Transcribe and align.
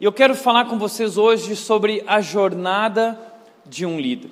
E 0.00 0.04
eu 0.04 0.12
quero 0.12 0.36
falar 0.36 0.66
com 0.66 0.78
vocês 0.78 1.18
hoje 1.18 1.56
sobre 1.56 2.04
a 2.06 2.20
jornada 2.20 3.18
de 3.66 3.84
um 3.84 3.98
líder. 3.98 4.30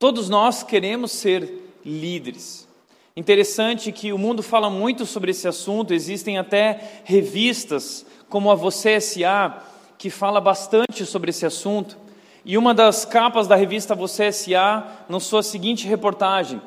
Todos 0.00 0.28
nós 0.28 0.64
queremos 0.64 1.12
ser 1.12 1.76
líderes. 1.86 2.66
Interessante 3.16 3.92
que 3.92 4.12
o 4.12 4.18
mundo 4.18 4.42
fala 4.42 4.68
muito 4.68 5.06
sobre 5.06 5.30
esse 5.30 5.46
assunto, 5.46 5.94
existem 5.94 6.38
até 6.38 7.02
revistas 7.04 8.04
como 8.28 8.50
a 8.50 8.56
Você 8.56 8.94
S.A. 8.94 9.62
que 9.96 10.10
fala 10.10 10.40
bastante 10.40 11.06
sobre 11.06 11.30
esse 11.30 11.46
assunto. 11.46 11.96
E 12.44 12.58
uma 12.58 12.74
das 12.74 13.04
capas 13.04 13.46
da 13.46 13.54
revista 13.54 13.94
Você 13.94 14.24
S.A. 14.24 15.04
nos 15.08 15.22
sua 15.22 15.44
seguinte 15.44 15.86
reportagem: 15.86 16.60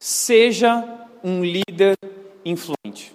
Seja 0.00 0.82
um 1.22 1.44
líder 1.44 1.98
influente. 2.46 3.14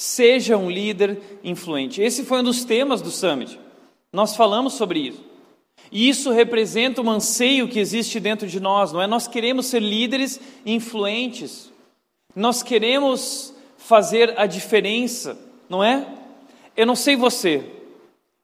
Seja 0.00 0.56
um 0.56 0.70
líder 0.70 1.20
influente. 1.42 2.00
Esse 2.00 2.22
foi 2.22 2.38
um 2.38 2.44
dos 2.44 2.62
temas 2.62 3.02
do 3.02 3.10
Summit. 3.10 3.58
Nós 4.12 4.36
falamos 4.36 4.74
sobre 4.74 5.00
isso. 5.00 5.24
E 5.90 6.08
isso 6.08 6.30
representa 6.30 7.02
um 7.02 7.10
anseio 7.10 7.66
que 7.66 7.80
existe 7.80 8.20
dentro 8.20 8.46
de 8.46 8.60
nós, 8.60 8.92
não 8.92 9.02
é? 9.02 9.08
Nós 9.08 9.26
queremos 9.26 9.66
ser 9.66 9.82
líderes 9.82 10.40
influentes. 10.64 11.72
Nós 12.32 12.62
queremos 12.62 13.52
fazer 13.76 14.38
a 14.38 14.46
diferença, 14.46 15.36
não 15.68 15.82
é? 15.82 16.06
Eu 16.76 16.86
não 16.86 16.94
sei 16.94 17.16
você, 17.16 17.68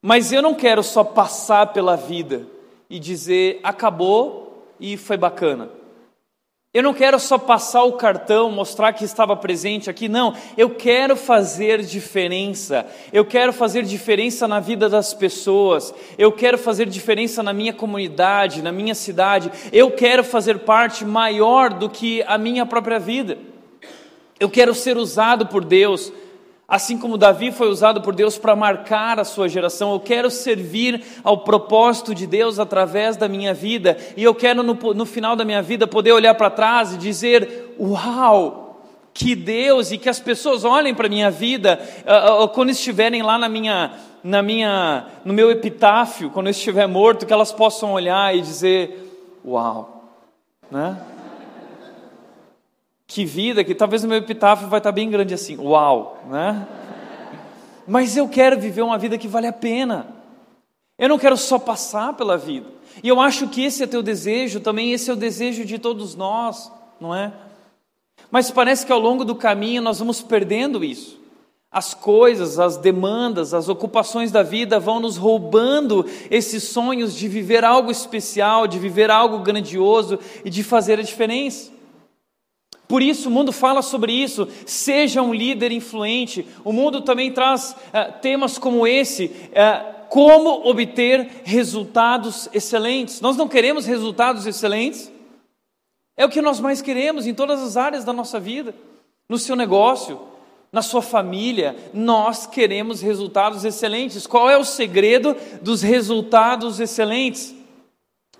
mas 0.02 0.32
eu 0.32 0.42
não 0.42 0.54
quero 0.54 0.82
só 0.82 1.04
passar 1.04 1.72
pela 1.72 1.94
vida 1.94 2.48
e 2.90 2.98
dizer 2.98 3.60
acabou 3.62 4.74
e 4.80 4.96
foi 4.96 5.16
bacana. 5.16 5.70
Eu 6.74 6.82
não 6.82 6.92
quero 6.92 7.20
só 7.20 7.38
passar 7.38 7.84
o 7.84 7.92
cartão, 7.92 8.50
mostrar 8.50 8.92
que 8.92 9.04
estava 9.04 9.36
presente 9.36 9.88
aqui, 9.88 10.08
não. 10.08 10.34
Eu 10.56 10.70
quero 10.70 11.14
fazer 11.14 11.80
diferença. 11.82 12.84
Eu 13.12 13.24
quero 13.24 13.52
fazer 13.52 13.84
diferença 13.84 14.48
na 14.48 14.58
vida 14.58 14.88
das 14.88 15.14
pessoas. 15.14 15.94
Eu 16.18 16.32
quero 16.32 16.58
fazer 16.58 16.86
diferença 16.86 17.44
na 17.44 17.52
minha 17.52 17.72
comunidade, 17.72 18.60
na 18.60 18.72
minha 18.72 18.92
cidade. 18.92 19.52
Eu 19.72 19.92
quero 19.92 20.24
fazer 20.24 20.58
parte 20.58 21.04
maior 21.04 21.70
do 21.72 21.88
que 21.88 22.24
a 22.24 22.36
minha 22.36 22.66
própria 22.66 22.98
vida. 22.98 23.38
Eu 24.40 24.50
quero 24.50 24.74
ser 24.74 24.96
usado 24.96 25.46
por 25.46 25.64
Deus 25.64 26.12
Assim 26.66 26.96
como 26.96 27.18
Davi 27.18 27.52
foi 27.52 27.68
usado 27.68 28.00
por 28.00 28.14
Deus 28.14 28.38
para 28.38 28.56
marcar 28.56 29.20
a 29.20 29.24
sua 29.24 29.48
geração, 29.48 29.92
eu 29.92 30.00
quero 30.00 30.30
servir 30.30 31.04
ao 31.22 31.38
propósito 31.38 32.14
de 32.14 32.26
Deus 32.26 32.58
através 32.58 33.18
da 33.18 33.28
minha 33.28 33.52
vida, 33.52 33.98
e 34.16 34.24
eu 34.24 34.34
quero 34.34 34.62
no, 34.62 34.74
no 34.94 35.04
final 35.04 35.36
da 35.36 35.44
minha 35.44 35.60
vida 35.60 35.86
poder 35.86 36.12
olhar 36.12 36.34
para 36.34 36.48
trás 36.48 36.94
e 36.94 36.96
dizer: 36.96 37.76
Uau, 37.78 38.80
que 39.12 39.34
Deus, 39.34 39.92
e 39.92 39.98
que 39.98 40.08
as 40.08 40.18
pessoas 40.18 40.64
olhem 40.64 40.94
para 40.94 41.06
a 41.06 41.10
minha 41.10 41.30
vida 41.30 41.78
uh, 42.06 42.44
uh, 42.44 42.48
quando 42.48 42.70
estiverem 42.70 43.22
lá 43.22 43.36
na 43.36 43.48
minha, 43.48 43.92
na 44.22 44.42
minha, 44.42 45.06
no 45.22 45.34
meu 45.34 45.50
epitáfio, 45.50 46.30
quando 46.30 46.46
eu 46.46 46.52
estiver 46.52 46.88
morto, 46.88 47.26
que 47.26 47.32
elas 47.32 47.52
possam 47.52 47.92
olhar 47.92 48.34
e 48.34 48.40
dizer: 48.40 49.12
Uau, 49.44 50.02
né? 50.70 50.96
Que 53.14 53.24
vida, 53.24 53.62
que 53.62 53.76
talvez 53.76 54.02
o 54.02 54.08
meu 54.08 54.18
epitáfio 54.18 54.66
vai 54.66 54.78
estar 54.80 54.90
bem 54.90 55.08
grande 55.08 55.32
assim, 55.32 55.56
uau, 55.56 56.18
né? 56.28 56.66
Mas 57.86 58.16
eu 58.16 58.28
quero 58.28 58.58
viver 58.58 58.82
uma 58.82 58.98
vida 58.98 59.16
que 59.16 59.28
vale 59.28 59.46
a 59.46 59.52
pena. 59.52 60.08
Eu 60.98 61.08
não 61.08 61.16
quero 61.16 61.36
só 61.36 61.56
passar 61.56 62.14
pela 62.14 62.36
vida. 62.36 62.66
E 63.04 63.08
eu 63.08 63.20
acho 63.20 63.46
que 63.46 63.62
esse 63.62 63.84
é 63.84 63.86
teu 63.86 64.02
desejo, 64.02 64.58
também 64.58 64.90
esse 64.92 65.08
é 65.08 65.12
o 65.12 65.16
desejo 65.16 65.64
de 65.64 65.78
todos 65.78 66.16
nós, 66.16 66.72
não 67.00 67.14
é? 67.14 67.32
Mas 68.32 68.50
parece 68.50 68.84
que 68.84 68.90
ao 68.90 68.98
longo 68.98 69.24
do 69.24 69.36
caminho 69.36 69.80
nós 69.80 70.00
vamos 70.00 70.20
perdendo 70.20 70.82
isso. 70.82 71.16
As 71.70 71.94
coisas, 71.94 72.58
as 72.58 72.76
demandas, 72.76 73.54
as 73.54 73.68
ocupações 73.68 74.32
da 74.32 74.42
vida 74.42 74.80
vão 74.80 74.98
nos 74.98 75.16
roubando 75.16 76.04
esses 76.32 76.64
sonhos 76.64 77.14
de 77.14 77.28
viver 77.28 77.64
algo 77.64 77.92
especial, 77.92 78.66
de 78.66 78.80
viver 78.80 79.08
algo 79.08 79.38
grandioso 79.38 80.18
e 80.44 80.50
de 80.50 80.64
fazer 80.64 80.98
a 80.98 81.02
diferença. 81.02 81.73
Por 82.86 83.02
isso, 83.02 83.28
o 83.28 83.32
mundo 83.32 83.52
fala 83.52 83.82
sobre 83.82 84.12
isso. 84.12 84.46
Seja 84.66 85.22
um 85.22 85.32
líder 85.32 85.72
influente. 85.72 86.46
O 86.62 86.72
mundo 86.72 87.00
também 87.00 87.32
traz 87.32 87.72
uh, 87.72 88.20
temas 88.20 88.58
como 88.58 88.86
esse. 88.86 89.26
Uh, 89.26 89.94
como 90.08 90.68
obter 90.68 91.42
resultados 91.44 92.48
excelentes. 92.52 93.20
Nós 93.20 93.36
não 93.36 93.48
queremos 93.48 93.84
resultados 93.84 94.46
excelentes? 94.46 95.10
É 96.16 96.24
o 96.24 96.28
que 96.28 96.40
nós 96.40 96.60
mais 96.60 96.80
queremos 96.80 97.26
em 97.26 97.34
todas 97.34 97.60
as 97.60 97.76
áreas 97.76 98.04
da 98.04 98.12
nossa 98.12 98.38
vida. 98.38 98.74
No 99.28 99.38
seu 99.38 99.56
negócio, 99.56 100.20
na 100.70 100.82
sua 100.82 101.02
família, 101.02 101.74
nós 101.92 102.46
queremos 102.46 103.00
resultados 103.00 103.64
excelentes. 103.64 104.26
Qual 104.26 104.48
é 104.48 104.56
o 104.56 104.64
segredo 104.64 105.36
dos 105.60 105.82
resultados 105.82 106.78
excelentes? 106.78 107.54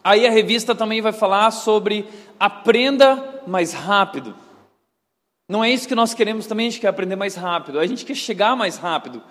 Aí 0.05 0.27
a 0.27 0.31
revista 0.31 0.75
também 0.75 1.01
vai 1.01 1.13
falar 1.13 1.51
sobre 1.51 2.07
aprenda 2.39 3.43
mais 3.47 3.73
rápido. 3.73 4.35
Não 5.49 5.65
é 5.65 5.71
isso 5.71 5.89
que 5.89 5.95
nós 5.95 6.13
queremos 6.13 6.47
também, 6.47 6.67
a 6.67 6.71
gente 6.71 6.81
quer 6.81 6.89
aprender 6.89 7.17
mais 7.17 7.35
rápido, 7.35 7.81
a 7.81 7.87
gente 7.87 8.05
quer 8.05 8.15
chegar 8.15 8.55
mais 8.55 8.77
rápido. 8.77 9.23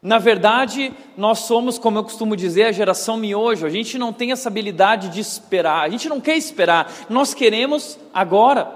Na 0.00 0.18
verdade, 0.18 0.92
nós 1.16 1.40
somos, 1.40 1.78
como 1.78 1.98
eu 1.98 2.04
costumo 2.04 2.36
dizer, 2.36 2.64
a 2.64 2.72
geração 2.72 3.16
miojo. 3.16 3.66
A 3.66 3.70
gente 3.70 3.96
não 3.98 4.12
tem 4.12 4.32
essa 4.32 4.48
habilidade 4.48 5.08
de 5.08 5.20
esperar, 5.20 5.82
a 5.84 5.88
gente 5.88 6.08
não 6.08 6.20
quer 6.20 6.36
esperar, 6.36 6.92
nós 7.08 7.34
queremos 7.34 7.98
agora. 8.14 8.68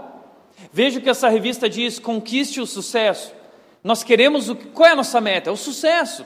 Veja 0.73 0.99
o 0.99 1.03
que 1.03 1.11
essa 1.11 1.29
revista 1.29 1.69
diz: 1.69 1.99
conquiste 1.99 2.61
o 2.61 2.67
sucesso. 2.67 3.33
Nós 3.83 4.03
queremos 4.03 4.49
o 4.49 4.57
qual 4.57 4.89
é 4.89 4.93
a 4.93 4.97
nossa 4.97 5.21
meta? 5.21 5.51
É 5.51 5.53
o 5.53 5.57
sucesso. 5.57 6.25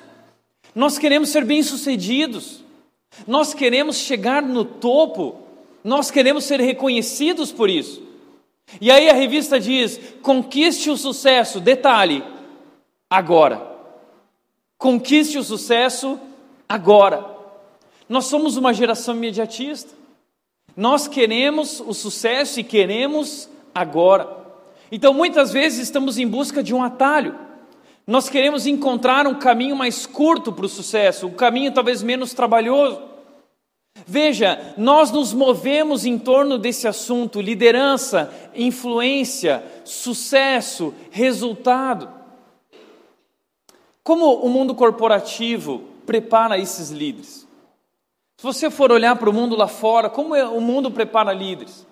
Nós 0.75 0.99
queremos 0.99 1.29
ser 1.29 1.45
bem-sucedidos. 1.45 2.63
Nós 3.27 3.55
queremos 3.55 3.97
chegar 3.97 4.43
no 4.43 4.65
topo, 4.65 5.39
nós 5.83 6.11
queremos 6.11 6.45
ser 6.45 6.61
reconhecidos 6.61 7.53
por 7.53 7.69
isso. 7.69 8.03
E 8.81 8.91
aí 8.91 9.09
a 9.09 9.15
revista 9.15 9.59
diz: 9.59 10.01
conquiste 10.23 10.91
o 10.91 10.97
sucesso, 10.97 11.61
detalhe, 11.61 12.23
agora. 13.09 13.69
Conquiste 14.79 15.39
o 15.39 15.45
sucesso 15.45 16.19
agora. 16.69 17.27
Nós 18.09 18.27
somos 18.27 18.57
uma 18.57 18.73
geração 18.73 19.15
imediatista. 19.15 19.93
Nós 20.77 21.07
queremos 21.07 21.81
o 21.81 21.93
sucesso 21.93 22.61
e 22.61 22.65
queremos 22.65 23.49
agora. 23.75 24.39
Então 24.91 25.13
muitas 25.13 25.53
vezes 25.53 25.81
estamos 25.81 26.19
em 26.19 26.27
busca 26.27 26.63
de 26.63 26.75
um 26.75 26.83
atalho. 26.83 27.50
Nós 28.11 28.29
queremos 28.29 28.67
encontrar 28.67 29.25
um 29.29 29.37
caminho 29.37 29.77
mais 29.77 30.05
curto 30.05 30.53
para 30.53 30.67
o 30.67 30.69
sucesso, 30.69 31.29
um 31.29 31.33
caminho 31.33 31.73
talvez 31.73 32.03
menos 32.03 32.35
trabalhoso. 32.35 33.01
Veja, 34.05 34.75
nós 34.77 35.13
nos 35.13 35.33
movemos 35.33 36.05
em 36.05 36.19
torno 36.19 36.59
desse 36.59 36.89
assunto: 36.89 37.41
liderança, 37.41 38.35
influência, 38.53 39.63
sucesso, 39.85 40.93
resultado. 41.13 42.11
Como 44.03 44.41
o 44.41 44.49
mundo 44.49 44.75
corporativo 44.75 45.85
prepara 46.05 46.59
esses 46.59 46.91
líderes? 46.91 47.47
Se 48.39 48.43
você 48.43 48.71
for 48.73 48.91
olhar 48.91 49.15
para 49.15 49.31
o 49.31 49.33
mundo 49.33 49.55
lá 49.55 49.69
fora, 49.69 50.11
como 50.11 50.35
é, 50.35 50.45
o 50.45 50.61
mundo 50.61 50.91
prepara 50.91 51.33
líderes? 51.33 51.87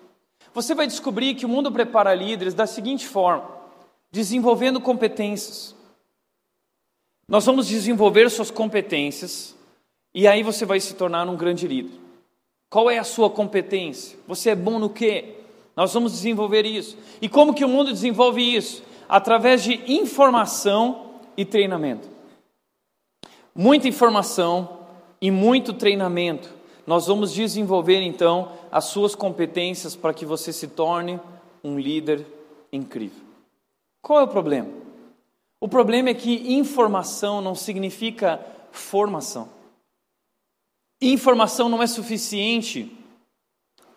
Você 0.53 0.75
vai 0.75 0.89
descobrir 0.89 1.37
que 1.37 1.47
o 1.47 1.49
mundo 1.49 1.71
prepara 1.71 2.13
líderes 2.13 2.55
da 2.55 2.67
seguinte 2.67 3.07
forma: 3.07 3.49
desenvolvendo 4.11 4.81
competências. 4.81 5.78
Nós 7.29 7.45
vamos 7.45 7.67
desenvolver 7.67 8.31
suas 8.31 8.51
competências 8.51 9.55
e 10.15 10.27
aí 10.27 10.43
você 10.43 10.65
vai 10.65 10.81
se 10.81 10.95
tornar 10.95 11.29
um 11.29 11.37
grande 11.37 11.69
líder. 11.69 11.93
Qual 12.71 12.91
é 12.91 12.99
a 12.99 13.05
sua 13.05 13.29
competência? 13.29 14.19
Você 14.27 14.51
é 14.51 14.55
bom 14.55 14.79
no 14.79 14.89
quê? 14.89 15.35
Nós 15.77 15.93
vamos 15.93 16.13
desenvolver 16.13 16.65
isso. 16.65 16.97
E 17.21 17.29
como 17.29 17.53
que 17.53 17.65
o 17.65 17.69
mundo 17.69 17.93
desenvolve 17.93 18.43
isso? 18.43 18.83
Através 19.07 19.63
de 19.63 19.75
informação 19.93 21.21
e 21.37 21.45
treinamento. 21.45 22.09
Muita 23.55 23.89
informação 23.89 24.87
e 25.21 25.31
muito 25.31 25.75
treinamento. 25.75 26.49
Nós 26.87 27.07
vamos 27.07 27.33
desenvolver 27.33 28.01
então 28.01 28.53
as 28.73 28.87
suas 28.87 29.15
competências 29.15 29.95
para 29.95 30.15
que 30.15 30.25
você 30.25 30.53
se 30.53 30.69
torne 30.69 31.21
um 31.63 31.79
líder 31.79 32.27
incrível. 32.73 33.23
Qual 34.01 34.19
é 34.19 34.23
o 34.23 34.29
problema? 34.29 34.78
O 35.61 35.69
problema 35.69 36.11
é 36.11 36.15
que 36.15 36.55
informação 36.55 37.41
não 37.41 37.55
significa 37.55 38.41
formação. 38.71 39.49
Informação 41.01 41.69
não 41.69 41.83
é 41.83 41.87
suficiente 41.87 42.93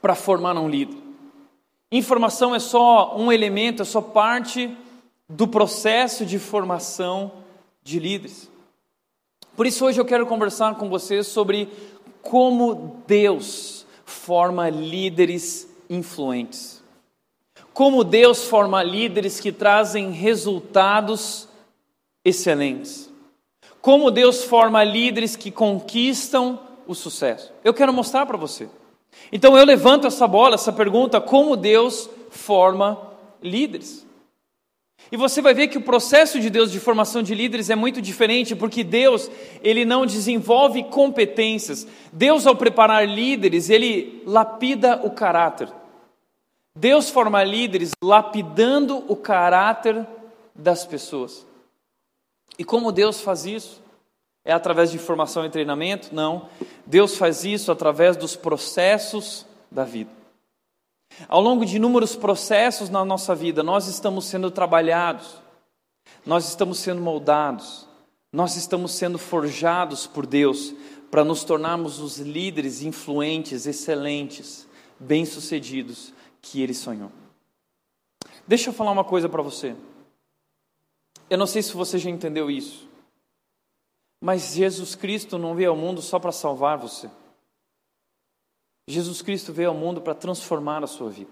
para 0.01 0.15
formar 0.15 0.57
um 0.57 0.67
líder. 0.67 0.97
Informação 1.91 2.55
é 2.55 2.59
só 2.59 3.15
um 3.17 3.31
elemento, 3.31 3.81
é 3.81 3.85
só 3.85 4.01
parte 4.01 4.75
do 5.29 5.47
processo 5.47 6.25
de 6.25 6.39
formação 6.39 7.31
de 7.83 7.99
líderes. 7.99 8.49
Por 9.55 9.67
isso, 9.67 9.85
hoje 9.85 9.99
eu 9.99 10.05
quero 10.05 10.25
conversar 10.25 10.75
com 10.75 10.89
vocês 10.89 11.27
sobre 11.27 11.69
como 12.21 13.03
Deus 13.05 13.85
forma 14.05 14.69
líderes 14.69 15.67
influentes. 15.89 16.81
Como 17.73 18.03
Deus 18.03 18.45
forma 18.45 18.81
líderes 18.81 19.39
que 19.39 19.51
trazem 19.51 20.11
resultados 20.11 21.47
excelentes. 22.23 23.09
Como 23.81 24.11
Deus 24.11 24.43
forma 24.43 24.83
líderes 24.83 25.35
que 25.35 25.51
conquistam 25.51 26.59
o 26.87 26.93
sucesso. 26.93 27.51
Eu 27.63 27.73
quero 27.73 27.93
mostrar 27.93 28.25
para 28.25 28.37
você. 28.37 28.69
Então 29.31 29.57
eu 29.57 29.65
levanto 29.65 30.07
essa 30.07 30.27
bola, 30.27 30.55
essa 30.55 30.71
pergunta: 30.71 31.19
como 31.19 31.55
Deus 31.55 32.09
forma 32.29 32.99
líderes? 33.41 34.05
E 35.11 35.17
você 35.17 35.41
vai 35.41 35.53
ver 35.53 35.67
que 35.67 35.77
o 35.77 35.83
processo 35.83 36.39
de 36.39 36.49
Deus 36.49 36.71
de 36.71 36.79
formação 36.79 37.21
de 37.21 37.35
líderes 37.35 37.69
é 37.69 37.75
muito 37.75 38.01
diferente, 38.01 38.55
porque 38.55 38.83
Deus, 38.83 39.29
ele 39.61 39.83
não 39.83 40.05
desenvolve 40.05 40.83
competências. 40.83 41.85
Deus 42.13 42.47
ao 42.47 42.55
preparar 42.55 43.07
líderes, 43.07 43.69
ele 43.69 44.21
lapida 44.25 45.01
o 45.03 45.09
caráter. 45.09 45.67
Deus 46.77 47.09
forma 47.09 47.43
líderes 47.43 47.91
lapidando 48.01 49.03
o 49.09 49.15
caráter 49.15 50.05
das 50.55 50.85
pessoas. 50.85 51.45
E 52.61 52.63
como 52.63 52.91
Deus 52.91 53.21
faz 53.21 53.47
isso? 53.47 53.81
É 54.45 54.53
através 54.53 54.91
de 54.91 54.99
formação 54.99 55.43
e 55.43 55.49
treinamento? 55.49 56.13
Não. 56.13 56.47
Deus 56.85 57.17
faz 57.17 57.43
isso 57.43 57.71
através 57.71 58.15
dos 58.15 58.35
processos 58.35 59.47
da 59.71 59.83
vida. 59.83 60.11
Ao 61.27 61.41
longo 61.41 61.65
de 61.65 61.77
inúmeros 61.77 62.15
processos 62.15 62.87
na 62.87 63.03
nossa 63.03 63.33
vida, 63.33 63.63
nós 63.63 63.87
estamos 63.87 64.25
sendo 64.25 64.51
trabalhados, 64.51 65.41
nós 66.23 66.47
estamos 66.47 66.77
sendo 66.77 67.01
moldados, 67.01 67.87
nós 68.31 68.55
estamos 68.55 68.91
sendo 68.91 69.17
forjados 69.17 70.05
por 70.05 70.27
Deus 70.27 70.71
para 71.09 71.23
nos 71.23 71.43
tornarmos 71.43 71.97
os 71.97 72.19
líderes 72.19 72.83
influentes, 72.83 73.65
excelentes, 73.65 74.67
bem-sucedidos 74.99 76.13
que 76.39 76.61
Ele 76.61 76.75
sonhou. 76.75 77.11
Deixa 78.47 78.69
eu 78.69 78.73
falar 78.73 78.91
uma 78.91 79.03
coisa 79.03 79.27
para 79.27 79.41
você. 79.41 79.75
Eu 81.31 81.37
não 81.37 81.47
sei 81.47 81.61
se 81.61 81.73
você 81.73 81.97
já 81.97 82.09
entendeu 82.09 82.51
isso, 82.51 82.89
mas 84.19 84.53
Jesus 84.53 84.95
Cristo 84.95 85.37
não 85.37 85.55
veio 85.55 85.69
ao 85.69 85.77
mundo 85.77 86.01
só 86.01 86.19
para 86.19 86.33
salvar 86.33 86.77
você. 86.77 87.09
Jesus 88.85 89.21
Cristo 89.21 89.53
veio 89.53 89.69
ao 89.69 89.75
mundo 89.75 90.01
para 90.01 90.13
transformar 90.13 90.83
a 90.83 90.87
sua 90.87 91.09
vida. 91.09 91.31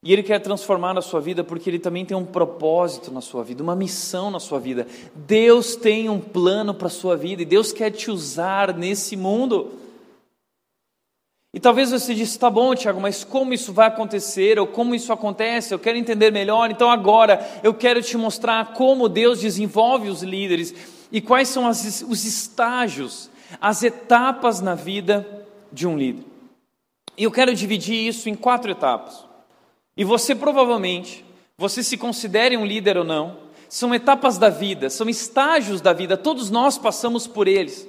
E 0.00 0.12
Ele 0.12 0.22
quer 0.22 0.38
transformar 0.38 0.96
a 0.96 1.02
sua 1.02 1.20
vida 1.20 1.42
porque 1.42 1.68
Ele 1.68 1.80
também 1.80 2.06
tem 2.06 2.16
um 2.16 2.24
propósito 2.24 3.10
na 3.10 3.20
sua 3.20 3.42
vida, 3.42 3.64
uma 3.64 3.74
missão 3.74 4.30
na 4.30 4.38
sua 4.38 4.60
vida. 4.60 4.86
Deus 5.12 5.74
tem 5.74 6.08
um 6.08 6.20
plano 6.20 6.72
para 6.72 6.86
a 6.86 6.90
sua 6.90 7.16
vida 7.16 7.42
e 7.42 7.44
Deus 7.44 7.72
quer 7.72 7.90
te 7.90 8.12
usar 8.12 8.72
nesse 8.72 9.16
mundo. 9.16 9.72
E 11.52 11.58
talvez 11.58 11.90
você 11.90 12.14
disse, 12.14 12.38
tá 12.38 12.50
bom, 12.50 12.74
Tiago, 12.74 13.00
mas 13.00 13.24
como 13.24 13.54
isso 13.54 13.72
vai 13.72 13.88
acontecer, 13.88 14.58
ou 14.58 14.66
como 14.66 14.94
isso 14.94 15.12
acontece, 15.12 15.72
eu 15.72 15.78
quero 15.78 15.96
entender 15.96 16.30
melhor, 16.30 16.70
então 16.70 16.90
agora 16.90 17.60
eu 17.62 17.72
quero 17.72 18.02
te 18.02 18.16
mostrar 18.18 18.74
como 18.74 19.08
Deus 19.08 19.40
desenvolve 19.40 20.10
os 20.10 20.22
líderes 20.22 20.74
e 21.10 21.22
quais 21.22 21.48
são 21.48 21.66
as, 21.66 22.04
os 22.06 22.24
estágios, 22.26 23.30
as 23.60 23.82
etapas 23.82 24.60
na 24.60 24.74
vida 24.74 25.26
de 25.72 25.86
um 25.86 25.96
líder. 25.96 26.24
E 27.16 27.24
eu 27.24 27.32
quero 27.32 27.54
dividir 27.54 28.06
isso 28.06 28.28
em 28.28 28.34
quatro 28.34 28.70
etapas. 28.70 29.24
E 29.96 30.04
você 30.04 30.34
provavelmente, 30.34 31.24
você 31.56 31.82
se 31.82 31.96
considere 31.96 32.58
um 32.58 32.64
líder 32.64 32.98
ou 32.98 33.04
não, 33.04 33.38
são 33.70 33.94
etapas 33.94 34.36
da 34.36 34.50
vida, 34.50 34.90
são 34.90 35.08
estágios 35.08 35.80
da 35.80 35.94
vida, 35.94 36.16
todos 36.16 36.50
nós 36.50 36.76
passamos 36.76 37.26
por 37.26 37.48
eles. 37.48 37.88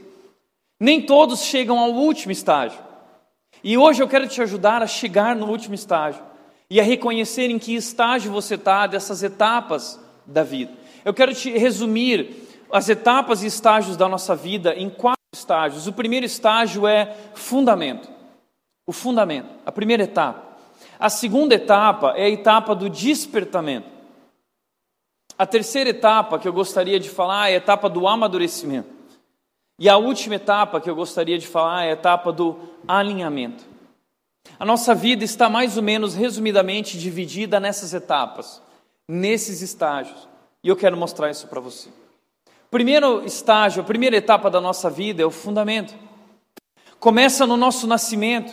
Nem 0.80 1.02
todos 1.02 1.42
chegam 1.44 1.78
ao 1.78 1.92
último 1.92 2.32
estágio. 2.32 2.89
E 3.64 3.78
hoje 3.78 4.02
eu 4.02 4.08
quero 4.08 4.28
te 4.28 4.42
ajudar 4.42 4.82
a 4.82 4.88
chegar 4.88 5.36
no 5.36 5.48
último 5.48 5.76
estágio 5.76 6.24
e 6.70 6.80
a 6.80 6.84
reconhecer 6.84 7.50
em 7.50 7.60
que 7.60 7.76
estágio 7.76 8.32
você 8.32 8.56
está 8.56 8.88
dessas 8.88 9.22
etapas 9.24 10.00
da 10.26 10.44
vida. 10.44 10.72
Eu 11.04 11.14
quero 11.14 11.34
te 11.34 11.52
resumir 11.52 12.48
as 12.72 12.88
etapas 12.88 13.44
e 13.44 13.48
estágios 13.48 13.98
da 13.98 14.08
nossa 14.08 14.36
vida 14.36 14.76
em 14.76 14.90
quatro 14.90 15.20
estágios. 15.34 15.88
O 15.88 15.94
primeiro 15.94 16.26
estágio 16.26 16.88
é 16.88 17.16
fundamento. 17.34 18.10
O 18.88 18.94
fundamento, 18.94 19.50
a 19.66 19.72
primeira 19.72 20.04
etapa. 20.04 20.50
A 21.00 21.10
segunda 21.10 21.56
etapa 21.56 22.14
é 22.16 22.26
a 22.26 22.30
etapa 22.30 22.76
do 22.76 22.90
despertamento. 22.90 23.88
A 25.38 25.46
terceira 25.46 25.90
etapa 25.90 26.38
que 26.38 26.48
eu 26.48 26.54
gostaria 26.54 27.00
de 27.00 27.10
falar 27.10 27.50
é 27.50 27.54
a 27.54 27.58
etapa 27.58 27.90
do 27.90 28.08
amadurecimento. 28.08 28.90
E 29.80 29.88
a 29.88 29.98
última 29.98 30.36
etapa 30.36 30.82
que 30.82 30.90
eu 30.90 30.96
gostaria 30.96 31.38
de 31.38 31.48
falar 31.48 31.86
é 31.86 31.90
a 31.90 31.94
etapa 31.94 32.34
do 32.34 32.60
alinhamento. 32.88 33.64
A 34.60 34.66
nossa 34.66 34.94
vida 34.94 35.24
está 35.24 35.50
mais 35.50 35.78
ou 35.78 35.84
menos 35.84 36.16
resumidamente 36.16 36.98
dividida 36.98 37.60
nessas 37.60 37.94
etapas, 37.94 38.62
nesses 39.08 39.62
estágios. 39.62 40.28
E 40.64 40.68
eu 40.68 40.76
quero 40.76 40.98
mostrar 40.98 41.30
isso 41.30 41.48
para 41.48 41.60
você. 41.60 41.90
Primeiro 42.70 43.26
estágio, 43.26 43.82
a 43.82 43.86
primeira 43.86 44.18
etapa 44.18 44.50
da 44.50 44.60
nossa 44.60 44.90
vida 44.90 45.24
é 45.24 45.26
o 45.26 45.32
fundamento. 45.32 45.96
Começa 47.00 47.48
no 47.48 47.56
nosso 47.56 47.88
nascimento. 47.88 48.52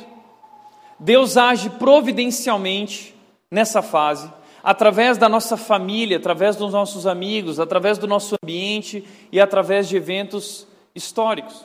Deus 0.98 1.36
age 1.36 1.68
providencialmente 1.70 3.14
nessa 3.50 3.82
fase, 3.82 4.32
através 4.62 5.18
da 5.18 5.28
nossa 5.28 5.56
família, 5.56 6.16
através 6.16 6.56
dos 6.56 6.72
nossos 6.72 7.06
amigos, 7.06 7.60
através 7.60 7.98
do 7.98 8.06
nosso 8.06 8.36
ambiente 8.42 9.04
e 9.30 9.40
através 9.40 9.88
de 9.88 9.96
eventos 9.96 10.66
históricos. 10.94 11.64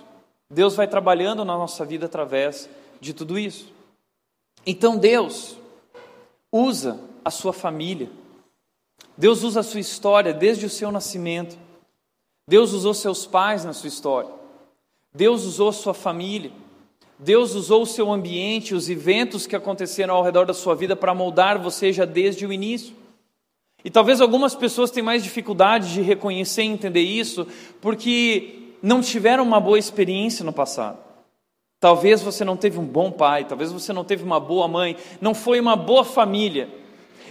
Deus 0.51 0.75
vai 0.75 0.88
trabalhando 0.88 1.44
na 1.44 1.57
nossa 1.57 1.83
vida 1.83 2.06
através 2.06 2.69
de 3.00 3.13
tudo 3.13 3.39
isso. 3.39 3.71
Então 4.65 4.98
Deus 4.98 5.57
usa 6.51 7.00
a 7.25 7.31
sua 7.31 7.53
família, 7.53 8.12
Deus 9.18 9.44
usa 9.44 9.62
a 9.62 9.63
sua 9.63 9.80
história 9.80 10.33
desde 10.33 10.65
o 10.65 10.69
seu 10.69 10.92
nascimento 10.92 11.57
Deus 12.51 12.74
usou 12.74 12.94
seus 12.94 13.25
pais 13.25 13.63
na 13.63 13.71
sua 13.71 13.88
história. 13.88 14.30
Deus 15.13 15.44
usou 15.45 15.71
sua 15.71 15.94
família. 15.94 16.51
Deus 17.18 17.53
usou 17.53 17.83
o 17.83 17.86
seu 17.86 18.12
ambiente, 18.12 18.75
os 18.75 18.89
eventos 18.89 19.48
que 19.48 19.56
aconteceram 19.56 20.15
ao 20.15 20.21
redor 20.21 20.45
da 20.45 20.53
sua 20.53 20.75
vida 20.75 20.94
para 20.94 21.15
moldar 21.15 21.62
você 21.62 21.94
já 21.94 22.03
desde 22.03 22.45
o 22.45 22.51
início. 22.51 22.94
E 23.86 23.89
talvez 23.89 24.19
algumas 24.19 24.53
pessoas 24.53 24.92
tenham 24.92 25.06
mais 25.06 25.24
dificuldade 25.24 25.94
de 25.94 26.01
reconhecer 26.01 26.63
e 26.63 26.68
entender 26.68 27.01
isso, 27.01 27.48
porque 27.80 28.61
não 28.81 29.01
tiveram 29.01 29.44
uma 29.44 29.60
boa 29.60 29.78
experiência 29.78 30.44
no 30.44 30.54
passado. 30.54 30.98
Talvez 31.80 32.22
você 32.22 32.45
não 32.45 32.56
teve 32.56 32.78
um 32.80 32.86
bom 32.86 33.12
pai, 33.12 33.45
talvez 33.45 33.72
você 33.72 33.92
não 33.92 34.04
teve 34.04 34.24
uma 34.24 34.39
boa 34.39 34.68
mãe, 34.68 34.95
não 35.19 35.33
foi 35.33 35.60
uma 35.60 35.75
boa 35.75 36.04
família. 36.04 36.69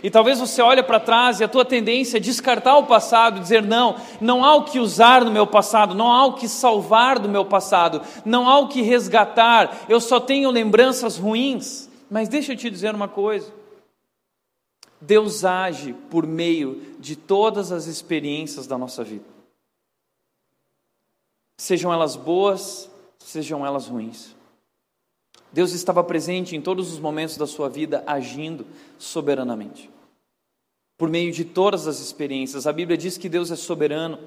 E 0.03 0.11
talvez 0.11 0.41
você 0.41 0.63
olhe 0.63 0.83
para 0.83 0.99
trás 0.99 1.41
e 1.41 1.45
a 1.45 1.49
tua 1.49 1.65
tendência 1.65 2.17
é 2.17 2.21
descartar 2.21 2.77
o 2.79 2.87
passado, 2.87 3.39
dizer 3.39 3.63
não, 3.63 3.97
não 4.21 4.45
há 4.45 4.55
o 4.57 4.65
que 4.65 4.81
usar 4.81 5.25
no 5.25 5.31
meu 5.31 5.47
passado, 5.47 5.95
não 5.95 6.11
há 6.11 6.25
o 6.27 6.35
que 6.35 6.49
salvar 6.49 7.19
do 7.19 7.29
meu 7.29 7.45
passado, 7.45 8.01
não 8.25 8.49
há 8.49 8.59
o 8.59 8.69
que 8.69 8.83
resgatar, 8.83 9.85
eu 9.89 10.01
só 10.01 10.19
tenho 10.19 10.51
lembranças 10.51 11.19
ruins. 11.19 11.89
Mas 12.11 12.29
deixa 12.29 12.53
eu 12.53 12.57
te 12.57 12.69
dizer 12.69 12.95
uma 12.95 13.07
coisa. 13.07 13.53
Deus 15.01 15.45
age 15.45 15.95
por 16.11 16.27
meio 16.27 16.83
de 16.99 17.15
todas 17.15 17.71
as 17.71 17.87
experiências 17.87 18.67
da 18.67 18.77
nossa 18.77 19.05
vida. 19.05 19.25
Sejam 21.61 21.93
elas 21.93 22.17
boas, 22.17 22.91
sejam 23.19 23.67
elas 23.67 23.87
ruins. 23.87 24.35
Deus 25.53 25.73
estava 25.73 26.03
presente 26.03 26.57
em 26.57 26.61
todos 26.63 26.91
os 26.91 26.99
momentos 26.99 27.37
da 27.37 27.47
sua 27.47 27.69
vida, 27.69 28.03
agindo 28.07 28.67
soberanamente. 28.99 29.91
Por 30.97 31.11
meio 31.11 31.31
de 31.31 31.45
todas 31.45 31.87
as 31.87 32.01
experiências, 32.01 32.67
a 32.67 32.73
Bíblia 32.73 32.97
diz 32.97 33.19
que 33.19 33.29
Deus 33.29 33.51
é 33.51 33.57
soberano 33.57 34.19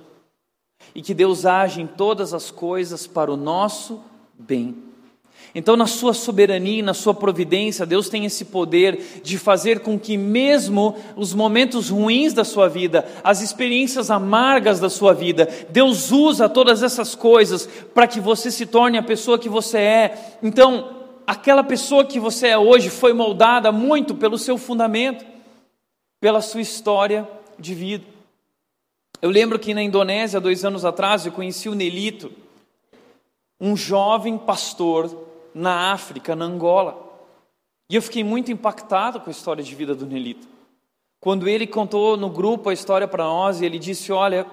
e 0.93 1.01
que 1.01 1.15
Deus 1.15 1.43
age 1.43 1.81
em 1.81 1.87
todas 1.87 2.35
as 2.35 2.51
coisas 2.51 3.07
para 3.07 3.33
o 3.33 3.35
nosso 3.35 4.03
bem. 4.35 4.92
Então, 5.55 5.77
na 5.77 5.85
sua 5.85 6.15
soberania, 6.15 6.81
na 6.81 6.95
sua 6.95 7.13
providência, 7.13 7.85
Deus 7.85 8.09
tem 8.09 8.25
esse 8.25 8.45
poder 8.45 9.21
de 9.23 9.37
fazer 9.37 9.81
com 9.81 9.99
que, 9.99 10.17
mesmo 10.17 10.95
os 11.15 11.31
momentos 11.31 11.89
ruins 11.89 12.33
da 12.33 12.43
sua 12.43 12.67
vida, 12.67 13.07
as 13.23 13.39
experiências 13.41 14.09
amargas 14.09 14.79
da 14.79 14.89
sua 14.89 15.13
vida, 15.13 15.47
Deus 15.69 16.11
usa 16.11 16.49
todas 16.49 16.81
essas 16.81 17.13
coisas 17.13 17.67
para 17.93 18.07
que 18.07 18.19
você 18.19 18.49
se 18.49 18.65
torne 18.65 18.97
a 18.97 19.03
pessoa 19.03 19.37
que 19.37 19.47
você 19.47 19.77
é. 19.77 20.37
Então, 20.41 20.89
aquela 21.27 21.63
pessoa 21.63 22.03
que 22.03 22.19
você 22.19 22.47
é 22.47 22.57
hoje 22.57 22.89
foi 22.89 23.13
moldada 23.13 23.71
muito 23.71 24.15
pelo 24.15 24.39
seu 24.39 24.57
fundamento, 24.57 25.23
pela 26.19 26.41
sua 26.41 26.61
história 26.61 27.29
de 27.59 27.75
vida. 27.75 28.05
Eu 29.21 29.29
lembro 29.29 29.59
que 29.59 29.71
na 29.73 29.83
Indonésia, 29.83 30.41
dois 30.41 30.65
anos 30.65 30.83
atrás, 30.83 31.27
eu 31.27 31.31
conheci 31.31 31.69
o 31.69 31.75
Nelito, 31.75 32.31
um 33.61 33.77
jovem 33.77 34.35
pastor 34.35 35.31
na 35.53 35.91
África, 35.91 36.35
na 36.35 36.45
Angola. 36.45 37.11
E 37.89 37.95
eu 37.95 38.01
fiquei 38.01 38.23
muito 38.23 38.51
impactado 38.51 39.19
com 39.19 39.29
a 39.29 39.31
história 39.31 39.63
de 39.63 39.75
vida 39.75 39.93
do 39.93 40.05
Nelito. 40.05 40.47
Quando 41.19 41.47
ele 41.47 41.65
contou 41.65 42.17
no 42.17 42.29
grupo 42.29 42.69
a 42.69 42.73
história 42.73 43.07
para 43.07 43.23
nós, 43.23 43.61
ele 43.61 43.79
disse: 43.79 44.11
Olha, 44.11 44.45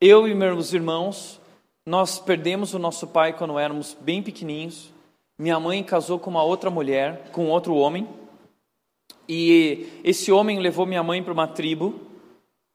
eu 0.00 0.28
e 0.28 0.34
meus 0.34 0.72
irmãos, 0.72 1.40
nós 1.86 2.18
perdemos 2.18 2.74
o 2.74 2.78
nosso 2.78 3.06
pai 3.06 3.32
quando 3.32 3.58
éramos 3.58 3.96
bem 4.00 4.22
pequeninhos. 4.22 4.92
Minha 5.38 5.58
mãe 5.58 5.82
casou 5.82 6.18
com 6.18 6.30
uma 6.30 6.42
outra 6.42 6.70
mulher, 6.70 7.30
com 7.32 7.48
outro 7.48 7.74
homem, 7.74 8.08
e 9.28 10.00
esse 10.04 10.30
homem 10.30 10.60
levou 10.60 10.86
minha 10.86 11.02
mãe 11.02 11.22
para 11.22 11.32
uma 11.32 11.48
tribo, 11.48 12.00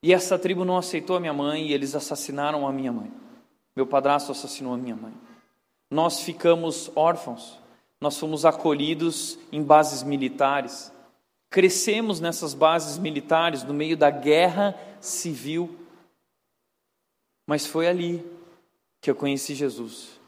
e 0.03 0.13
essa 0.13 0.37
tribo 0.37 0.65
não 0.65 0.77
aceitou 0.77 1.15
a 1.15 1.19
minha 1.19 1.33
mãe, 1.33 1.67
e 1.67 1.73
eles 1.73 1.95
assassinaram 1.95 2.67
a 2.67 2.71
minha 2.71 2.91
mãe. 2.91 3.11
Meu 3.75 3.85
padrasto 3.85 4.31
assassinou 4.31 4.73
a 4.73 4.77
minha 4.77 4.95
mãe. 4.95 5.13
Nós 5.89 6.21
ficamos 6.21 6.91
órfãos. 6.95 7.57
Nós 7.99 8.17
fomos 8.17 8.45
acolhidos 8.45 9.37
em 9.51 9.61
bases 9.61 10.03
militares. 10.03 10.91
Crescemos 11.49 12.19
nessas 12.19 12.53
bases 12.53 12.97
militares 12.97 13.63
no 13.63 13.73
meio 13.73 13.97
da 13.97 14.09
guerra 14.09 14.79
civil. 15.01 15.75
Mas 17.47 17.65
foi 17.65 17.87
ali 17.87 18.23
que 19.01 19.09
eu 19.09 19.15
conheci 19.15 19.55
Jesus. 19.55 20.19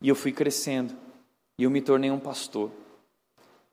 E 0.00 0.08
eu 0.08 0.14
fui 0.14 0.32
crescendo. 0.32 0.94
E 1.58 1.64
eu 1.64 1.70
me 1.70 1.82
tornei 1.82 2.10
um 2.10 2.20
pastor. 2.20 2.70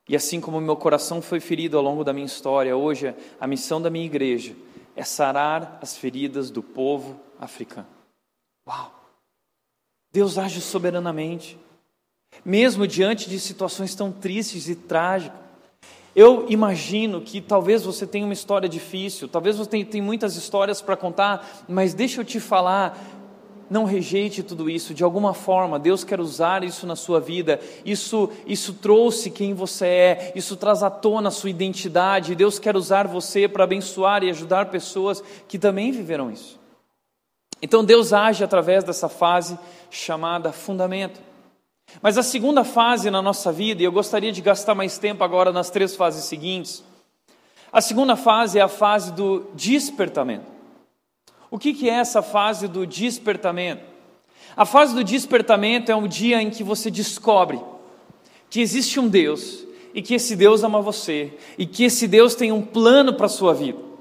E 0.08 0.16
assim 0.16 0.40
como 0.40 0.62
meu 0.62 0.76
coração 0.76 1.22
foi 1.22 1.40
ferido 1.40 1.78
ao 1.78 1.84
longo 1.84 2.04
da 2.04 2.14
minha 2.14 2.26
história, 2.26 2.76
hoje 2.76 3.16
a 3.40 3.48
missão 3.48 3.82
da 3.82 3.90
minha 3.90 4.06
igreja 4.06 4.56
é 4.96 5.04
sarar 5.04 5.80
as 5.82 5.98
feridas 5.98 6.52
do 6.52 6.62
povo 6.62 7.20
africano. 7.40 7.88
Uau! 8.68 8.95
Deus 10.16 10.38
age 10.38 10.62
soberanamente, 10.62 11.60
mesmo 12.46 12.88
diante 12.88 13.30
de 13.30 13.38
situações 13.38 13.94
tão 13.94 14.14
tristes 14.14 14.70
e 14.70 14.74
trágicas. 14.74 15.38
Eu 16.16 16.46
imagino 16.48 17.20
que 17.20 17.42
talvez 17.42 17.84
você 17.84 18.08
tenha 18.08 18.24
uma 18.24 18.34
história 18.34 18.70
difícil, 18.70 19.28
talvez 19.28 19.58
você 19.58 19.70
tenha, 19.70 19.86
tenha 19.86 20.02
muitas 20.02 20.38
histórias 20.38 20.82
para 20.82 20.96
contar, 20.96 21.66
mas 21.68 21.94
deixa 21.94 22.22
eu 22.22 22.24
te 22.24 22.40
falar, 22.40 22.98
não 23.70 23.84
rejeite 23.84 24.42
tudo 24.42 24.70
isso, 24.70 24.94
de 24.94 25.04
alguma 25.04 25.34
forma, 25.34 25.78
Deus 25.78 26.06
quer 26.06 26.22
usar 26.22 26.64
isso 26.64 26.88
na 26.88 26.96
sua 26.96 27.20
vida, 27.20 27.60
isso, 27.84 28.30
isso 28.48 28.74
trouxe 28.76 29.30
quem 29.30 29.54
você 29.54 29.86
é, 29.86 30.32
isso 30.34 30.56
traz 30.56 30.82
à 30.82 30.90
tona 30.90 31.28
a 31.28 31.32
sua 31.32 31.50
identidade, 31.50 32.36
Deus 32.36 32.58
quer 32.58 32.78
usar 32.78 33.06
você 33.06 33.50
para 33.50 33.66
abençoar 33.66 34.24
e 34.24 34.30
ajudar 34.30 34.68
pessoas 34.68 35.22
que 35.46 35.60
também 35.60 35.92
viveram 35.92 36.32
isso. 36.32 36.64
Então 37.66 37.84
Deus 37.84 38.14
age 38.14 38.44
através 38.44 38.84
dessa 38.84 39.10
fase 39.10 39.58
chamada 39.90 40.54
fundamento. 40.54 41.20
Mas 42.00 42.16
a 42.16 42.22
segunda 42.22 42.64
fase 42.64 43.10
na 43.10 43.24
nossa 43.24 43.52
vida, 43.52 43.82
e 43.82 43.86
eu 43.86 43.92
gostaria 43.92 44.32
de 44.32 44.40
gastar 44.40 44.76
mais 44.76 45.00
tempo 45.00 45.24
agora 45.24 45.52
nas 45.52 45.72
três 45.72 45.96
fases 45.96 46.26
seguintes, 46.26 46.84
a 47.74 47.82
segunda 47.82 48.16
fase 48.16 48.60
é 48.60 48.62
a 48.62 48.68
fase 48.68 49.14
do 49.14 49.48
despertamento. 49.56 50.46
O 51.50 51.58
que, 51.58 51.74
que 51.74 51.90
é 51.90 51.94
essa 51.94 52.22
fase 52.22 52.68
do 52.68 52.86
despertamento? 52.86 53.82
A 54.56 54.64
fase 54.64 54.94
do 54.94 55.04
despertamento 55.04 55.92
é 55.92 55.96
um 55.96 56.08
dia 56.08 56.40
em 56.44 56.52
que 56.52 56.64
você 56.64 56.92
descobre 56.92 57.60
que 58.48 58.62
existe 58.62 59.00
um 59.00 59.08
Deus 59.08 59.66
e 59.92 60.04
que 60.04 60.14
esse 60.14 60.36
Deus 60.36 60.64
ama 60.64 60.84
você 60.84 61.34
e 61.58 61.66
que 61.66 61.86
esse 61.86 62.08
Deus 62.08 62.36
tem 62.36 62.52
um 62.52 62.62
plano 62.62 63.16
para 63.16 63.26
a 63.26 63.30
sua 63.30 63.56
vida. 63.56 63.95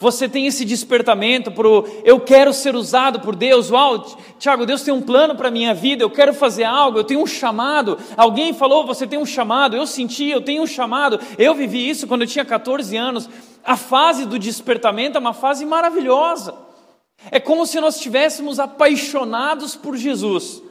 Você 0.00 0.26
tem 0.26 0.46
esse 0.46 0.64
despertamento 0.64 1.52
para 1.52 1.68
o 1.68 1.84
eu 2.04 2.18
quero 2.18 2.54
ser 2.54 2.74
usado 2.74 3.20
por 3.20 3.36
Deus. 3.36 3.70
Uau, 3.70 4.16
Tiago, 4.38 4.64
Deus 4.64 4.80
tem 4.80 4.94
um 4.94 5.02
plano 5.02 5.34
para 5.34 5.48
a 5.48 5.50
minha 5.50 5.74
vida, 5.74 6.02
eu 6.02 6.08
quero 6.08 6.32
fazer 6.32 6.64
algo, 6.64 6.98
eu 6.98 7.04
tenho 7.04 7.20
um 7.20 7.26
chamado. 7.26 7.98
Alguém 8.16 8.54
falou, 8.54 8.86
você 8.86 9.06
tem 9.06 9.18
um 9.18 9.26
chamado, 9.26 9.76
eu 9.76 9.86
senti, 9.86 10.30
eu 10.30 10.40
tenho 10.40 10.62
um 10.62 10.66
chamado. 10.66 11.20
Eu 11.36 11.54
vivi 11.54 11.86
isso 11.86 12.06
quando 12.06 12.22
eu 12.22 12.26
tinha 12.26 12.46
14 12.46 12.96
anos. 12.96 13.28
A 13.62 13.76
fase 13.76 14.24
do 14.24 14.38
despertamento 14.38 15.18
é 15.18 15.20
uma 15.20 15.34
fase 15.34 15.66
maravilhosa. 15.66 16.54
É 17.30 17.38
como 17.38 17.66
se 17.66 17.78
nós 17.78 17.96
estivéssemos 17.96 18.58
apaixonados 18.58 19.76
por 19.76 19.98
Jesus. 19.98 20.62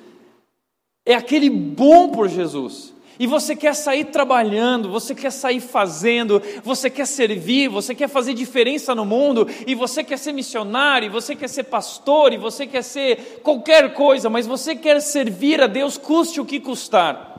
É 1.06 1.14
aquele 1.14 1.52
bom 1.52 2.10
por 2.10 2.28
Jesus. 2.28 2.96
E 3.20 3.28
você 3.28 3.54
quer 3.54 3.76
sair 3.76 4.06
trabalhando, 4.06 4.90
você 4.90 5.14
quer 5.14 5.30
sair 5.30 5.60
fazendo, 5.60 6.42
você 6.64 6.90
quer 6.90 7.06
servir, 7.06 7.68
você 7.68 7.94
quer 7.94 8.08
fazer 8.08 8.34
diferença 8.34 8.96
no 8.96 9.04
mundo, 9.04 9.46
e 9.68 9.76
você 9.76 10.06
quer 10.06 10.18
ser 10.18 10.32
missionário, 10.32 11.08
e 11.08 11.10
você 11.10 11.36
quer 11.36 11.50
ser 11.50 11.66
pastor, 11.66 12.32
e 12.32 12.38
você 12.38 12.66
quer 12.66 12.82
ser 12.82 13.42
qualquer 13.44 13.94
coisa, 13.94 14.30
mas 14.30 14.48
você 14.48 14.74
quer 14.74 15.02
servir 15.02 15.62
a 15.62 15.68
Deus, 15.68 15.98
custe 15.98 16.40
o 16.40 16.46
que 16.46 16.62
custar. 16.62 17.30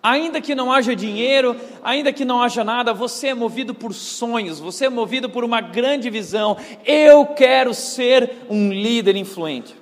Ainda 0.00 0.40
que 0.40 0.54
não 0.54 0.72
haja 0.72 0.94
dinheiro, 0.94 1.56
ainda 1.82 2.12
que 2.12 2.24
não 2.24 2.40
haja 2.40 2.62
nada, 2.62 2.94
você 2.94 3.28
é 3.28 3.34
movido 3.34 3.74
por 3.74 3.92
sonhos, 3.92 4.60
você 4.60 4.86
é 4.86 4.88
movido 4.88 5.28
por 5.28 5.42
uma 5.42 5.60
grande 5.60 6.08
visão. 6.08 6.56
Eu 6.86 7.26
quero 7.26 7.74
ser 7.74 8.46
um 8.48 8.72
líder 8.72 9.16
influente. 9.16 9.74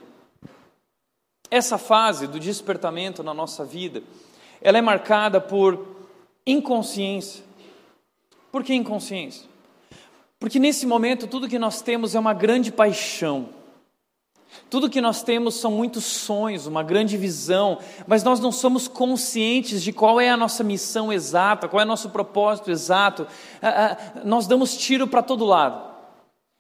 Essa 1.51 1.77
fase 1.77 2.27
do 2.27 2.41
despertamento 2.41 3.23
na 3.23 3.33
nossa 3.33 3.65
vida, 3.65 4.03
ela 4.61 4.79
é 4.79 4.83
marcada 4.83 5.41
por 5.41 5.97
inconsciência. 6.47 7.45
Por 8.51 8.65
que 8.65 8.75
inconsciência? 8.75 9.49
Porque 10.39 10.59
nesse 10.59 10.87
momento 10.87 11.27
tudo 11.27 11.49
que 11.49 11.59
nós 11.59 11.83
temos 11.83 12.15
é 12.15 12.19
uma 12.19 12.33
grande 12.33 12.71
paixão. 12.71 13.51
Tudo 14.71 14.91
que 14.91 15.01
nós 15.01 15.23
temos 15.23 15.55
são 15.55 15.71
muitos 15.71 16.05
sonhos, 16.05 16.67
uma 16.67 16.83
grande 16.83 17.17
visão, 17.17 17.79
mas 18.07 18.23
nós 18.23 18.41
não 18.41 18.53
somos 18.53 18.87
conscientes 18.87 19.83
de 19.83 19.93
qual 19.93 20.21
é 20.21 20.31
a 20.31 20.37
nossa 20.37 20.63
missão 20.63 21.13
exata, 21.13 21.69
qual 21.69 21.81
é 21.81 21.85
o 21.85 21.89
nosso 21.89 22.11
propósito 22.11 22.71
exato. 22.71 23.27
Ah, 23.63 23.97
ah, 23.97 24.21
nós 24.25 24.47
damos 24.47 24.77
tiro 24.77 25.07
para 25.07 25.23
todo 25.23 25.45
lado. 25.45 25.89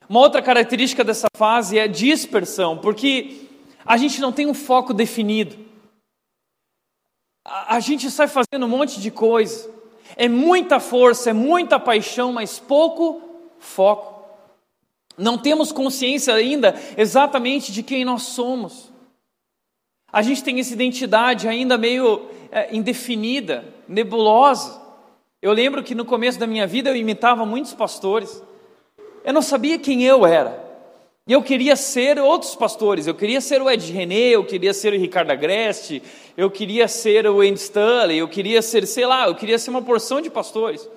Uma 0.09 0.21
outra 0.21 0.41
característica 0.41 1.05
dessa 1.05 1.29
fase 1.37 1.79
é 1.79 1.87
dispersão, 1.87 2.79
porque 2.79 3.47
a 3.85 3.97
gente 3.99 4.21
não 4.21 4.33
tem 4.33 4.47
um 4.47 4.55
foco 4.55 4.95
definido. 4.95 5.68
A 7.67 7.81
gente 7.81 8.11
sai 8.11 8.29
fazendo 8.29 8.67
um 8.67 8.69
monte 8.69 9.01
de 9.01 9.11
coisa. 9.11 9.71
É 10.17 10.29
muita 10.29 10.79
força, 10.81 11.31
é 11.31 11.33
muita 11.33 11.79
paixão, 11.79 12.33
mas 12.33 12.59
pouco 12.59 13.23
foco. 13.59 14.19
Não 15.17 15.37
temos 15.37 15.73
consciência 15.73 16.35
ainda 16.35 16.75
exatamente 16.97 17.73
de 17.73 17.83
quem 17.83 18.05
nós 18.05 18.23
somos. 18.23 18.93
A 20.13 20.23
gente 20.23 20.43
tem 20.43 20.59
essa 20.61 20.73
identidade 20.73 21.49
ainda 21.49 21.77
meio 21.77 22.29
é, 22.51 22.75
indefinida, 22.75 23.65
nebulosa. 23.87 24.81
Eu 25.43 25.53
lembro 25.53 25.83
que 25.83 25.95
no 25.95 26.05
começo 26.05 26.39
da 26.39 26.47
minha 26.47 26.67
vida 26.67 26.91
eu 26.91 26.97
imitava 26.97 27.45
muitos 27.45 27.75
pastores. 27.75 28.43
Eu 29.25 29.33
não 29.33 29.43
sabia 29.43 29.79
quem 29.79 30.05
eu 30.05 30.27
era. 30.27 30.68
E 31.29 31.33
eu 31.35 31.43
queria 31.43 31.77
ser 31.77 32.19
outros 32.19 32.57
pastores. 32.57 33.07
Eu 33.07 33.15
queria 33.15 33.43
ser 33.43 33.61
o 33.61 33.71
Ed 33.71 33.93
René, 33.93 34.31
eu 34.31 34.47
queria 34.47 34.73
ser 34.73 34.95
o 34.95 34.99
Ricardo 34.99 35.31
Agreste, 35.31 36.03
eu 36.35 36.51
queria 36.51 36.89
ser 36.89 37.27
o 37.27 37.43
Andy 37.43 37.61
Stanley, 37.61 38.17
eu 38.17 38.27
queria 38.27 38.63
ser, 38.63 38.87
sei 38.87 39.05
lá, 39.05 39.29
eu 39.29 39.35
queria 39.35 39.59
ser 39.59 39.69
uma 39.69 39.83
porção 39.83 40.23
de 40.23 40.31
pastores. 40.31 40.89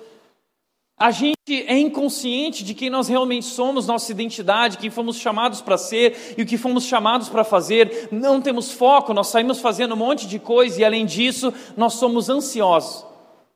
A 0.96 1.10
gente 1.10 1.36
é 1.66 1.76
inconsciente 1.78 2.64
de 2.64 2.72
quem 2.72 2.88
nós 2.88 3.08
realmente 3.08 3.44
somos, 3.44 3.86
nossa 3.86 4.10
identidade, 4.10 4.78
quem 4.78 4.88
fomos 4.88 5.16
chamados 5.16 5.60
para 5.60 5.76
ser 5.76 6.34
e 6.38 6.42
o 6.42 6.46
que 6.46 6.56
fomos 6.56 6.84
chamados 6.84 7.28
para 7.28 7.44
fazer. 7.44 8.08
Não 8.10 8.40
temos 8.40 8.72
foco, 8.72 9.12
nós 9.12 9.26
saímos 9.26 9.60
fazendo 9.60 9.92
um 9.92 9.98
monte 9.98 10.26
de 10.26 10.38
coisa 10.38 10.80
e, 10.80 10.84
além 10.84 11.04
disso, 11.04 11.52
nós 11.76 11.94
somos 11.94 12.30
ansiosos. 12.30 13.04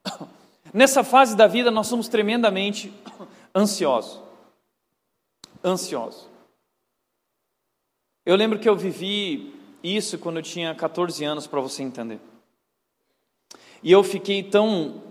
Nessa 0.74 1.02
fase 1.02 1.34
da 1.34 1.46
vida, 1.46 1.70
nós 1.70 1.86
somos 1.86 2.06
tremendamente 2.06 2.92
ansiosos. 3.56 4.20
Ansiosos. 5.64 6.35
Eu 8.26 8.34
lembro 8.36 8.58
que 8.58 8.68
eu 8.68 8.76
vivi 8.76 9.54
isso 9.82 10.18
quando 10.18 10.38
eu 10.38 10.42
tinha 10.42 10.74
14 10.74 11.24
anos, 11.24 11.46
para 11.46 11.60
você 11.60 11.84
entender. 11.84 12.18
E 13.82 13.92
eu 13.92 14.02
fiquei 14.02 14.42
tão 14.42 15.02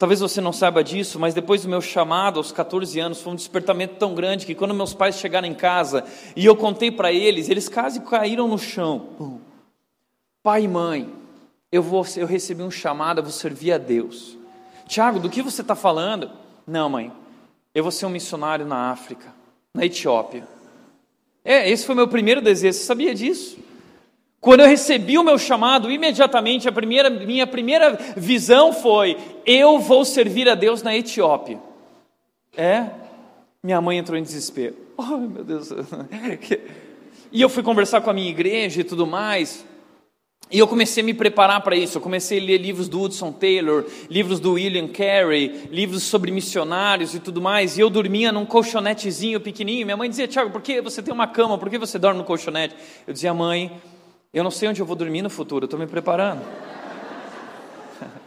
Talvez 0.00 0.20
você 0.20 0.40
não 0.40 0.50
saiba 0.50 0.82
disso, 0.82 1.18
mas 1.20 1.34
depois 1.34 1.62
do 1.62 1.68
meu 1.68 1.82
chamado 1.82 2.38
aos 2.38 2.50
14 2.50 2.98
anos, 2.98 3.20
foi 3.20 3.34
um 3.34 3.36
despertamento 3.36 3.96
tão 3.96 4.14
grande 4.14 4.46
que 4.46 4.54
quando 4.54 4.72
meus 4.72 4.94
pais 4.94 5.18
chegaram 5.18 5.46
em 5.46 5.52
casa 5.52 6.06
e 6.34 6.46
eu 6.46 6.56
contei 6.56 6.90
para 6.90 7.12
eles, 7.12 7.50
eles 7.50 7.68
quase 7.68 8.00
caíram 8.00 8.48
no 8.48 8.58
chão. 8.58 9.40
Pai 10.42 10.62
e 10.64 10.68
mãe, 10.68 11.12
eu, 11.70 11.82
vou, 11.82 12.06
eu 12.16 12.26
recebi 12.26 12.62
um 12.62 12.70
chamado, 12.70 13.18
eu 13.18 13.24
vou 13.24 13.32
servir 13.32 13.72
a 13.72 13.78
Deus. 13.78 14.38
Tiago, 14.86 15.20
do 15.20 15.28
que 15.28 15.42
você 15.42 15.60
está 15.60 15.74
falando? 15.74 16.30
Não, 16.66 16.88
mãe, 16.88 17.12
eu 17.74 17.82
vou 17.82 17.92
ser 17.92 18.06
um 18.06 18.10
missionário 18.10 18.64
na 18.64 18.90
África, 18.90 19.34
na 19.74 19.84
Etiópia. 19.84 20.48
É, 21.44 21.68
esse 21.70 21.86
foi 21.86 21.94
meu 21.94 22.08
primeiro 22.08 22.40
desejo, 22.40 22.78
você 22.78 22.84
sabia 22.84 23.14
disso? 23.14 23.58
Quando 24.40 24.60
eu 24.60 24.66
recebi 24.66 25.18
o 25.18 25.22
meu 25.22 25.38
chamado, 25.38 25.90
imediatamente 25.90 26.66
a 26.66 26.72
primeira, 26.72 27.10
minha 27.10 27.46
primeira 27.46 27.98
visão 28.16 28.72
foi: 28.72 29.16
eu 29.44 29.78
vou 29.78 30.04
servir 30.04 30.48
a 30.48 30.54
Deus 30.54 30.82
na 30.82 30.96
Etiópia. 30.96 31.60
É? 32.56 32.86
Minha 33.62 33.80
mãe 33.80 33.98
entrou 33.98 34.18
em 34.18 34.22
desespero. 34.22 34.76
Oh, 35.02 35.16
meu 35.16 35.42
Deus. 35.42 35.70
E 37.32 37.40
eu 37.40 37.48
fui 37.48 37.62
conversar 37.62 38.00
com 38.00 38.10
a 38.10 38.12
minha 38.12 38.28
igreja 38.28 38.80
e 38.80 38.84
tudo 38.84 39.06
mais. 39.06 39.64
E 40.50 40.58
eu 40.58 40.66
comecei 40.66 41.00
a 41.00 41.06
me 41.06 41.14
preparar 41.14 41.60
para 41.60 41.76
isso. 41.76 41.98
Eu 41.98 42.02
comecei 42.02 42.40
a 42.40 42.42
ler 42.42 42.58
livros 42.58 42.88
do 42.88 43.00
Hudson 43.00 43.30
Taylor, 43.30 43.84
livros 44.10 44.40
do 44.40 44.54
William 44.54 44.88
Carey, 44.88 45.68
livros 45.70 46.02
sobre 46.02 46.32
missionários 46.32 47.14
e 47.14 47.20
tudo 47.20 47.40
mais. 47.40 47.78
E 47.78 47.80
eu 47.80 47.88
dormia 47.88 48.32
num 48.32 48.44
colchonetezinho 48.44 49.40
pequenininho. 49.40 49.86
Minha 49.86 49.96
mãe 49.96 50.10
dizia: 50.10 50.26
Tiago, 50.26 50.50
por 50.50 50.60
que 50.60 50.80
você 50.80 51.00
tem 51.00 51.14
uma 51.14 51.28
cama? 51.28 51.56
Por 51.56 51.70
que 51.70 51.78
você 51.78 52.00
dorme 52.00 52.18
no 52.18 52.24
colchonete? 52.24 52.74
Eu 53.06 53.12
dizia: 53.12 53.32
Mãe, 53.32 53.80
eu 54.34 54.42
não 54.42 54.50
sei 54.50 54.68
onde 54.68 54.82
eu 54.82 54.86
vou 54.86 54.96
dormir 54.96 55.22
no 55.22 55.30
futuro, 55.30 55.64
eu 55.64 55.66
estou 55.66 55.78
me 55.78 55.86
preparando. 55.86 56.42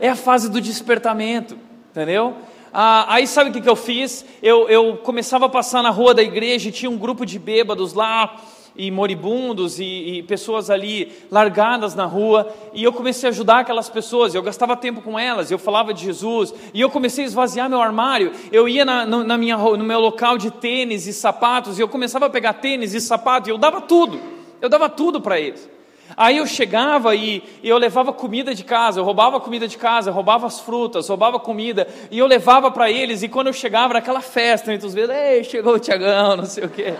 É 0.00 0.08
a 0.08 0.14
fase 0.14 0.48
do 0.48 0.60
despertamento, 0.60 1.58
entendeu? 1.90 2.36
Ah, 2.72 3.14
aí 3.14 3.26
sabe 3.26 3.50
o 3.50 3.52
que, 3.52 3.60
que 3.60 3.68
eu 3.68 3.74
fiz? 3.74 4.24
Eu, 4.40 4.68
eu 4.68 4.98
começava 4.98 5.46
a 5.46 5.48
passar 5.48 5.82
na 5.82 5.90
rua 5.90 6.14
da 6.14 6.22
igreja 6.22 6.68
e 6.68 6.72
tinha 6.72 6.88
um 6.88 6.96
grupo 6.96 7.26
de 7.26 7.36
bêbados 7.36 7.94
lá, 7.94 8.40
e 8.76 8.90
moribundos 8.90 9.78
e, 9.78 9.84
e, 9.84 10.22
pessoas 10.22 10.70
ali 10.70 11.12
largadas 11.30 11.94
na 11.94 12.04
rua, 12.04 12.52
e 12.72 12.84
eu 12.84 12.92
comecei 12.92 13.28
a 13.28 13.32
ajudar 13.32 13.60
aquelas 13.60 13.88
pessoas, 13.88 14.34
eu 14.34 14.42
gastava 14.42 14.76
tempo 14.76 15.00
com 15.02 15.18
elas, 15.18 15.50
eu 15.50 15.58
falava 15.58 15.92
de 15.92 16.04
Jesus, 16.04 16.54
e 16.72 16.80
eu 16.80 16.90
comecei 16.90 17.24
a 17.24 17.26
esvaziar 17.26 17.68
meu 17.68 17.80
armário, 17.80 18.32
eu 18.52 18.68
ia 18.68 18.84
na, 18.84 19.04
na 19.04 19.36
minha, 19.36 19.56
no 19.56 19.84
meu 19.84 20.00
local 20.00 20.38
de 20.38 20.50
tênis 20.50 21.06
e 21.06 21.12
sapatos, 21.12 21.78
e 21.78 21.82
eu 21.82 21.88
começava 21.88 22.26
a 22.26 22.30
pegar 22.30 22.54
tênis 22.54 22.94
e 22.94 23.00
sapatos, 23.00 23.48
e 23.48 23.50
eu 23.50 23.58
dava 23.58 23.80
tudo, 23.80 24.20
eu 24.60 24.68
dava 24.68 24.88
tudo 24.88 25.20
para 25.20 25.38
eles. 25.38 25.68
Aí 26.16 26.38
eu 26.38 26.46
chegava 26.46 27.14
e, 27.14 27.42
e, 27.62 27.68
eu 27.68 27.76
levava 27.76 28.12
comida 28.12 28.54
de 28.54 28.64
casa, 28.64 28.98
eu 28.98 29.04
roubava 29.04 29.38
comida 29.40 29.68
de 29.68 29.76
casa, 29.76 30.10
roubava 30.10 30.46
as 30.46 30.60
frutas, 30.60 31.08
roubava 31.08 31.38
comida, 31.38 31.86
e 32.10 32.18
eu 32.18 32.26
levava 32.26 32.70
para 32.70 32.90
eles, 32.90 33.22
e 33.22 33.28
quando 33.28 33.48
eu 33.48 33.52
chegava 33.52 33.92
era 33.92 33.98
aquela 33.98 34.20
festa, 34.20 34.72
entre 34.72 34.86
os 34.86 34.94
vezes, 34.94 35.10
ei, 35.14 35.44
chegou 35.44 35.74
o 35.74 35.78
Tiagão, 35.78 36.36
não 36.38 36.46
sei 36.46 36.64
o 36.64 36.68
quê. 36.68 36.94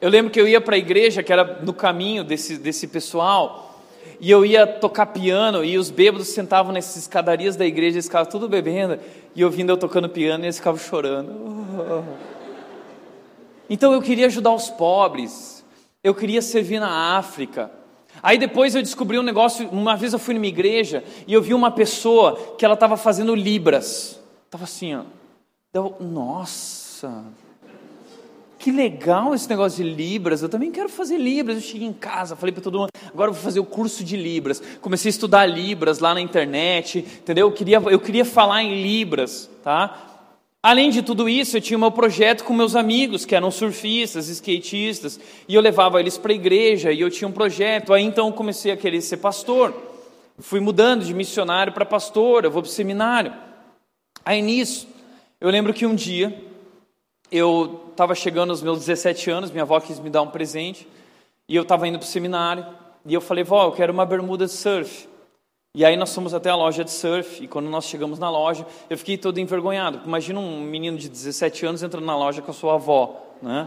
Eu 0.00 0.10
lembro 0.10 0.30
que 0.30 0.40
eu 0.40 0.46
ia 0.46 0.60
para 0.60 0.76
a 0.76 0.78
igreja, 0.78 1.22
que 1.22 1.32
era 1.32 1.60
no 1.62 1.72
caminho 1.72 2.22
desse, 2.22 2.58
desse 2.58 2.86
pessoal, 2.86 3.80
e 4.20 4.30
eu 4.30 4.44
ia 4.44 4.66
tocar 4.66 5.06
piano, 5.06 5.64
e 5.64 5.78
os 5.78 5.90
bêbados 5.90 6.28
sentavam 6.28 6.72
nessas 6.72 6.96
escadarias 6.96 7.56
da 7.56 7.64
igreja, 7.66 7.96
eles 7.96 8.06
ficavam 8.06 8.30
tudo 8.30 8.48
bebendo, 8.48 8.98
e 9.34 9.44
ouvindo 9.44 9.70
eu 9.70 9.76
tocando 9.76 10.08
piano, 10.08 10.44
e 10.44 10.46
eles 10.46 10.58
ficavam 10.58 10.80
chorando. 10.80 12.04
Então 13.68 13.92
eu 13.92 14.00
queria 14.00 14.26
ajudar 14.26 14.54
os 14.54 14.70
pobres, 14.70 15.64
eu 16.04 16.14
queria 16.14 16.40
servir 16.40 16.78
na 16.78 17.16
África. 17.18 17.68
Aí 18.22 18.38
depois 18.38 18.76
eu 18.76 18.80
descobri 18.80 19.18
um 19.18 19.24
negócio, 19.24 19.68
uma 19.70 19.96
vez 19.96 20.12
eu 20.12 20.20
fui 20.20 20.34
numa 20.34 20.46
igreja, 20.46 21.02
e 21.26 21.32
eu 21.32 21.42
vi 21.42 21.52
uma 21.52 21.72
pessoa 21.72 22.54
que 22.56 22.64
ela 22.64 22.74
estava 22.74 22.96
fazendo 22.96 23.34
libras, 23.34 24.20
estava 24.44 24.62
assim, 24.62 24.94
ó. 24.94 25.02
Eu, 25.74 25.96
nossa, 26.00 27.24
que 28.66 28.72
legal 28.72 29.32
esse 29.32 29.48
negócio 29.48 29.84
de 29.84 29.88
Libras, 29.88 30.42
eu 30.42 30.48
também 30.48 30.72
quero 30.72 30.88
fazer 30.88 31.18
Libras. 31.18 31.58
Eu 31.58 31.62
cheguei 31.62 31.86
em 31.86 31.92
casa, 31.92 32.34
falei 32.34 32.52
para 32.52 32.64
todo 32.64 32.80
mundo, 32.80 32.88
agora 33.14 33.30
eu 33.30 33.32
vou 33.32 33.40
fazer 33.40 33.60
o 33.60 33.64
curso 33.64 34.02
de 34.02 34.16
Libras. 34.16 34.60
Comecei 34.80 35.08
a 35.08 35.10
estudar 35.10 35.46
Libras 35.46 36.00
lá 36.00 36.12
na 36.12 36.20
internet, 36.20 36.98
entendeu? 36.98 37.46
Eu 37.46 37.52
queria, 37.52 37.76
eu 37.76 38.00
queria 38.00 38.24
falar 38.24 38.64
em 38.64 38.82
Libras, 38.82 39.48
tá? 39.62 39.96
Além 40.60 40.90
de 40.90 41.00
tudo 41.00 41.28
isso, 41.28 41.56
eu 41.56 41.60
tinha 41.60 41.76
o 41.76 41.80
meu 41.80 41.92
projeto 41.92 42.42
com 42.42 42.52
meus 42.52 42.74
amigos, 42.74 43.24
que 43.24 43.36
eram 43.36 43.52
surfistas, 43.52 44.28
skatistas, 44.28 45.20
e 45.46 45.54
eu 45.54 45.60
levava 45.60 46.00
eles 46.00 46.18
para 46.18 46.32
a 46.32 46.34
igreja, 46.34 46.90
e 46.90 47.00
eu 47.00 47.08
tinha 47.08 47.28
um 47.28 47.32
projeto. 47.32 47.92
Aí 47.92 48.02
então 48.02 48.26
eu 48.26 48.32
comecei 48.32 48.72
a 48.72 48.76
querer 48.76 49.00
ser 49.00 49.18
pastor. 49.18 49.72
Fui 50.40 50.58
mudando 50.58 51.04
de 51.04 51.14
missionário 51.14 51.72
para 51.72 51.84
pastor, 51.84 52.44
eu 52.44 52.50
vou 52.50 52.62
para 52.62 52.68
o 52.68 52.72
seminário. 52.72 53.32
Aí 54.24 54.42
nisso, 54.42 54.88
eu 55.40 55.50
lembro 55.50 55.72
que 55.72 55.86
um 55.86 55.94
dia 55.94 56.36
eu 57.30 57.85
estava 57.96 58.14
chegando 58.14 58.50
aos 58.50 58.62
meus 58.62 58.80
17 58.80 59.30
anos, 59.30 59.50
minha 59.50 59.62
avó 59.62 59.80
quis 59.80 59.98
me 59.98 60.10
dar 60.10 60.20
um 60.20 60.28
presente, 60.28 60.86
e 61.48 61.56
eu 61.56 61.62
estava 61.62 61.88
indo 61.88 61.98
para 61.98 62.04
o 62.04 62.08
seminário, 62.08 62.66
e 63.06 63.14
eu 63.14 63.20
falei, 63.22 63.42
vó, 63.42 63.64
eu 63.64 63.72
quero 63.72 63.92
uma 63.92 64.04
bermuda 64.04 64.44
de 64.44 64.52
surf. 64.52 65.08
E 65.74 65.84
aí 65.84 65.96
nós 65.96 66.14
fomos 66.14 66.34
até 66.34 66.50
a 66.50 66.56
loja 66.56 66.84
de 66.84 66.90
surf, 66.90 67.42
e 67.42 67.48
quando 67.48 67.70
nós 67.70 67.86
chegamos 67.86 68.18
na 68.18 68.30
loja, 68.30 68.66
eu 68.90 68.98
fiquei 68.98 69.16
todo 69.16 69.38
envergonhado. 69.40 70.02
Imagina 70.04 70.38
um 70.38 70.60
menino 70.60 70.98
de 70.98 71.08
17 71.08 71.64
anos 71.64 71.82
entrando 71.82 72.04
na 72.04 72.16
loja 72.16 72.42
com 72.42 72.50
a 72.50 72.54
sua 72.54 72.74
avó, 72.74 73.22
né? 73.40 73.66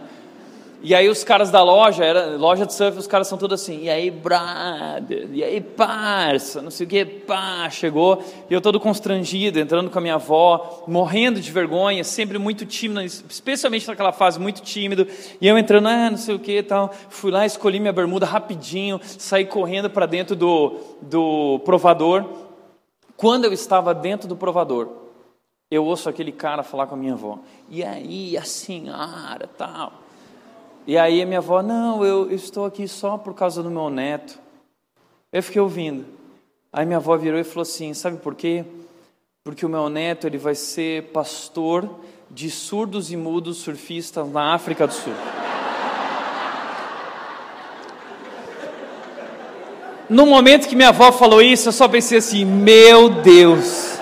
E 0.81 0.95
aí 0.95 1.09
os 1.09 1.25
caras 1.25 1.51
da 1.51 1.61
loja, 1.61 2.05
era 2.05 2.37
loja 2.37 2.65
de 2.65 2.73
surf, 2.73 2.97
os 2.97 3.05
caras 3.05 3.27
são 3.27 3.37
todos 3.37 3.61
assim, 3.61 3.83
e 3.83 3.89
aí, 3.89 4.09
brother, 4.09 5.27
e 5.33 5.43
aí, 5.43 5.59
parça, 5.59 6.61
não 6.61 6.71
sei 6.71 6.87
o 6.87 6.89
que, 6.89 7.03
pá, 7.03 7.69
chegou, 7.69 8.23
e 8.49 8.53
eu 8.53 8.61
todo 8.61 8.79
constrangido, 8.79 9.59
entrando 9.59 9.89
com 9.89 9.99
a 9.99 10.01
minha 10.01 10.15
avó, 10.15 10.85
morrendo 10.87 11.41
de 11.41 11.51
vergonha, 11.51 12.01
sempre 12.05 12.37
muito 12.37 12.65
tímido, 12.65 13.01
especialmente 13.01 13.85
naquela 13.89 14.13
fase, 14.13 14.39
muito 14.39 14.61
tímido, 14.61 15.05
e 15.41 15.45
eu 15.45 15.57
entrando, 15.57 15.89
ah, 15.89 16.11
não 16.11 16.17
sei 16.17 16.35
o 16.35 16.39
que 16.39 16.63
tal, 16.63 16.93
fui 17.09 17.29
lá, 17.29 17.45
escolhi 17.45 17.77
minha 17.77 17.91
bermuda 17.91 18.25
rapidinho, 18.25 19.01
saí 19.03 19.45
correndo 19.45 19.89
para 19.89 20.05
dentro 20.05 20.33
do, 20.33 20.79
do 21.01 21.59
provador, 21.65 22.23
quando 23.17 23.43
eu 23.43 23.51
estava 23.51 23.93
dentro 23.93 24.29
do 24.29 24.35
provador, 24.37 24.87
eu 25.69 25.83
ouço 25.83 26.07
aquele 26.07 26.31
cara 26.31 26.63
falar 26.63 26.87
com 26.87 26.95
a 26.95 26.97
minha 26.97 27.13
avó, 27.13 27.39
e 27.67 27.83
aí, 27.83 28.37
a 28.37 28.43
senhora, 28.43 29.45
tal, 29.57 30.07
e 30.89 30.97
aí 30.97 31.21
a 31.21 31.25
minha 31.27 31.37
avó, 31.37 31.61
não, 31.61 32.03
eu, 32.03 32.31
estou 32.31 32.65
aqui 32.65 32.87
só 32.87 33.15
por 33.15 33.35
causa 33.35 33.61
do 33.61 33.69
meu 33.69 33.91
neto. 33.91 34.39
Eu 35.31 35.43
fiquei 35.43 35.61
ouvindo. 35.61 36.03
Aí 36.73 36.83
minha 36.83 36.97
avó 36.97 37.15
virou 37.15 37.39
e 37.39 37.43
falou 37.43 37.61
assim, 37.61 37.93
sabe 37.93 38.17
por 38.17 38.33
quê? 38.33 38.65
Porque 39.43 39.63
o 39.63 39.69
meu 39.69 39.87
neto 39.87 40.25
ele 40.25 40.39
vai 40.39 40.55
ser 40.55 41.03
pastor 41.11 41.87
de 42.27 42.49
surdos 42.49 43.11
e 43.11 43.15
mudos 43.15 43.57
surfistas 43.57 44.27
na 44.31 44.55
África 44.55 44.87
do 44.87 44.93
Sul. 44.95 45.13
No 50.09 50.25
momento 50.25 50.67
que 50.67 50.75
minha 50.75 50.89
avó 50.89 51.11
falou 51.11 51.39
isso, 51.39 51.69
eu 51.69 51.71
só 51.71 51.87
pensei 51.87 52.17
assim: 52.17 52.43
meu 52.43 53.09
Deus. 53.09 53.99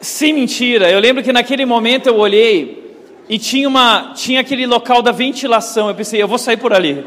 Sem 0.00 0.32
mentira, 0.32 0.88
eu 0.88 1.00
lembro 1.00 1.24
que 1.24 1.32
naquele 1.32 1.66
momento 1.66 2.06
eu 2.06 2.16
olhei 2.16 2.86
e 3.28 3.38
tinha, 3.38 3.68
uma, 3.68 4.12
tinha 4.14 4.40
aquele 4.40 4.66
local 4.66 5.02
da 5.02 5.12
ventilação. 5.12 5.88
Eu 5.88 5.94
pensei, 5.94 6.22
eu 6.22 6.28
vou 6.28 6.38
sair 6.38 6.56
por 6.56 6.72
ali. 6.72 7.04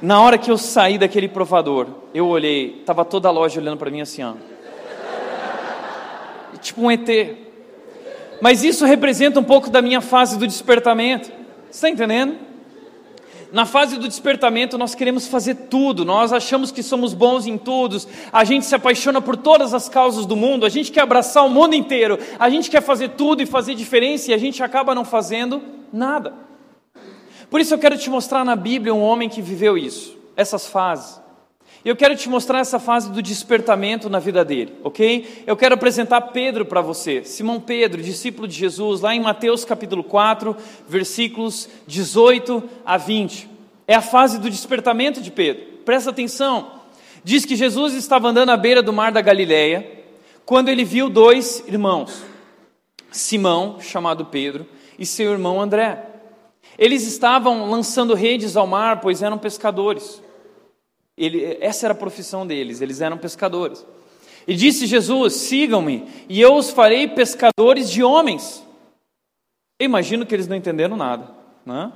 Na 0.00 0.20
hora 0.20 0.36
que 0.36 0.50
eu 0.50 0.58
saí 0.58 0.98
daquele 0.98 1.28
provador, 1.28 1.86
eu 2.12 2.26
olhei, 2.26 2.78
estava 2.80 3.04
toda 3.04 3.28
a 3.28 3.30
loja 3.30 3.60
olhando 3.60 3.78
para 3.78 3.90
mim 3.90 4.00
assim, 4.00 4.22
ó. 4.22 4.34
Tipo 6.60 6.82
um 6.82 6.90
ET. 6.90 7.08
Mas 8.40 8.62
isso 8.64 8.84
representa 8.84 9.40
um 9.40 9.44
pouco 9.44 9.70
da 9.70 9.80
minha 9.80 10.00
fase 10.00 10.38
do 10.38 10.46
despertamento. 10.46 11.28
Você 11.70 11.86
está 11.86 11.88
entendendo? 11.88 12.36
Na 13.52 13.66
fase 13.66 13.98
do 13.98 14.08
despertamento, 14.08 14.78
nós 14.78 14.94
queremos 14.94 15.28
fazer 15.28 15.54
tudo, 15.54 16.06
nós 16.06 16.32
achamos 16.32 16.72
que 16.72 16.82
somos 16.82 17.12
bons 17.12 17.46
em 17.46 17.58
tudo, 17.58 17.98
a 18.32 18.44
gente 18.44 18.64
se 18.64 18.74
apaixona 18.74 19.20
por 19.20 19.36
todas 19.36 19.74
as 19.74 19.90
causas 19.90 20.24
do 20.24 20.34
mundo, 20.34 20.64
a 20.64 20.70
gente 20.70 20.90
quer 20.90 21.02
abraçar 21.02 21.44
o 21.44 21.50
mundo 21.50 21.74
inteiro, 21.74 22.18
a 22.38 22.48
gente 22.48 22.70
quer 22.70 22.80
fazer 22.80 23.10
tudo 23.10 23.42
e 23.42 23.46
fazer 23.46 23.74
diferença 23.74 24.30
e 24.30 24.34
a 24.34 24.38
gente 24.38 24.62
acaba 24.62 24.94
não 24.94 25.04
fazendo 25.04 25.62
nada. 25.92 26.32
Por 27.50 27.60
isso 27.60 27.74
eu 27.74 27.78
quero 27.78 27.98
te 27.98 28.08
mostrar 28.08 28.42
na 28.42 28.56
Bíblia 28.56 28.94
um 28.94 29.02
homem 29.02 29.28
que 29.28 29.42
viveu 29.42 29.76
isso, 29.76 30.16
essas 30.34 30.66
fases. 30.66 31.21
Eu 31.84 31.96
quero 31.96 32.14
te 32.14 32.28
mostrar 32.28 32.60
essa 32.60 32.78
fase 32.78 33.10
do 33.10 33.20
despertamento 33.20 34.08
na 34.08 34.20
vida 34.20 34.44
dele, 34.44 34.72
ok? 34.84 35.42
Eu 35.44 35.56
quero 35.56 35.74
apresentar 35.74 36.20
Pedro 36.20 36.64
para 36.64 36.80
você, 36.80 37.24
Simão 37.24 37.58
Pedro, 37.58 38.00
discípulo 38.00 38.46
de 38.46 38.54
Jesus, 38.54 39.00
lá 39.00 39.12
em 39.12 39.20
Mateus 39.20 39.64
capítulo 39.64 40.04
4, 40.04 40.56
versículos 40.88 41.68
18 41.88 42.62
a 42.86 42.96
20. 42.96 43.50
É 43.88 43.96
a 43.96 44.00
fase 44.00 44.38
do 44.38 44.48
despertamento 44.48 45.20
de 45.20 45.32
Pedro, 45.32 45.64
presta 45.84 46.10
atenção. 46.10 46.70
Diz 47.24 47.44
que 47.44 47.56
Jesus 47.56 47.94
estava 47.94 48.28
andando 48.28 48.50
à 48.50 48.56
beira 48.56 48.80
do 48.80 48.92
mar 48.92 49.10
da 49.10 49.20
Galileia, 49.20 50.04
quando 50.46 50.68
ele 50.68 50.84
viu 50.84 51.10
dois 51.10 51.64
irmãos, 51.66 52.22
Simão, 53.10 53.80
chamado 53.80 54.26
Pedro, 54.26 54.66
e 54.96 55.04
seu 55.04 55.32
irmão 55.32 55.60
André. 55.60 56.06
Eles 56.78 57.04
estavam 57.04 57.68
lançando 57.68 58.14
redes 58.14 58.56
ao 58.56 58.68
mar, 58.68 59.00
pois 59.00 59.20
eram 59.20 59.36
pescadores. 59.36 60.22
Ele, 61.16 61.58
essa 61.60 61.86
era 61.86 61.94
a 61.94 61.96
profissão 61.96 62.46
deles, 62.46 62.80
eles 62.80 63.00
eram 63.00 63.18
pescadores. 63.18 63.84
E 64.46 64.54
disse 64.54 64.86
Jesus: 64.86 65.34
Sigam-me, 65.34 66.08
e 66.28 66.40
eu 66.40 66.54
os 66.54 66.70
farei 66.70 67.06
pescadores 67.08 67.90
de 67.90 68.02
homens. 68.02 68.64
Eu 69.78 69.86
imagino 69.86 70.24
que 70.24 70.34
eles 70.34 70.48
não 70.48 70.56
entenderam 70.56 70.96
nada. 70.96 71.30
Né? 71.64 71.92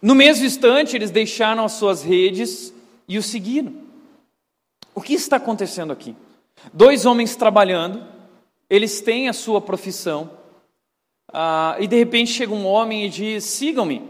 No 0.00 0.14
mesmo 0.14 0.46
instante, 0.46 0.96
eles 0.96 1.10
deixaram 1.10 1.64
as 1.64 1.72
suas 1.72 2.02
redes 2.02 2.72
e 3.06 3.18
o 3.18 3.22
seguiram. 3.22 3.74
O 4.94 5.00
que 5.00 5.14
está 5.14 5.36
acontecendo 5.36 5.92
aqui? 5.92 6.16
Dois 6.72 7.06
homens 7.06 7.36
trabalhando, 7.36 8.04
eles 8.68 9.00
têm 9.00 9.28
a 9.28 9.32
sua 9.32 9.60
profissão, 9.60 10.30
ah, 11.32 11.76
e 11.78 11.86
de 11.86 11.96
repente 11.96 12.32
chega 12.32 12.52
um 12.52 12.66
homem 12.66 13.06
e 13.06 13.08
diz: 13.08 13.44
Sigam-me. 13.44 14.09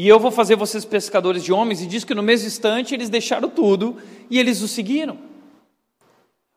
E 0.00 0.08
eu 0.08 0.18
vou 0.18 0.30
fazer 0.30 0.56
vocês 0.56 0.82
pescadores 0.82 1.44
de 1.44 1.52
homens, 1.52 1.82
e 1.82 1.86
diz 1.86 2.04
que 2.04 2.14
no 2.14 2.22
mesmo 2.22 2.46
instante 2.46 2.94
eles 2.94 3.10
deixaram 3.10 3.50
tudo 3.50 3.98
e 4.30 4.38
eles 4.38 4.62
o 4.62 4.66
seguiram. 4.66 5.18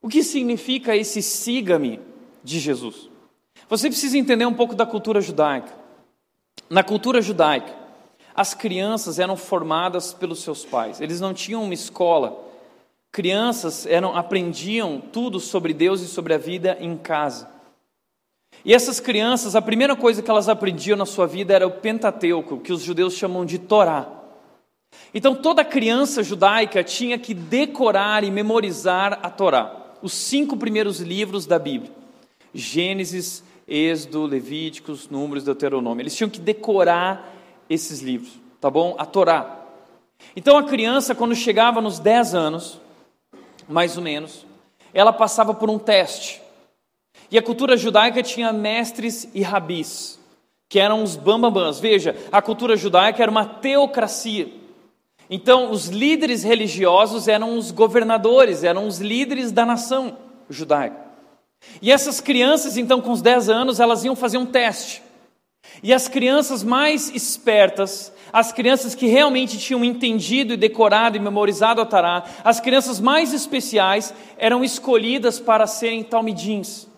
O 0.01 0.07
que 0.07 0.23
significa 0.23 0.95
esse 0.95 1.21
siga-me 1.21 1.99
de 2.41 2.57
Jesus? 2.57 3.09
Você 3.67 3.89
precisa 3.89 4.17
entender 4.17 4.45
um 4.45 4.53
pouco 4.53 4.73
da 4.73 4.85
cultura 4.85 5.19
judaica. 5.19 5.73
Na 6.69 6.83
cultura 6.83 7.21
judaica, 7.21 7.75
as 8.33 8.53
crianças 8.53 9.19
eram 9.19 9.35
formadas 9.35 10.13
pelos 10.13 10.41
seus 10.41 10.63
pais, 10.63 11.01
eles 11.01 11.19
não 11.19 11.33
tinham 11.33 11.65
uma 11.65 11.73
escola. 11.73 12.49
Crianças 13.11 13.85
eram 13.85 14.15
aprendiam 14.15 15.01
tudo 15.01 15.41
sobre 15.41 15.73
Deus 15.73 15.99
e 15.99 16.07
sobre 16.07 16.33
a 16.33 16.37
vida 16.37 16.77
em 16.79 16.95
casa. 16.95 17.52
E 18.65 18.73
essas 18.73 18.99
crianças, 18.99 19.55
a 19.55 19.61
primeira 19.61 19.95
coisa 19.95 20.21
que 20.21 20.29
elas 20.29 20.47
aprendiam 20.47 20.97
na 20.97 21.05
sua 21.05 21.27
vida 21.27 21.53
era 21.53 21.67
o 21.67 21.71
Pentateuco, 21.71 22.59
que 22.59 22.71
os 22.71 22.81
judeus 22.81 23.13
chamam 23.13 23.45
de 23.45 23.59
Torá. 23.59 24.07
Então 25.13 25.35
toda 25.35 25.65
criança 25.65 26.23
judaica 26.23 26.83
tinha 26.83 27.17
que 27.17 27.33
decorar 27.33 28.23
e 28.23 28.31
memorizar 28.31 29.19
a 29.21 29.29
Torá, 29.29 29.95
os 30.01 30.13
cinco 30.13 30.55
primeiros 30.55 30.99
livros 30.99 31.45
da 31.45 31.59
Bíblia: 31.59 31.91
Gênesis, 32.53 33.43
Êxodo, 33.67 34.25
Levíticos, 34.25 35.09
Números, 35.09 35.43
Deuteronômio. 35.43 36.01
Eles 36.01 36.15
tinham 36.15 36.29
que 36.29 36.39
decorar 36.39 37.33
esses 37.69 38.01
livros, 38.01 38.39
tá 38.61 38.69
bom? 38.69 38.95
A 38.97 39.05
Torá. 39.05 39.59
Então 40.35 40.57
a 40.57 40.63
criança, 40.63 41.13
quando 41.13 41.35
chegava 41.35 41.81
nos 41.81 41.99
10 41.99 42.33
anos, 42.33 42.79
mais 43.67 43.97
ou 43.97 44.03
menos, 44.03 44.45
ela 44.93 45.11
passava 45.11 45.53
por 45.53 45.69
um 45.69 45.77
teste. 45.77 46.42
E 47.33 47.37
a 47.39 47.41
cultura 47.41 47.75
judaica 47.75 48.21
tinha 48.21 48.53
mestres 48.53 49.27
e 49.33 49.41
rabis, 49.41 50.19
que 50.69 50.79
eram 50.79 51.01
os 51.01 51.15
bambambãs. 51.15 51.79
Veja, 51.79 52.15
a 52.31 52.43
cultura 52.43 52.77
judaica 52.77 53.23
era 53.23 53.31
uma 53.31 53.43
teocracia. 53.43 54.53
Então, 55.27 55.71
os 55.71 55.87
líderes 55.87 56.43
religiosos 56.43 57.27
eram 57.27 57.57
os 57.57 57.71
governadores, 57.71 58.63
eram 58.63 58.85
os 58.85 58.99
líderes 58.99 59.51
da 59.51 59.65
nação 59.65 60.15
judaica. 60.47 60.95
E 61.81 61.91
essas 61.91 62.21
crianças, 62.21 62.77
então, 62.77 63.01
com 63.01 63.11
os 63.11 63.21
10 63.23 63.49
anos, 63.49 63.79
elas 63.79 64.03
iam 64.03 64.15
fazer 64.15 64.37
um 64.37 64.45
teste. 64.45 65.01
E 65.81 65.91
as 65.91 66.07
crianças 66.07 66.63
mais 66.63 67.09
espertas, 67.15 68.13
as 68.31 68.51
crianças 68.51 68.93
que 68.93 69.07
realmente 69.07 69.57
tinham 69.57 69.83
entendido 69.83 70.53
e 70.53 70.57
decorado 70.57 71.17
e 71.17 71.19
memorizado 71.19 71.81
a 71.81 71.85
Tará, 71.85 72.25
as 72.43 72.59
crianças 72.59 72.99
mais 72.99 73.33
especiais, 73.33 74.13
eram 74.37 74.63
escolhidas 74.63 75.39
para 75.39 75.65
serem 75.65 76.03
talmidins. 76.03 76.92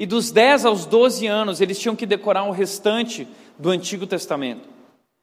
E 0.00 0.06
dos 0.06 0.30
10 0.30 0.64
aos 0.64 0.86
12 0.86 1.26
anos, 1.26 1.60
eles 1.60 1.78
tinham 1.78 1.94
que 1.94 2.06
decorar 2.06 2.44
o 2.44 2.52
restante 2.52 3.28
do 3.58 3.68
Antigo 3.68 4.06
Testamento. 4.06 4.66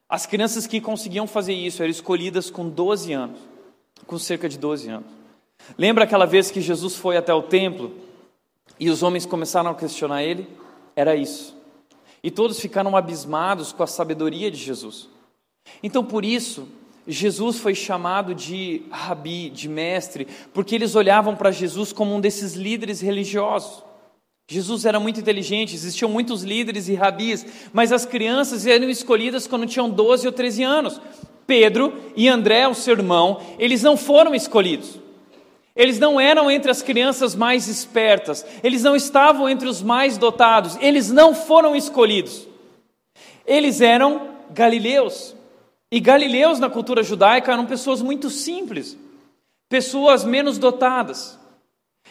As 0.08 0.28
crianças 0.28 0.68
que 0.68 0.80
conseguiam 0.80 1.26
fazer 1.26 1.56
isso 1.56 1.82
eram 1.82 1.90
escolhidas 1.90 2.52
com 2.52 2.70
12 2.70 3.12
anos, 3.12 3.40
com 4.06 4.20
cerca 4.20 4.48
de 4.48 4.56
12 4.56 4.88
anos. 4.88 5.08
Lembra 5.80 6.04
aquela 6.04 6.28
vez 6.28 6.52
que 6.52 6.62
Jesus 6.62 6.96
foi 6.96 7.18
até 7.18 7.34
o 7.34 7.42
templo 7.42 7.92
e 8.80 8.88
os 8.92 9.02
homens 9.02 9.26
começaram 9.26 9.72
a 9.72 9.74
questionar 9.74 10.22
ele? 10.22 10.48
Era 10.96 11.16
isso. 11.16 11.58
E 12.22 12.30
todos 12.30 12.60
ficaram 12.60 12.96
abismados 12.96 13.74
com 13.74 13.82
a 13.82 13.88
sabedoria 13.88 14.52
de 14.52 14.58
Jesus. 14.58 15.10
Então, 15.82 16.06
por 16.06 16.24
isso, 16.24 16.68
Jesus 17.08 17.58
foi 17.58 17.74
chamado 17.74 18.36
de 18.36 18.84
rabi, 18.92 19.50
de 19.50 19.68
mestre, 19.68 20.28
porque 20.54 20.76
eles 20.76 20.94
olhavam 20.94 21.36
para 21.36 21.50
Jesus 21.50 21.92
como 21.92 22.14
um 22.14 22.22
desses 22.22 22.54
líderes 22.54 23.02
religiosos. 23.02 23.87
Jesus 24.50 24.86
era 24.86 24.98
muito 24.98 25.20
inteligente, 25.20 25.76
existiam 25.76 26.10
muitos 26.10 26.42
líderes 26.42 26.88
e 26.88 26.96
rabis, 26.96 27.46
mas 27.74 27.92
as 27.92 28.06
crianças 28.06 28.66
eram 28.66 28.90
escolhidas 28.90 29.46
quando 29.46 29.66
tinham 29.66 29.90
12 29.90 30.26
ou 30.26 30.32
13 30.32 30.64
anos. 30.64 31.02
Pedro 31.46 31.94
e 32.16 32.30
André, 32.30 32.66
o 32.68 32.74
seu 32.74 32.94
irmão, 32.94 33.42
eles 33.60 33.84
não 33.84 33.98
foram 33.98 34.34
escolhidos. 34.34 35.00
Eles 35.76 36.00
não 36.00 36.20
eram 36.20 36.50
entre 36.50 36.72
as 36.72 36.82
crianças 36.82 37.36
mais 37.36 37.68
espertas, 37.68 38.46
eles 38.64 38.84
não 38.84 38.96
estavam 38.96 39.48
entre 39.50 39.68
os 39.68 39.82
mais 39.82 40.18
dotados, 40.18 40.78
eles 40.82 41.12
não 41.12 41.36
foram 41.36 41.76
escolhidos. 41.76 42.48
Eles 43.46 43.82
eram 43.82 44.30
galileus. 44.50 45.36
E 45.92 46.00
galileus 46.00 46.58
na 46.58 46.70
cultura 46.70 47.04
judaica 47.04 47.52
eram 47.52 47.66
pessoas 47.66 48.02
muito 48.02 48.30
simples, 48.30 48.98
pessoas 49.70 50.24
menos 50.24 50.58
dotadas. 50.58 51.38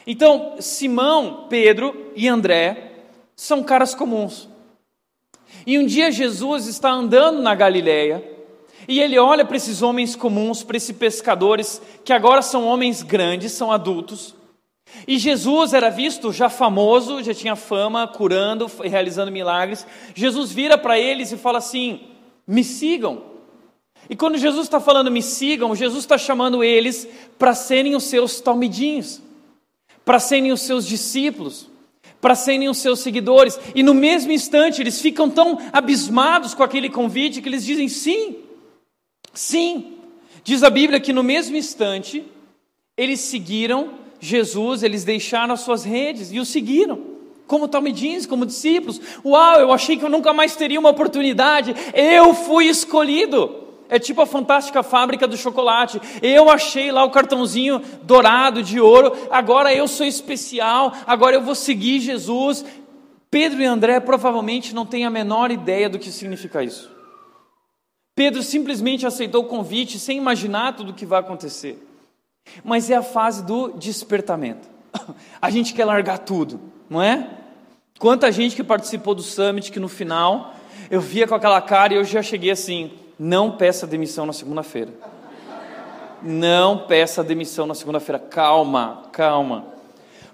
Então, 0.06 0.56
Simão, 0.60 1.46
Pedro 1.48 2.12
e 2.14 2.28
André 2.28 2.92
são 3.34 3.62
caras 3.62 3.94
comuns. 3.94 4.48
E 5.66 5.78
um 5.78 5.86
dia 5.86 6.12
Jesus 6.12 6.66
está 6.66 6.90
andando 6.90 7.42
na 7.42 7.54
Galileia 7.54 8.36
e 8.88 9.00
ele 9.00 9.18
olha 9.18 9.44
para 9.44 9.56
esses 9.56 9.82
homens 9.82 10.14
comuns, 10.14 10.62
para 10.62 10.76
esses 10.76 10.96
pescadores, 10.96 11.82
que 12.04 12.12
agora 12.12 12.40
são 12.40 12.64
homens 12.64 13.02
grandes, 13.02 13.52
são 13.52 13.72
adultos. 13.72 14.34
E 15.06 15.18
Jesus 15.18 15.72
era 15.72 15.90
visto 15.90 16.32
já 16.32 16.48
famoso, 16.48 17.22
já 17.22 17.34
tinha 17.34 17.56
fama, 17.56 18.06
curando, 18.06 18.70
realizando 18.84 19.32
milagres. 19.32 19.84
Jesus 20.14 20.52
vira 20.52 20.78
para 20.78 20.98
eles 20.98 21.32
e 21.32 21.36
fala 21.36 21.58
assim: 21.58 22.00
me 22.46 22.62
sigam. 22.62 23.22
E 24.08 24.14
quando 24.14 24.38
Jesus 24.38 24.66
está 24.66 24.78
falando 24.78 25.10
me 25.10 25.20
sigam, 25.20 25.74
Jesus 25.74 26.04
está 26.04 26.16
chamando 26.16 26.62
eles 26.62 27.08
para 27.36 27.54
serem 27.54 27.96
os 27.96 28.04
seus 28.04 28.40
talmidinhos, 28.40 29.20
para 30.06 30.20
serem 30.20 30.52
os 30.52 30.60
seus 30.60 30.86
discípulos, 30.86 31.68
para 32.20 32.36
serem 32.36 32.68
os 32.68 32.78
seus 32.78 33.00
seguidores. 33.00 33.58
E 33.74 33.82
no 33.82 33.92
mesmo 33.92 34.30
instante 34.30 34.80
eles 34.80 35.00
ficam 35.00 35.28
tão 35.28 35.58
abismados 35.72 36.54
com 36.54 36.62
aquele 36.62 36.88
convite 36.88 37.42
que 37.42 37.48
eles 37.48 37.64
dizem 37.64 37.88
sim. 37.88 38.36
Sim, 39.34 39.94
diz 40.44 40.62
a 40.62 40.70
Bíblia 40.70 41.00
que 41.00 41.12
no 41.12 41.24
mesmo 41.24 41.56
instante 41.56 42.24
eles 42.96 43.18
seguiram 43.18 43.94
Jesus, 44.20 44.84
eles 44.84 45.02
deixaram 45.02 45.52
as 45.52 45.60
suas 45.60 45.84
redes 45.84 46.30
e 46.30 46.38
o 46.38 46.44
seguiram. 46.44 47.16
Como 47.44 47.68
talmidins, 47.68 48.26
como 48.26 48.46
discípulos. 48.46 49.00
Uau, 49.24 49.60
eu 49.60 49.72
achei 49.72 49.96
que 49.96 50.04
eu 50.04 50.08
nunca 50.08 50.32
mais 50.32 50.54
teria 50.54 50.80
uma 50.80 50.90
oportunidade. 50.90 51.74
Eu 51.92 52.32
fui 52.32 52.66
escolhido. 52.66 53.65
É 53.88 53.98
tipo 53.98 54.20
a 54.20 54.26
fantástica 54.26 54.82
fábrica 54.82 55.26
do 55.26 55.36
chocolate. 55.36 56.00
Eu 56.22 56.50
achei 56.50 56.90
lá 56.90 57.04
o 57.04 57.10
cartãozinho 57.10 57.80
dourado 58.02 58.62
de 58.62 58.80
ouro. 58.80 59.12
Agora 59.30 59.72
eu 59.74 59.86
sou 59.86 60.06
especial. 60.06 60.92
Agora 61.06 61.36
eu 61.36 61.42
vou 61.42 61.54
seguir 61.54 62.00
Jesus. 62.00 62.64
Pedro 63.30 63.60
e 63.60 63.64
André 63.64 64.00
provavelmente 64.00 64.74
não 64.74 64.86
têm 64.86 65.04
a 65.04 65.10
menor 65.10 65.50
ideia 65.50 65.88
do 65.88 65.98
que 65.98 66.10
significa 66.10 66.62
isso. 66.62 66.90
Pedro 68.14 68.42
simplesmente 68.42 69.06
aceitou 69.06 69.42
o 69.42 69.46
convite 69.46 69.98
sem 69.98 70.16
imaginar 70.16 70.74
tudo 70.74 70.90
o 70.90 70.94
que 70.94 71.04
vai 71.04 71.20
acontecer. 71.20 71.86
Mas 72.64 72.90
é 72.90 72.96
a 72.96 73.02
fase 73.02 73.44
do 73.44 73.72
despertamento. 73.72 74.68
A 75.40 75.50
gente 75.50 75.74
quer 75.74 75.84
largar 75.84 76.18
tudo, 76.18 76.60
não 76.88 77.02
é? 77.02 77.28
Quanta 77.98 78.30
gente 78.32 78.56
que 78.56 78.64
participou 78.64 79.14
do 79.14 79.22
summit 79.22 79.70
que 79.70 79.80
no 79.80 79.88
final 79.88 80.54
eu 80.90 81.00
via 81.00 81.26
com 81.26 81.34
aquela 81.34 81.60
cara 81.60 81.94
e 81.94 81.96
eu 81.96 82.04
já 82.04 82.22
cheguei 82.22 82.50
assim: 82.50 82.90
não 83.18 83.56
peça 83.56 83.86
demissão 83.86 84.26
na 84.26 84.32
segunda-feira. 84.32 84.92
Não 86.22 86.86
peça 86.86 87.22
demissão 87.22 87.66
na 87.66 87.74
segunda-feira. 87.74 88.18
Calma, 88.18 89.04
calma. 89.12 89.76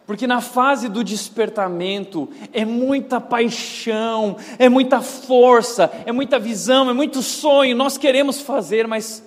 Porque 0.06 0.26
na 0.26 0.40
fase 0.40 0.88
do 0.88 1.04
despertamento 1.04 2.28
é 2.52 2.64
muita 2.64 3.20
paixão, 3.20 4.36
é 4.58 4.68
muita 4.68 5.00
força, 5.00 5.90
é 6.04 6.12
muita 6.12 6.38
visão, 6.38 6.90
é 6.90 6.92
muito 6.92 7.22
sonho. 7.22 7.76
Nós 7.76 7.96
queremos 7.96 8.40
fazer, 8.40 8.86
mas 8.86 9.24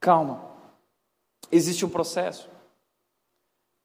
calma. 0.00 0.40
Existe 1.50 1.84
um 1.84 1.88
processo. 1.88 2.48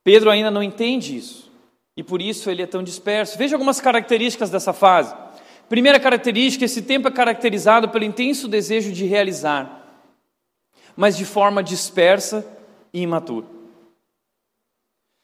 Pedro 0.02 0.30
ainda 0.30 0.50
não 0.50 0.62
entende 0.62 1.16
isso. 1.16 1.50
E 1.96 2.02
por 2.02 2.20
isso 2.20 2.50
ele 2.50 2.62
é 2.62 2.66
tão 2.66 2.82
disperso. 2.82 3.38
Veja 3.38 3.54
algumas 3.54 3.80
características 3.80 4.50
dessa 4.50 4.72
fase. 4.72 5.14
Primeira 5.72 5.98
característica: 5.98 6.66
esse 6.66 6.82
tempo 6.82 7.08
é 7.08 7.10
caracterizado 7.10 7.88
pelo 7.88 8.04
intenso 8.04 8.46
desejo 8.46 8.92
de 8.92 9.06
realizar, 9.06 10.04
mas 10.94 11.16
de 11.16 11.24
forma 11.24 11.62
dispersa 11.62 12.46
e 12.92 13.00
imatura. 13.00 13.46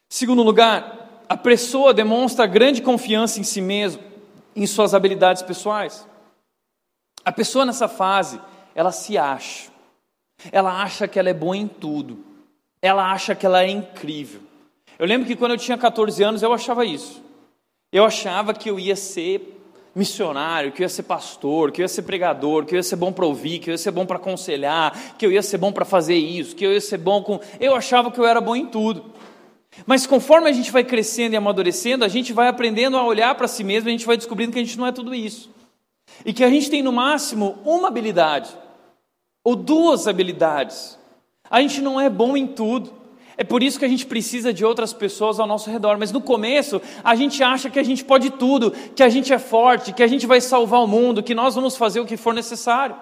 Segundo 0.09 0.43
lugar, 0.43 1.23
a 1.29 1.37
pessoa 1.37 1.93
demonstra 1.93 2.47
grande 2.47 2.81
confiança 2.81 3.39
em 3.39 3.43
si 3.43 3.61
mesmo, 3.61 4.03
em 4.57 4.67
suas 4.67 4.95
habilidades 4.95 5.43
pessoais. 5.43 6.09
A 7.23 7.31
pessoa 7.31 7.67
nessa 7.67 7.87
fase, 7.87 8.41
ela 8.75 8.91
se 8.91 9.19
acha. 9.19 9.71
Ela 10.51 10.83
acha 10.83 11.07
que 11.07 11.19
ela 11.19 11.29
é 11.29 11.35
boa 11.35 11.59
em 11.59 11.69
tudo. 11.69 12.25
Ela 12.81 13.13
acha 13.13 13.35
que 13.35 13.45
ela 13.45 13.65
é 13.65 13.69
incrível. 13.69 14.41
Eu 14.99 15.05
lembro 15.05 15.27
que 15.27 15.37
quando 15.37 15.53
eu 15.53 15.59
tinha 15.59 15.77
14 15.77 16.23
anos 16.23 16.43
eu 16.43 16.55
achava 16.55 16.87
isso. 16.87 17.23
Eu 17.93 18.07
achava 18.07 18.55
que 18.55 18.71
eu 18.71 18.81
ia 18.81 18.97
ser 18.97 19.58
missionário, 19.95 20.73
que 20.73 20.83
eu 20.83 20.85
ia 20.85 20.89
ser 20.89 21.03
pastor, 21.03 21.73
que 21.73 21.81
eu 21.81 21.85
ia 21.85 21.89
ser 21.89 22.03
pregador, 22.03 22.65
que 22.65 22.75
eu 22.75 22.79
ia 22.79 22.83
ser 22.83 22.97
bom 22.97 23.13
para 23.13 23.27
ouvir, 23.27 23.59
que 23.59 23.71
eu 23.71 23.73
ia 23.73 23.79
ser 23.79 23.91
bom 23.91 24.07
para 24.07 24.17
aconselhar, 24.17 25.17
que 25.17 25.27
eu 25.27 25.33
ia 25.33 25.43
ser 25.43 25.59
bom 25.59 25.73
para 25.73 25.85
fazer 25.85 26.17
isso, 26.17 26.55
que 26.55 26.65
eu 26.65 26.73
ia 26.73 26.81
ser 26.81 26.99
bom 26.99 27.23
com. 27.23 27.41
Eu 27.59 27.75
achava 27.75 28.11
que 28.11 28.19
eu 28.19 28.27
era 28.27 28.41
bom 28.41 28.55
em 28.55 28.67
tudo. 28.67 29.13
Mas 29.87 30.07
conforme 30.07 30.49
a 30.49 30.53
gente 30.53 30.71
vai 30.71 30.85
crescendo 30.85 31.35
e 31.35 31.37
amadurecendo, 31.37 32.05
a 32.05 32.09
gente 32.09 32.33
vai 32.33 32.49
aprendendo 32.49 32.97
a 32.97 33.05
olhar 33.05 33.35
para 33.35 33.49
si 33.49 33.63
mesmo, 33.63 33.89
a 33.89 33.93
gente 33.93 34.07
vai 34.07 34.17
descobrindo 34.17 34.53
que 34.53 34.59
a 34.59 34.65
gente 34.65 34.79
não 34.79 34.87
é 34.87 34.93
tudo 34.93 35.15
isso. 35.15 35.51
E 36.25 36.33
que 36.33 36.43
a 36.43 36.51
gente 36.51 36.71
tem 36.71 36.83
no 36.83 36.93
máximo 36.93 37.59
uma 37.65 37.89
habilidade, 37.89 38.51
ou 39.45 39.55
duas 39.55 40.09
habilidades. 40.09 40.99
A 41.51 41.61
gente 41.61 41.81
não 41.81 42.01
é 42.01 42.11
bom 42.11 42.37
em 42.37 42.47
tudo. 42.47 42.93
É 43.41 43.45
por 43.45 43.63
isso 43.63 43.79
que 43.79 43.85
a 43.85 43.89
gente 43.89 44.05
precisa 44.05 44.53
de 44.53 44.65
outras 44.65 44.93
pessoas 44.93 45.39
ao 45.39 45.47
nosso 45.47 45.71
redor. 45.71 45.97
Mas 45.97 46.11
no 46.11 46.21
começo, 46.21 46.83
a 47.05 47.15
gente 47.15 47.41
acha 47.41 47.71
que 47.71 47.79
a 47.79 47.85
gente 47.85 48.05
pode 48.05 48.31
tudo, 48.31 48.73
que 48.73 49.03
a 49.03 49.09
gente 49.09 49.33
é 49.33 49.39
forte, 49.39 49.93
que 49.93 50.03
a 50.03 50.09
gente 50.09 50.27
vai 50.27 50.41
salvar 50.41 50.83
o 50.83 50.89
mundo, 50.89 51.23
que 51.23 51.37
nós 51.37 51.55
vamos 51.55 51.77
fazer 51.77 52.01
o 52.01 52.05
que 52.05 52.17
for 52.17 52.35
necessário. 52.35 52.97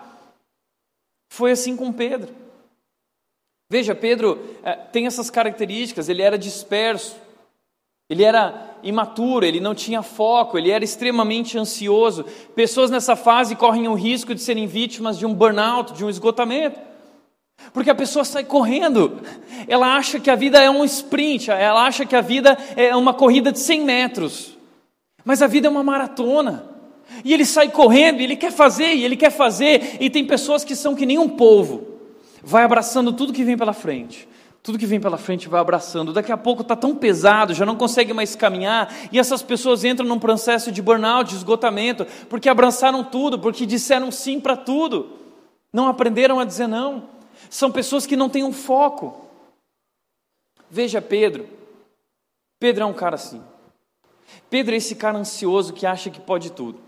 Foi 1.33 1.53
assim 1.53 1.75
com 1.75 1.91
Pedro. 1.91 2.35
Veja, 3.71 3.95
Pedro 3.95 4.39
é, 4.63 4.75
tem 4.75 5.07
essas 5.07 5.31
características, 5.31 6.07
ele 6.07 6.21
era 6.21 6.37
disperso, 6.37 7.17
ele 8.11 8.23
era 8.23 8.77
imaturo, 8.83 9.47
ele 9.47 9.59
não 9.59 9.75
tinha 9.75 10.03
foco, 10.03 10.59
ele 10.59 10.71
era 10.71 10.85
extremamente 10.85 11.57
ansioso. 11.57 12.27
Pessoas 12.55 12.91
nessa 12.91 13.17
fase 13.17 13.57
correm 13.57 13.89
o 13.89 13.95
risco 13.95 14.35
de 14.35 14.43
serem 14.43 14.67
vítimas 14.67 15.19
de 15.19 15.25
um 15.25 15.33
burnout, 15.33 15.95
de 15.95 16.05
um 16.05 16.11
esgotamento. 16.11 16.79
Porque 17.73 17.91
a 17.91 17.95
pessoa 17.95 18.25
sai 18.25 18.45
correndo, 18.45 19.21
ela 19.67 19.97
acha 19.97 20.21
que 20.21 20.31
a 20.31 20.35
vida 20.35 20.63
é 20.63 20.71
um 20.71 20.85
sprint, 20.85 21.51
ela 21.51 21.85
acha 21.85 22.07
que 22.07 22.15
a 22.15 22.21
vida 22.21 22.57
é 22.77 22.95
uma 22.95 23.13
corrida 23.13 23.51
de 23.51 23.59
100 23.59 23.81
metros. 23.83 24.57
Mas 25.25 25.43
a 25.43 25.47
vida 25.47 25.67
é 25.67 25.71
uma 25.71 25.83
maratona. 25.83 26.71
E 27.25 27.33
ele 27.33 27.45
sai 27.45 27.69
correndo, 27.69 28.21
e 28.21 28.25
ele 28.25 28.37
quer 28.37 28.53
fazer, 28.53 28.95
e 28.95 29.05
ele 29.05 29.17
quer 29.17 29.31
fazer, 29.31 29.97
e 30.01 30.11
tem 30.11 30.25
pessoas 30.25 30.65
que 30.65 30.77
são 30.77 30.95
que 30.95 31.07
nem 31.07 31.19
um 31.19 31.29
polvo, 31.29 31.87
vai 32.43 32.65
abraçando 32.65 33.13
tudo 33.13 33.33
que 33.33 33.45
vem 33.45 33.57
pela 33.57 33.73
frente. 33.73 34.29
Tudo 34.63 34.79
que 34.79 34.87
vem 34.87 35.01
pela 35.01 35.17
frente 35.17 35.49
vai 35.49 35.61
abraçando. 35.61 36.13
Daqui 36.13 36.33
a 36.33 36.37
pouco 36.37 36.63
está 36.63 36.75
tão 36.75 36.95
pesado, 36.95 37.55
já 37.55 37.65
não 37.65 37.77
consegue 37.77 38.13
mais 38.13 38.35
caminhar, 38.35 38.93
e 39.13 39.19
essas 39.19 39.41
pessoas 39.41 39.85
entram 39.85 40.07
num 40.07 40.19
processo 40.19 40.73
de 40.73 40.83
burnout, 40.83 41.31
de 41.31 41.37
esgotamento, 41.37 42.07
porque 42.29 42.49
abraçaram 42.49 43.05
tudo, 43.05 43.39
porque 43.39 43.65
disseram 43.65 44.11
sim 44.11 44.41
para 44.41 44.57
tudo, 44.57 45.11
não 45.73 45.87
aprenderam 45.87 46.41
a 46.41 46.45
dizer 46.45 46.67
não. 46.67 47.16
São 47.57 47.73
pessoas 47.73 48.05
que 48.05 48.17
não 48.17 48.29
têm 48.29 48.45
um 48.45 48.53
foco. 48.53 49.31
Veja 50.69 51.01
Pedro. 51.01 51.49
Pedro 52.61 52.83
é 52.83 52.87
um 52.87 52.93
cara 52.93 53.15
assim. 53.15 53.43
Pedro 54.51 54.75
é 54.75 54.77
esse 54.77 54.95
cara 54.95 55.17
ansioso 55.17 55.73
que 55.73 55.87
acha 55.87 56.11
que 56.11 56.21
pode 56.21 56.53
tudo. 56.53 56.79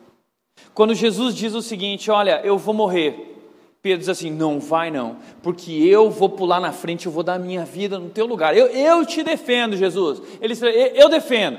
Quando 0.74 0.94
Jesus 0.94 1.34
diz 1.34 1.54
o 1.54 1.62
seguinte: 1.62 2.10
Olha, 2.10 2.42
eu 2.44 2.58
vou 2.58 2.74
morrer. 2.74 3.34
Pedro 3.80 4.00
diz 4.00 4.10
assim: 4.10 4.30
Não 4.30 4.60
vai 4.60 4.90
não, 4.90 5.16
porque 5.42 5.72
eu 5.72 6.10
vou 6.10 6.28
pular 6.28 6.60
na 6.60 6.70
frente, 6.70 7.06
eu 7.06 7.12
vou 7.12 7.22
dar 7.22 7.38
minha 7.38 7.64
vida 7.64 7.98
no 7.98 8.10
teu 8.10 8.26
lugar. 8.26 8.54
Eu, 8.54 8.66
eu 8.66 9.06
te 9.06 9.22
defendo, 9.22 9.74
Jesus. 9.74 10.20
Ele 10.38 10.52
Eu 10.94 11.08
defendo. 11.08 11.58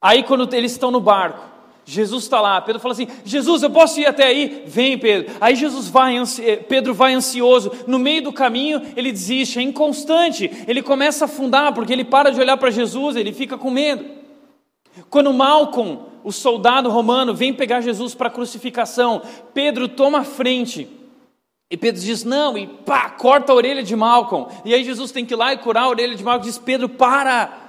Aí, 0.00 0.22
quando 0.22 0.54
eles 0.54 0.70
estão 0.70 0.92
no 0.92 1.00
barco, 1.00 1.55
Jesus 1.88 2.24
está 2.24 2.40
lá. 2.40 2.60
Pedro 2.60 2.80
fala 2.80 2.92
assim: 2.92 3.06
Jesus, 3.24 3.62
eu 3.62 3.70
posso 3.70 4.00
ir 4.00 4.06
até 4.06 4.24
aí? 4.24 4.64
Vem, 4.66 4.98
Pedro. 4.98 5.32
Aí 5.40 5.54
Jesus 5.54 5.86
vai, 5.86 6.16
eh, 6.16 6.56
Pedro 6.56 6.92
vai 6.92 7.14
ansioso. 7.14 7.70
No 7.86 7.96
meio 7.96 8.24
do 8.24 8.32
caminho, 8.32 8.82
ele 8.96 9.12
desiste, 9.12 9.60
é 9.60 9.62
inconstante. 9.62 10.50
Ele 10.66 10.82
começa 10.82 11.24
a 11.24 11.26
afundar 11.26 11.72
porque 11.72 11.92
ele 11.92 12.04
para 12.04 12.30
de 12.30 12.40
olhar 12.40 12.56
para 12.56 12.72
Jesus, 12.72 13.14
ele 13.14 13.32
fica 13.32 13.56
com 13.56 13.70
medo. 13.70 14.04
Quando 15.08 15.32
Malcolm, 15.32 16.00
o 16.24 16.32
soldado 16.32 16.90
romano, 16.90 17.32
vem 17.32 17.54
pegar 17.54 17.80
Jesus 17.80 18.16
para 18.16 18.26
a 18.26 18.32
crucificação, 18.32 19.22
Pedro 19.54 19.86
toma 19.86 20.18
a 20.18 20.24
frente. 20.24 20.88
E 21.70 21.76
Pedro 21.76 22.00
diz: 22.00 22.24
Não, 22.24 22.58
e 22.58 22.66
pá, 22.66 23.10
corta 23.10 23.52
a 23.52 23.54
orelha 23.54 23.84
de 23.84 23.94
Malcolm. 23.94 24.48
E 24.64 24.74
aí 24.74 24.82
Jesus 24.82 25.12
tem 25.12 25.24
que 25.24 25.34
ir 25.34 25.36
lá 25.36 25.52
e 25.52 25.58
curar 25.58 25.84
a 25.84 25.88
orelha 25.88 26.16
de 26.16 26.24
Malcolm. 26.24 26.44
Diz: 26.44 26.58
Pedro, 26.58 26.88
para. 26.88 27.62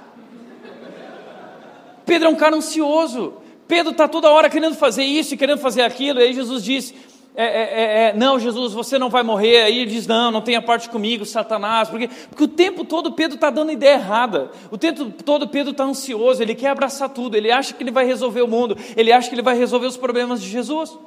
Pedro 2.04 2.26
é 2.26 2.30
um 2.32 2.36
cara 2.36 2.56
ansioso. 2.56 3.34
Pedro 3.68 3.92
está 3.92 4.08
toda 4.08 4.30
hora 4.30 4.48
querendo 4.48 4.74
fazer 4.74 5.04
isso 5.04 5.34
e 5.34 5.36
querendo 5.36 5.58
fazer 5.58 5.82
aquilo. 5.82 6.18
E 6.18 6.24
aí 6.24 6.32
Jesus 6.32 6.64
diz: 6.64 6.94
é, 7.36 7.44
é, 7.44 7.62
é, 7.62 8.08
é, 8.08 8.12
Não, 8.14 8.40
Jesus, 8.40 8.72
você 8.72 8.98
não 8.98 9.08
vai 9.08 9.22
morrer. 9.22 9.62
Aí 9.62 9.78
ele 9.78 9.90
diz: 9.90 10.06
Não, 10.06 10.30
não 10.30 10.40
tenha 10.40 10.60
parte 10.60 10.88
comigo, 10.88 11.24
Satanás. 11.24 11.88
Porque, 11.88 12.08
porque 12.08 12.42
o 12.42 12.48
tempo 12.48 12.84
todo 12.84 13.12
Pedro 13.12 13.36
está 13.36 13.50
dando 13.50 13.70
ideia 13.70 13.94
errada. 13.94 14.50
O 14.72 14.76
tempo 14.76 15.10
todo 15.22 15.46
Pedro 15.46 15.70
está 15.70 15.84
ansioso. 15.84 16.42
Ele 16.42 16.54
quer 16.54 16.70
abraçar 16.70 17.10
tudo. 17.10 17.36
Ele 17.36 17.52
acha 17.52 17.74
que 17.74 17.82
ele 17.82 17.92
vai 17.92 18.04
resolver 18.04 18.42
o 18.42 18.48
mundo. 18.48 18.76
Ele 18.96 19.12
acha 19.12 19.28
que 19.28 19.36
ele 19.36 19.42
vai 19.42 19.56
resolver 19.56 19.86
os 19.86 19.96
problemas 19.96 20.42
de 20.42 20.48
Jesus. 20.48 20.98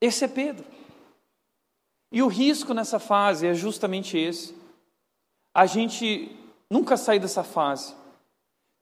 Esse 0.00 0.26
é 0.26 0.28
Pedro. 0.28 0.64
E 2.12 2.22
o 2.22 2.28
risco 2.28 2.74
nessa 2.74 2.98
fase 2.98 3.46
é 3.46 3.54
justamente 3.54 4.18
esse. 4.18 4.54
A 5.54 5.66
gente 5.66 6.30
nunca 6.70 6.96
sai 6.96 7.18
dessa 7.18 7.42
fase. 7.42 7.94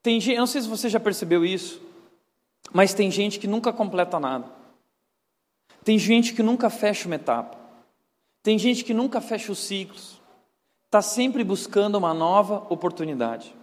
Tem 0.02 0.20
eu 0.30 0.38
não 0.38 0.46
sei 0.46 0.62
se 0.62 0.68
você 0.68 0.88
já 0.88 0.98
percebeu 0.98 1.44
isso, 1.44 1.80
mas 2.72 2.94
tem 2.94 3.10
gente 3.10 3.38
que 3.38 3.46
nunca 3.46 3.72
completa 3.72 4.20
nada. 4.20 4.46
Tem 5.84 5.98
gente 5.98 6.34
que 6.34 6.42
nunca 6.42 6.70
fecha 6.70 7.06
uma 7.06 7.16
etapa. 7.16 7.56
Tem 8.42 8.58
gente 8.58 8.84
que 8.84 8.94
nunca 8.94 9.20
fecha 9.20 9.52
os 9.52 9.58
ciclos. 9.58 10.20
Está 10.86 11.02
sempre 11.02 11.44
buscando 11.44 11.96
uma 11.96 12.12
nova 12.12 12.66
oportunidade. 12.68 13.54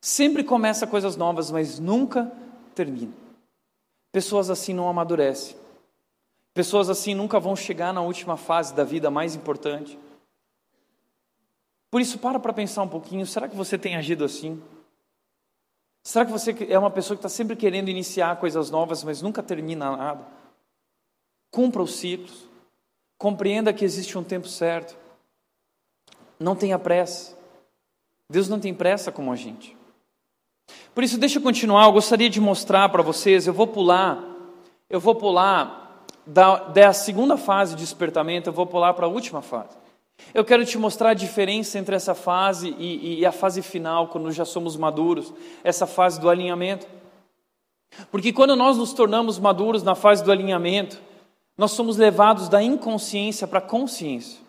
Sempre 0.00 0.44
começa 0.44 0.86
coisas 0.86 1.16
novas, 1.16 1.50
mas 1.50 1.78
nunca 1.78 2.30
termina. 2.74 3.12
Pessoas 4.12 4.50
assim 4.50 4.74
não 4.74 4.88
amadurecem. 4.88 5.56
Pessoas 6.52 6.88
assim 6.88 7.14
nunca 7.14 7.40
vão 7.40 7.56
chegar 7.56 7.92
na 7.92 8.00
última 8.00 8.36
fase 8.36 8.74
da 8.74 8.84
vida 8.84 9.10
mais 9.10 9.34
importante. 9.34 9.98
Por 11.90 12.00
isso, 12.00 12.18
para 12.18 12.38
para 12.38 12.52
pensar 12.52 12.82
um 12.82 12.88
pouquinho: 12.88 13.26
será 13.26 13.48
que 13.48 13.56
você 13.56 13.78
tem 13.78 13.96
agido 13.96 14.24
assim? 14.24 14.62
Será 16.04 16.26
que 16.26 16.30
você 16.30 16.54
é 16.68 16.78
uma 16.78 16.90
pessoa 16.90 17.16
que 17.16 17.20
está 17.20 17.30
sempre 17.30 17.56
querendo 17.56 17.88
iniciar 17.88 18.36
coisas 18.36 18.70
novas, 18.70 19.02
mas 19.02 19.22
nunca 19.22 19.42
termina 19.42 19.96
nada? 19.96 20.26
Cumpra 21.50 21.82
os 21.82 21.94
ciclos, 21.94 22.46
compreenda 23.16 23.72
que 23.72 23.86
existe 23.86 24.18
um 24.18 24.22
tempo 24.22 24.46
certo, 24.46 24.94
não 26.38 26.54
tenha 26.54 26.78
pressa. 26.78 27.34
Deus 28.28 28.48
não 28.50 28.60
tem 28.60 28.74
pressa 28.74 29.10
como 29.10 29.32
a 29.32 29.36
gente. 29.36 29.74
Por 30.94 31.02
isso, 31.02 31.18
deixa 31.18 31.38
eu 31.38 31.42
continuar. 31.42 31.86
Eu 31.86 31.92
gostaria 31.92 32.28
de 32.28 32.40
mostrar 32.40 32.88
para 32.90 33.02
vocês. 33.02 33.46
Eu 33.46 33.54
vou 33.54 33.66
pular, 33.66 34.22
eu 34.90 35.00
vou 35.00 35.14
pular 35.14 36.04
da, 36.26 36.56
da 36.64 36.92
segunda 36.92 37.36
fase 37.36 37.74
de 37.74 37.82
despertamento, 37.82 38.48
eu 38.48 38.52
vou 38.52 38.66
pular 38.66 38.92
para 38.92 39.06
a 39.06 39.08
última 39.08 39.40
fase. 39.40 39.83
Eu 40.32 40.44
quero 40.44 40.64
te 40.64 40.78
mostrar 40.78 41.10
a 41.10 41.14
diferença 41.14 41.78
entre 41.78 41.94
essa 41.94 42.14
fase 42.14 42.74
e, 42.78 43.20
e 43.20 43.26
a 43.26 43.32
fase 43.32 43.62
final, 43.62 44.08
quando 44.08 44.30
já 44.32 44.44
somos 44.44 44.76
maduros, 44.76 45.32
essa 45.62 45.86
fase 45.86 46.20
do 46.20 46.28
alinhamento. 46.28 46.86
Porque 48.10 48.32
quando 48.32 48.56
nós 48.56 48.76
nos 48.76 48.92
tornamos 48.92 49.38
maduros 49.38 49.82
na 49.82 49.94
fase 49.94 50.24
do 50.24 50.32
alinhamento, 50.32 51.00
nós 51.56 51.72
somos 51.72 51.96
levados 51.96 52.48
da 52.48 52.62
inconsciência 52.62 53.46
para 53.46 53.58
a 53.58 53.62
consciência. 53.62 54.42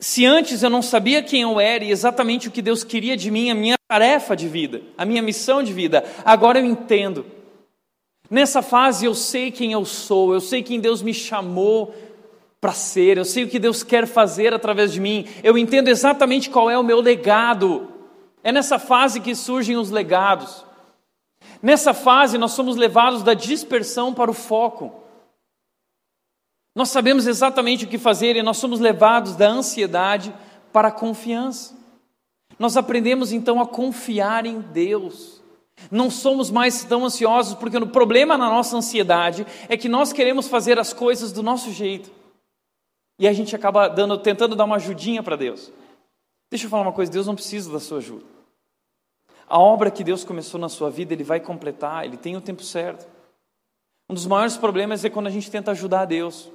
Se 0.00 0.26
antes 0.26 0.64
eu 0.64 0.70
não 0.70 0.82
sabia 0.82 1.22
quem 1.22 1.42
eu 1.42 1.60
era 1.60 1.84
e 1.84 1.92
exatamente 1.92 2.48
o 2.48 2.50
que 2.50 2.60
Deus 2.60 2.82
queria 2.82 3.16
de 3.16 3.30
mim, 3.30 3.50
a 3.50 3.54
minha 3.54 3.76
tarefa 3.86 4.34
de 4.34 4.48
vida, 4.48 4.82
a 4.98 5.04
minha 5.04 5.22
missão 5.22 5.62
de 5.62 5.72
vida, 5.72 6.04
agora 6.24 6.58
eu 6.58 6.64
entendo. 6.64 7.24
Nessa 8.28 8.62
fase 8.62 9.06
eu 9.06 9.14
sei 9.14 9.52
quem 9.52 9.70
eu 9.70 9.84
sou, 9.84 10.34
eu 10.34 10.40
sei 10.40 10.60
quem 10.60 10.80
Deus 10.80 11.02
me 11.02 11.14
chamou 11.14 11.94
para 12.62 12.72
ser, 12.72 13.18
eu 13.18 13.24
sei 13.24 13.42
o 13.42 13.48
que 13.48 13.58
Deus 13.58 13.82
quer 13.82 14.06
fazer 14.06 14.54
através 14.54 14.92
de 14.92 15.00
mim, 15.00 15.26
eu 15.42 15.58
entendo 15.58 15.88
exatamente 15.88 16.48
qual 16.48 16.70
é 16.70 16.78
o 16.78 16.84
meu 16.84 17.00
legado. 17.00 17.92
É 18.40 18.52
nessa 18.52 18.78
fase 18.78 19.20
que 19.20 19.34
surgem 19.34 19.76
os 19.76 19.90
legados. 19.90 20.64
Nessa 21.60 21.92
fase 21.92 22.38
nós 22.38 22.52
somos 22.52 22.76
levados 22.76 23.24
da 23.24 23.34
dispersão 23.34 24.14
para 24.14 24.30
o 24.30 24.34
foco. 24.34 24.94
Nós 26.72 26.88
sabemos 26.88 27.26
exatamente 27.26 27.84
o 27.84 27.88
que 27.88 27.98
fazer 27.98 28.36
e 28.36 28.44
nós 28.44 28.58
somos 28.58 28.78
levados 28.78 29.34
da 29.34 29.48
ansiedade 29.48 30.32
para 30.72 30.86
a 30.86 30.92
confiança. 30.92 31.76
Nós 32.60 32.76
aprendemos 32.76 33.32
então 33.32 33.60
a 33.60 33.66
confiar 33.66 34.46
em 34.46 34.60
Deus. 34.60 35.42
Não 35.90 36.08
somos 36.08 36.48
mais 36.48 36.84
tão 36.84 37.04
ansiosos, 37.04 37.54
porque 37.54 37.76
o 37.76 37.88
problema 37.88 38.38
na 38.38 38.48
nossa 38.48 38.76
ansiedade 38.76 39.44
é 39.68 39.76
que 39.76 39.88
nós 39.88 40.12
queremos 40.12 40.46
fazer 40.46 40.78
as 40.78 40.92
coisas 40.92 41.32
do 41.32 41.42
nosso 41.42 41.72
jeito. 41.72 42.21
E 43.22 43.28
a 43.28 43.32
gente 43.32 43.54
acaba 43.54 43.86
dando, 43.86 44.18
tentando 44.18 44.56
dar 44.56 44.64
uma 44.64 44.74
ajudinha 44.74 45.22
para 45.22 45.36
Deus. 45.36 45.70
Deixa 46.50 46.66
eu 46.66 46.68
falar 46.70 46.82
uma 46.82 46.92
coisa: 46.92 47.12
Deus 47.12 47.24
não 47.24 47.36
precisa 47.36 47.70
da 47.70 47.78
sua 47.78 47.98
ajuda. 47.98 48.24
A 49.46 49.60
obra 49.60 49.92
que 49.92 50.02
Deus 50.02 50.24
começou 50.24 50.58
na 50.58 50.68
sua 50.68 50.90
vida, 50.90 51.14
Ele 51.14 51.22
vai 51.22 51.38
completar, 51.38 52.04
Ele 52.04 52.16
tem 52.16 52.36
o 52.36 52.40
tempo 52.40 52.64
certo. 52.64 53.08
Um 54.10 54.14
dos 54.14 54.26
maiores 54.26 54.56
problemas 54.56 55.04
é 55.04 55.08
quando 55.08 55.28
a 55.28 55.30
gente 55.30 55.48
tenta 55.48 55.70
ajudar 55.70 56.00
a 56.00 56.04
Deus. 56.04 56.50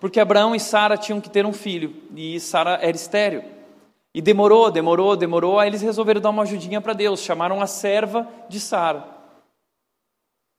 Porque 0.00 0.18
Abraão 0.18 0.54
e 0.54 0.60
Sara 0.60 0.96
tinham 0.96 1.20
que 1.20 1.28
ter 1.28 1.44
um 1.44 1.52
filho, 1.52 1.94
e 2.16 2.40
Sara 2.40 2.78
era 2.80 2.96
estéreo. 2.96 3.44
E 4.14 4.22
demorou, 4.22 4.70
demorou, 4.70 5.14
demorou, 5.14 5.58
aí 5.58 5.68
eles 5.68 5.82
resolveram 5.82 6.22
dar 6.22 6.30
uma 6.30 6.44
ajudinha 6.44 6.80
para 6.80 6.94
Deus, 6.94 7.20
chamaram 7.20 7.60
a 7.60 7.66
serva 7.66 8.26
de 8.48 8.58
Sara. 8.58 9.06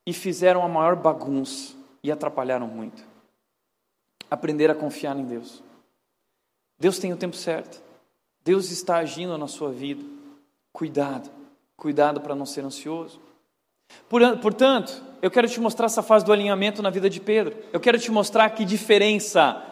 E 0.05 0.13
fizeram 0.13 0.63
a 0.63 0.69
maior 0.69 0.95
bagunça 0.95 1.73
e 2.03 2.11
atrapalharam 2.11 2.67
muito. 2.67 3.14
Aprender 4.35 4.69
a 4.69 4.75
confiar 4.75 5.17
em 5.17 5.23
Deus. 5.23 5.63
Deus 6.77 6.99
tem 6.99 7.13
o 7.13 7.17
tempo 7.17 7.37
certo. 7.37 7.81
Deus 8.43 8.69
está 8.69 8.97
agindo 8.97 9.37
na 9.37 9.47
sua 9.47 9.71
vida. 9.71 10.03
Cuidado, 10.73 11.29
cuidado 11.77 12.19
para 12.19 12.35
não 12.35 12.45
ser 12.45 12.65
ansioso. 12.65 13.21
Portanto, 14.09 15.01
eu 15.21 15.31
quero 15.31 15.47
te 15.47 15.57
mostrar 15.61 15.85
essa 15.85 16.03
fase 16.03 16.25
do 16.25 16.33
alinhamento 16.33 16.81
na 16.81 16.89
vida 16.89 17.09
de 17.09 17.21
Pedro. 17.21 17.55
Eu 17.71 17.79
quero 17.79 17.97
te 17.97 18.11
mostrar 18.11 18.49
que 18.49 18.65
diferença 18.65 19.71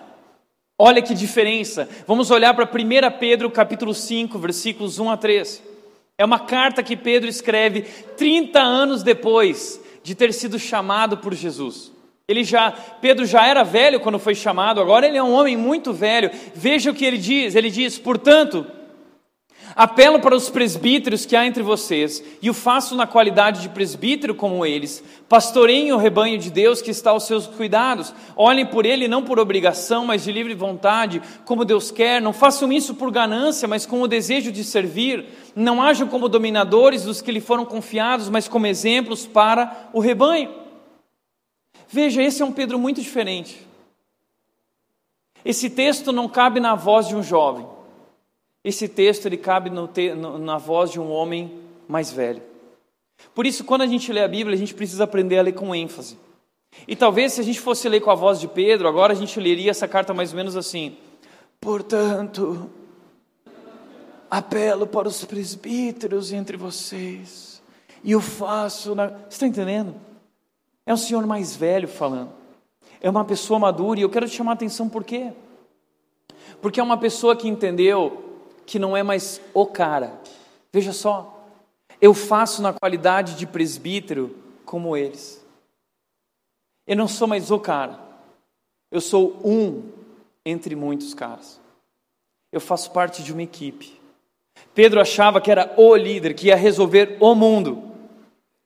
Olha 0.77 1.01
que 1.01 1.13
diferença. 1.13 1.87
Vamos 2.07 2.31
olhar 2.31 2.53
para 2.53 2.65
1 2.65 3.19
Pedro 3.19 3.51
capítulo 3.51 3.93
5, 3.93 4.39
versículos 4.39 4.97
1 4.97 5.11
a 5.11 5.17
3. 5.17 5.63
É 6.17 6.25
uma 6.25 6.39
carta 6.39 6.81
que 6.81 6.97
Pedro 6.97 7.29
escreve 7.29 7.81
30 8.17 8.59
anos 8.59 9.03
depois 9.03 9.79
de 10.03 10.15
ter 10.15 10.33
sido 10.33 10.57
chamado 10.57 11.17
por 11.17 11.33
Jesus. 11.33 11.92
Ele 12.27 12.43
já, 12.43 12.71
Pedro 12.71 13.25
já 13.25 13.45
era 13.45 13.63
velho 13.63 13.99
quando 13.99 14.17
foi 14.17 14.33
chamado, 14.33 14.79
agora 14.79 15.05
ele 15.05 15.17
é 15.17 15.23
um 15.23 15.33
homem 15.33 15.57
muito 15.57 15.91
velho. 15.91 16.31
Veja 16.55 16.89
o 16.89 16.93
que 16.93 17.03
ele 17.03 17.17
diz. 17.17 17.53
Ele 17.53 17.69
diz: 17.69 17.99
"Portanto, 17.99 18.65
Apelo 19.75 20.19
para 20.19 20.35
os 20.35 20.49
presbíteros 20.49 21.25
que 21.25 21.35
há 21.35 21.45
entre 21.45 21.63
vocês, 21.63 22.23
e 22.41 22.49
o 22.49 22.53
faço 22.53 22.95
na 22.95 23.07
qualidade 23.07 23.61
de 23.61 23.69
presbítero 23.69 24.35
como 24.35 24.63
eles. 24.63 25.03
Pastoreiem 25.27 25.91
o 25.91 25.97
rebanho 25.97 26.37
de 26.37 26.51
Deus 26.51 26.79
que 26.79 26.91
está 26.91 27.09
aos 27.09 27.25
seus 27.25 27.47
cuidados. 27.47 28.13
Olhem 28.35 28.67
por 28.67 28.85
ele 28.85 29.07
não 29.07 29.23
por 29.23 29.39
obrigação, 29.39 30.05
mas 30.05 30.23
de 30.23 30.31
livre 30.31 30.53
vontade, 30.53 31.21
como 31.43 31.65
Deus 31.65 31.89
quer. 31.89 32.21
Não 32.21 32.33
façam 32.33 32.71
isso 32.71 32.93
por 32.93 33.09
ganância, 33.09 33.67
mas 33.67 33.85
com 33.85 34.01
o 34.01 34.07
desejo 34.07 34.51
de 34.51 34.63
servir. 34.63 35.25
Não 35.55 35.81
hajam 35.81 36.07
como 36.07 36.29
dominadores 36.29 37.03
dos 37.03 37.19
que 37.19 37.31
lhe 37.31 37.41
foram 37.41 37.65
confiados, 37.65 38.29
mas 38.29 38.47
como 38.47 38.67
exemplos 38.67 39.25
para 39.25 39.89
o 39.91 39.99
rebanho. 39.99 40.62
Veja, 41.93 42.23
esse 42.23 42.41
é 42.41 42.45
um 42.45 42.51
Pedro 42.51 42.79
muito 42.79 42.99
diferente. 42.99 43.67
Esse 45.45 45.69
texto 45.69 46.11
não 46.11 46.27
cabe 46.27 46.59
na 46.59 46.73
voz 46.73 47.07
de 47.07 47.15
um 47.15 47.21
jovem. 47.21 47.67
Esse 48.63 48.87
texto 48.87 49.27
ele 49.27 49.37
cabe 49.37 49.69
te, 49.93 50.11
no, 50.15 50.39
na 50.39 50.57
voz 50.57 50.89
de 50.89 50.99
um 50.99 51.11
homem 51.11 51.53
mais 51.87 52.11
velho. 52.11 52.41
Por 53.35 53.45
isso, 53.45 53.63
quando 53.63 53.83
a 53.83 53.85
gente 53.85 54.11
lê 54.11 54.23
a 54.23 54.27
Bíblia, 54.27 54.55
a 54.55 54.57
gente 54.57 54.73
precisa 54.73 55.03
aprender 55.03 55.37
a 55.37 55.43
ler 55.43 55.51
com 55.51 55.75
ênfase. 55.75 56.17
E 56.87 56.95
talvez 56.95 57.33
se 57.33 57.41
a 57.41 57.43
gente 57.43 57.59
fosse 57.59 57.87
ler 57.87 58.01
com 58.01 58.09
a 58.09 58.15
voz 58.15 58.39
de 58.39 58.47
Pedro, 58.47 58.87
agora 58.87 59.13
a 59.13 59.15
gente 59.15 59.39
leria 59.39 59.69
essa 59.69 59.87
carta 59.87 60.15
mais 60.15 60.31
ou 60.31 60.37
menos 60.37 60.57
assim: 60.57 60.97
Portanto, 61.61 62.71
apelo 64.31 64.87
para 64.87 65.07
os 65.07 65.23
presbíteros 65.25 66.33
entre 66.33 66.57
vocês, 66.57 67.61
e 68.03 68.15
o 68.15 68.19
faço 68.19 68.95
na. 68.95 69.09
Você 69.09 69.27
está 69.29 69.45
entendendo? 69.45 69.93
É 70.85 70.93
um 70.93 70.97
senhor 70.97 71.25
mais 71.25 71.55
velho 71.55 71.87
falando. 71.87 72.31
É 73.01 73.09
uma 73.09 73.25
pessoa 73.25 73.59
madura, 73.59 73.99
e 73.99 74.03
eu 74.03 74.09
quero 74.09 74.27
te 74.27 74.35
chamar 74.35 74.51
a 74.51 74.53
atenção 74.55 74.87
por 74.89 75.03
quê? 75.03 75.33
Porque 76.61 76.79
é 76.79 76.83
uma 76.83 76.97
pessoa 76.97 77.35
que 77.35 77.47
entendeu 77.47 78.41
que 78.65 78.79
não 78.79 78.95
é 78.95 79.03
mais 79.03 79.41
o 79.53 79.65
cara. 79.65 80.19
Veja 80.71 80.93
só, 80.93 81.45
eu 82.01 82.13
faço 82.13 82.61
na 82.61 82.73
qualidade 82.73 83.35
de 83.35 83.45
presbítero 83.45 84.35
como 84.65 84.95
eles. 84.95 85.45
Eu 86.87 86.95
não 86.95 87.07
sou 87.07 87.27
mais 87.27 87.51
o 87.51 87.59
cara, 87.59 87.99
eu 88.91 88.99
sou 88.99 89.39
um 89.43 89.89
entre 90.45 90.75
muitos 90.75 91.13
caras. 91.13 91.59
Eu 92.51 92.59
faço 92.59 92.91
parte 92.91 93.23
de 93.23 93.31
uma 93.31 93.43
equipe. 93.43 93.99
Pedro 94.73 95.01
achava 95.01 95.41
que 95.41 95.51
era 95.51 95.73
o 95.77 95.95
líder, 95.95 96.33
que 96.33 96.47
ia 96.47 96.55
resolver 96.55 97.17
o 97.19 97.33
mundo. 97.33 97.91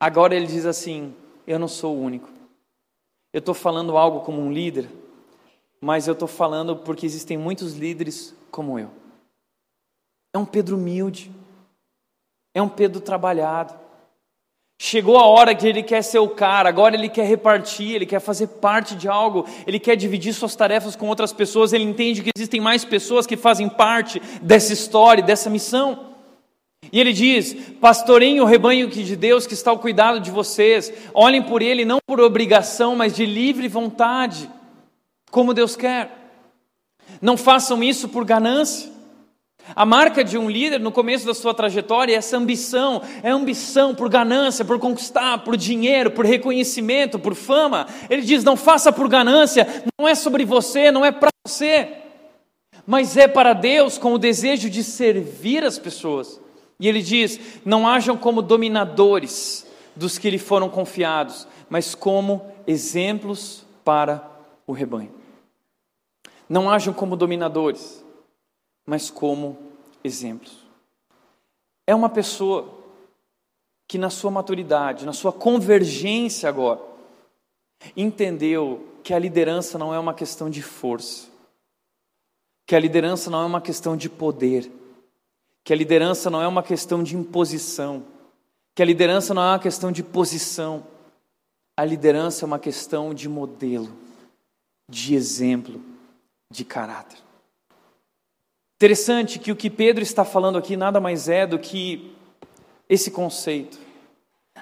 Agora 0.00 0.34
ele 0.34 0.46
diz 0.46 0.66
assim: 0.66 1.14
Eu 1.48 1.58
não 1.58 1.66
sou 1.66 1.96
o 1.96 2.02
único. 2.02 2.28
Eu 3.32 3.38
estou 3.38 3.54
falando 3.54 3.96
algo 3.96 4.20
como 4.20 4.38
um 4.38 4.52
líder, 4.52 4.86
mas 5.80 6.06
eu 6.06 6.12
estou 6.12 6.28
falando 6.28 6.76
porque 6.76 7.06
existem 7.06 7.38
muitos 7.38 7.72
líderes 7.72 8.36
como 8.50 8.78
eu. 8.78 8.90
É 10.34 10.38
um 10.38 10.44
Pedro 10.44 10.76
humilde. 10.76 11.32
É 12.54 12.60
um 12.60 12.68
Pedro 12.68 13.00
trabalhado. 13.00 13.72
Chegou 14.78 15.16
a 15.16 15.24
hora 15.24 15.54
que 15.54 15.66
ele 15.66 15.82
quer 15.82 16.02
ser 16.02 16.18
o 16.18 16.28
cara, 16.28 16.68
agora 16.68 16.94
ele 16.94 17.08
quer 17.08 17.26
repartir, 17.26 17.94
ele 17.94 18.06
quer 18.06 18.20
fazer 18.20 18.46
parte 18.46 18.94
de 18.94 19.08
algo, 19.08 19.46
ele 19.66 19.80
quer 19.80 19.96
dividir 19.96 20.34
suas 20.34 20.54
tarefas 20.54 20.94
com 20.94 21.08
outras 21.08 21.32
pessoas, 21.32 21.72
ele 21.72 21.84
entende 21.84 22.22
que 22.22 22.30
existem 22.36 22.60
mais 22.60 22.84
pessoas 22.84 23.26
que 23.26 23.38
fazem 23.38 23.70
parte 23.70 24.20
dessa 24.42 24.72
história, 24.72 25.24
dessa 25.24 25.48
missão. 25.48 26.07
E 26.92 27.00
ele 27.00 27.12
diz: 27.12 27.54
Pastoreiem 27.80 28.40
o 28.40 28.44
rebanho 28.44 28.88
de 28.88 29.16
Deus 29.16 29.46
que 29.46 29.54
está 29.54 29.70
ao 29.70 29.78
cuidado 29.78 30.20
de 30.20 30.30
vocês, 30.30 30.92
olhem 31.12 31.42
por 31.42 31.62
ele 31.62 31.84
não 31.84 31.98
por 32.06 32.20
obrigação, 32.20 32.96
mas 32.96 33.14
de 33.14 33.26
livre 33.26 33.68
vontade, 33.68 34.50
como 35.30 35.54
Deus 35.54 35.76
quer. 35.76 36.10
Não 37.20 37.36
façam 37.36 37.82
isso 37.82 38.08
por 38.08 38.24
ganância. 38.24 38.98
A 39.76 39.84
marca 39.84 40.24
de 40.24 40.38
um 40.38 40.48
líder 40.48 40.80
no 40.80 40.90
começo 40.90 41.26
da 41.26 41.34
sua 41.34 41.52
trajetória 41.52 42.14
é 42.14 42.16
essa 42.16 42.38
ambição, 42.38 43.02
é 43.22 43.30
ambição 43.30 43.94
por 43.94 44.08
ganância, 44.08 44.64
por 44.64 44.78
conquistar, 44.78 45.44
por 45.44 45.56
dinheiro, 45.56 46.10
por 46.10 46.24
reconhecimento, 46.24 47.18
por 47.18 47.34
fama. 47.34 47.86
Ele 48.08 48.22
diz: 48.22 48.42
não 48.42 48.56
faça 48.56 48.90
por 48.90 49.08
ganância, 49.08 49.66
não 49.98 50.08
é 50.08 50.14
sobre 50.14 50.44
você, 50.44 50.90
não 50.90 51.04
é 51.04 51.12
para 51.12 51.28
você, 51.46 51.88
mas 52.86 53.16
é 53.16 53.28
para 53.28 53.52
Deus 53.52 53.98
com 53.98 54.14
o 54.14 54.18
desejo 54.18 54.70
de 54.70 54.82
servir 54.82 55.62
as 55.62 55.78
pessoas. 55.78 56.40
E 56.78 56.88
ele 56.88 57.02
diz: 57.02 57.60
não 57.64 57.86
hajam 57.86 58.16
como 58.16 58.42
dominadores 58.42 59.66
dos 59.94 60.18
que 60.18 60.30
lhe 60.30 60.38
foram 60.38 60.68
confiados, 60.68 61.46
mas 61.68 61.94
como 61.94 62.46
exemplos 62.66 63.64
para 63.84 64.28
o 64.66 64.72
rebanho. 64.72 65.12
Não 66.48 66.70
hajam 66.70 66.94
como 66.94 67.16
dominadores 67.16 68.04
mas 68.88 69.10
como 69.10 69.58
exemplos. 70.02 70.66
É 71.86 71.94
uma 71.94 72.08
pessoa 72.08 72.74
que, 73.86 73.98
na 73.98 74.08
sua 74.08 74.30
maturidade, 74.30 75.04
na 75.04 75.12
sua 75.12 75.30
convergência 75.30 76.48
agora, 76.48 76.80
entendeu 77.94 78.88
que 79.04 79.12
a 79.12 79.18
liderança 79.18 79.76
não 79.76 79.92
é 79.92 79.98
uma 79.98 80.14
questão 80.14 80.48
de 80.48 80.62
força, 80.62 81.28
que 82.66 82.74
a 82.74 82.80
liderança 82.80 83.28
não 83.28 83.42
é 83.42 83.44
uma 83.44 83.60
questão 83.60 83.94
de 83.94 84.08
poder, 84.08 84.72
que 85.68 85.72
a 85.74 85.76
liderança 85.76 86.30
não 86.30 86.40
é 86.40 86.48
uma 86.48 86.62
questão 86.62 87.02
de 87.02 87.14
imposição, 87.14 88.02
que 88.74 88.80
a 88.80 88.86
liderança 88.86 89.34
não 89.34 89.42
é 89.42 89.48
uma 89.50 89.58
questão 89.58 89.92
de 89.92 90.02
posição, 90.02 90.82
a 91.76 91.84
liderança 91.84 92.42
é 92.42 92.46
uma 92.46 92.58
questão 92.58 93.12
de 93.12 93.28
modelo, 93.28 93.94
de 94.88 95.14
exemplo, 95.14 95.78
de 96.50 96.64
caráter. 96.64 97.18
Interessante 98.76 99.38
que 99.38 99.52
o 99.52 99.56
que 99.56 99.68
Pedro 99.68 100.02
está 100.02 100.24
falando 100.24 100.56
aqui 100.56 100.74
nada 100.74 101.00
mais 101.00 101.28
é 101.28 101.46
do 101.46 101.58
que 101.58 102.16
esse 102.88 103.10
conceito. 103.10 103.78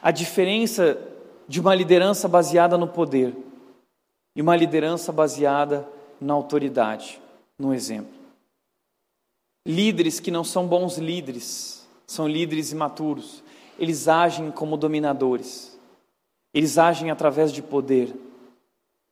A 0.03 0.11
diferença 0.11 0.99
de 1.47 1.61
uma 1.61 1.73
liderança 1.73 2.27
baseada 2.27 2.77
no 2.77 2.89
poder 2.89 3.33
e 4.35 4.43
uma 4.43 4.57
liderança 4.57 5.13
baseada 5.13 5.89
na 6.21 6.35
autoridade, 6.35 7.21
no 7.57 7.73
exemplo. 7.73 8.16
Líderes 9.67 10.21
que 10.21 10.31
não 10.31 10.45
são 10.45 10.65
bons 10.65 10.97
líderes, 10.97 11.85
são 12.07 12.29
líderes 12.29 12.71
imaturos. 12.71 13.43
Eles 13.77 14.07
agem 14.07 14.53
como 14.53 14.77
dominadores. 14.77 15.77
Eles 16.55 16.79
agem 16.79 17.11
através 17.11 17.53
de 17.53 17.61
poder. 17.61 18.15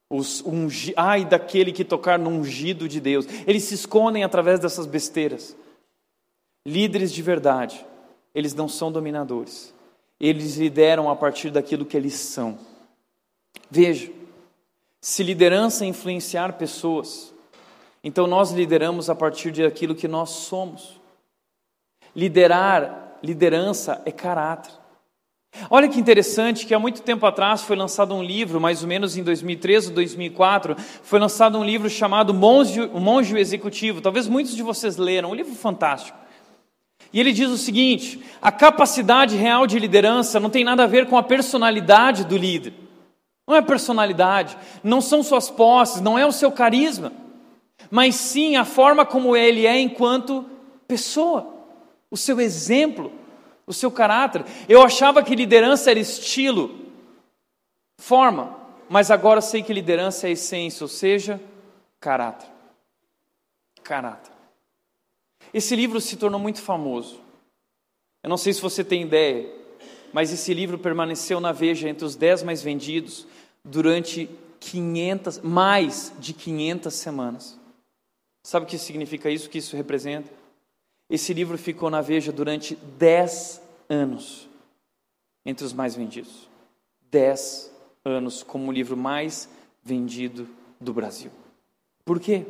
Os 0.08 0.44
ungi, 0.46 0.94
ai 0.96 1.24
daquele 1.24 1.72
que 1.72 1.84
tocar 1.84 2.20
no 2.20 2.30
ungido 2.30 2.88
de 2.88 3.00
Deus. 3.00 3.26
Eles 3.48 3.64
se 3.64 3.74
escondem 3.74 4.22
através 4.22 4.60
dessas 4.60 4.86
besteiras. 4.86 5.56
Líderes 6.64 7.12
de 7.12 7.20
verdade, 7.20 7.84
eles 8.32 8.54
não 8.54 8.68
são 8.68 8.92
dominadores. 8.92 9.74
Eles 10.20 10.56
lideram 10.56 11.10
a 11.10 11.16
partir 11.16 11.50
daquilo 11.50 11.84
que 11.84 11.96
eles 11.96 12.14
são. 12.14 12.56
Veja, 13.68 14.10
se 15.00 15.24
liderança 15.24 15.84
influenciar 15.84 16.52
pessoas, 16.52 17.33
então 18.04 18.26
nós 18.26 18.52
lideramos 18.52 19.08
a 19.08 19.14
partir 19.14 19.50
daquilo 19.50 19.94
que 19.94 20.06
nós 20.06 20.28
somos. 20.28 21.00
Liderar, 22.14 23.16
liderança 23.22 24.02
é 24.04 24.12
caráter. 24.12 24.70
Olha 25.70 25.88
que 25.88 25.98
interessante 25.98 26.66
que 26.66 26.74
há 26.74 26.78
muito 26.78 27.00
tempo 27.00 27.24
atrás 27.24 27.62
foi 27.62 27.76
lançado 27.76 28.14
um 28.14 28.22
livro, 28.22 28.60
mais 28.60 28.82
ou 28.82 28.88
menos 28.88 29.16
em 29.16 29.22
2013 29.22 29.88
ou 29.88 29.94
2004, 29.94 30.76
foi 31.02 31.18
lançado 31.18 31.56
um 31.58 31.64
livro 31.64 31.88
chamado 31.88 32.34
Monge, 32.34 32.82
O 32.92 33.00
Monge 33.00 33.38
Executivo. 33.38 34.02
Talvez 34.02 34.28
muitos 34.28 34.54
de 34.54 34.62
vocês 34.62 34.98
leram, 34.98 35.30
um 35.30 35.34
livro 35.34 35.54
fantástico. 35.54 36.18
E 37.10 37.20
ele 37.20 37.32
diz 37.32 37.48
o 37.48 37.56
seguinte: 37.56 38.22
a 38.42 38.52
capacidade 38.52 39.34
real 39.36 39.66
de 39.66 39.78
liderança 39.78 40.38
não 40.38 40.50
tem 40.50 40.64
nada 40.64 40.84
a 40.84 40.88
ver 40.88 41.06
com 41.06 41.16
a 41.16 41.22
personalidade 41.22 42.24
do 42.24 42.36
líder. 42.36 42.74
Não 43.48 43.56
é 43.56 43.62
personalidade, 43.62 44.58
não 44.82 45.00
são 45.00 45.22
suas 45.22 45.48
posses, 45.48 46.02
não 46.02 46.18
é 46.18 46.26
o 46.26 46.32
seu 46.32 46.50
carisma, 46.50 47.12
mas 47.90 48.14
sim 48.14 48.56
a 48.56 48.64
forma 48.64 49.04
como 49.04 49.36
ele 49.36 49.66
é 49.66 49.78
enquanto 49.80 50.44
pessoa, 50.86 51.52
o 52.10 52.16
seu 52.16 52.40
exemplo 52.40 53.12
o 53.66 53.72
seu 53.72 53.90
caráter. 53.90 54.44
Eu 54.68 54.82
achava 54.82 55.22
que 55.22 55.34
liderança 55.34 55.90
era 55.90 56.00
estilo, 56.00 56.78
forma, 57.98 58.56
mas 58.88 59.10
agora 59.10 59.40
sei 59.40 59.62
que 59.62 59.72
liderança 59.72 60.28
é 60.28 60.32
essência, 60.32 60.84
ou 60.84 60.88
seja, 60.88 61.40
caráter. 62.00 62.48
Caráter. 63.82 64.32
Esse 65.52 65.76
livro 65.76 66.00
se 66.00 66.16
tornou 66.16 66.40
muito 66.40 66.60
famoso. 66.60 67.20
Eu 68.22 68.30
não 68.30 68.36
sei 68.36 68.52
se 68.52 68.60
você 68.60 68.82
tem 68.82 69.02
ideia, 69.02 69.48
mas 70.12 70.32
esse 70.32 70.52
livro 70.54 70.78
permaneceu 70.78 71.40
na 71.40 71.52
Veja 71.52 71.88
entre 71.88 72.04
os 72.04 72.16
dez 72.16 72.42
mais 72.42 72.62
vendidos 72.62 73.26
durante 73.64 74.28
500, 74.60 75.40
mais 75.40 76.12
de 76.18 76.32
500 76.32 76.94
semanas. 76.94 77.60
Sabe 78.44 78.66
o 78.66 78.68
que 78.68 78.76
significa 78.76 79.30
isso? 79.30 79.46
O 79.46 79.50
que 79.50 79.56
isso 79.56 79.74
representa? 79.74 80.30
Esse 81.08 81.32
livro 81.32 81.56
ficou 81.56 81.88
na 81.88 82.02
Veja 82.02 82.30
durante 82.30 82.76
10 82.76 83.62
anos 83.88 84.46
entre 85.46 85.64
os 85.64 85.72
mais 85.72 85.94
vendidos. 85.94 86.46
10 87.10 87.72
anos 88.04 88.42
como 88.42 88.68
o 88.68 88.72
livro 88.72 88.98
mais 88.98 89.48
vendido 89.82 90.46
do 90.78 90.92
Brasil. 90.92 91.30
Por 92.04 92.20
quê? 92.20 92.44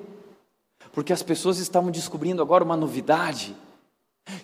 Porque 0.92 1.12
as 1.12 1.22
pessoas 1.22 1.58
estavam 1.58 1.92
descobrindo 1.92 2.42
agora 2.42 2.64
uma 2.64 2.76
novidade. 2.76 3.54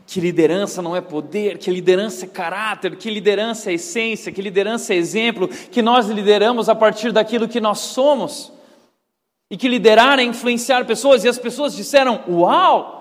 Que 0.06 0.20
liderança 0.20 0.80
não 0.80 0.94
é 0.94 1.00
poder, 1.00 1.58
que 1.58 1.70
liderança 1.70 2.26
é 2.26 2.28
caráter, 2.28 2.94
que 2.96 3.10
liderança 3.10 3.72
é 3.72 3.74
essência, 3.74 4.30
que 4.30 4.40
liderança 4.40 4.94
é 4.94 4.96
exemplo, 4.96 5.48
que 5.48 5.82
nós 5.82 6.06
lideramos 6.06 6.68
a 6.68 6.76
partir 6.76 7.10
daquilo 7.10 7.48
que 7.48 7.60
nós 7.60 7.80
somos. 7.80 8.52
E 9.50 9.56
que 9.56 9.68
liderar 9.68 10.18
é 10.18 10.22
influenciar 10.22 10.84
pessoas, 10.84 11.24
e 11.24 11.28
as 11.28 11.38
pessoas 11.38 11.74
disseram: 11.74 12.22
Uau! 12.28 12.98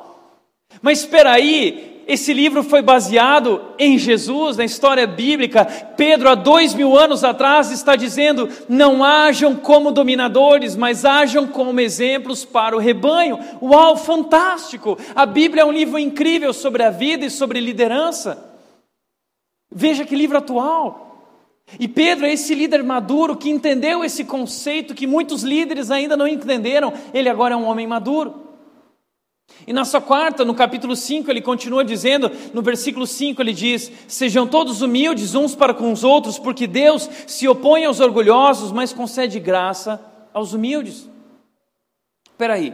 Mas 0.81 0.99
espera 0.99 1.31
aí, 1.31 2.03
esse 2.09 2.33
livro 2.33 2.63
foi 2.63 2.81
baseado 2.81 3.61
em 3.77 3.95
Jesus, 3.95 4.57
na 4.57 4.65
história 4.65 5.05
bíblica. 5.05 5.63
Pedro, 5.95 6.27
há 6.27 6.33
dois 6.33 6.73
mil 6.73 6.97
anos 6.97 7.23
atrás, 7.23 7.69
está 7.69 7.95
dizendo: 7.95 8.49
não 8.67 9.03
hajam 9.03 9.55
como 9.55 9.91
dominadores, 9.91 10.75
mas 10.75 11.05
hajam 11.05 11.45
como 11.45 11.79
exemplos 11.79 12.43
para 12.43 12.75
o 12.75 12.79
rebanho. 12.79 13.37
Uau, 13.61 13.95
fantástico! 13.95 14.97
A 15.13 15.27
Bíblia 15.27 15.61
é 15.61 15.65
um 15.65 15.71
livro 15.71 15.99
incrível 15.99 16.51
sobre 16.51 16.81
a 16.81 16.89
vida 16.89 17.27
e 17.27 17.29
sobre 17.29 17.59
liderança. 17.59 18.43
Veja 19.71 20.03
que 20.03 20.15
livro 20.15 20.39
atual. 20.39 21.08
E 21.77 21.87
Pedro 21.87 22.25
é 22.25 22.33
esse 22.33 22.55
líder 22.55 22.83
maduro 22.83 23.35
que 23.35 23.49
entendeu 23.49 24.03
esse 24.03 24.23
conceito 24.23 24.95
que 24.95 25.05
muitos 25.05 25.43
líderes 25.43 25.91
ainda 25.91 26.15
não 26.15 26.27
entenderam. 26.27 26.93
Ele 27.13 27.29
agora 27.29 27.53
é 27.53 27.57
um 27.57 27.65
homem 27.65 27.85
maduro. 27.85 28.47
E 29.67 29.73
na 29.73 29.83
sua 29.83 30.01
quarta, 30.01 30.45
no 30.45 30.55
capítulo 30.55 30.95
5, 30.95 31.29
ele 31.29 31.41
continua 31.41 31.83
dizendo, 31.83 32.31
no 32.53 32.61
versículo 32.61 33.05
5, 33.05 33.41
ele 33.41 33.53
diz: 33.53 33.91
Sejam 34.07 34.47
todos 34.47 34.81
humildes 34.81 35.35
uns 35.35 35.55
para 35.55 35.73
com 35.73 35.91
os 35.91 36.03
outros, 36.03 36.39
porque 36.39 36.65
Deus 36.65 37.09
se 37.27 37.47
opõe 37.47 37.85
aos 37.85 37.99
orgulhosos, 37.99 38.71
mas 38.71 38.93
concede 38.93 39.39
graça 39.39 40.03
aos 40.33 40.53
humildes. 40.53 41.09
Espera 42.31 42.53
aí. 42.53 42.73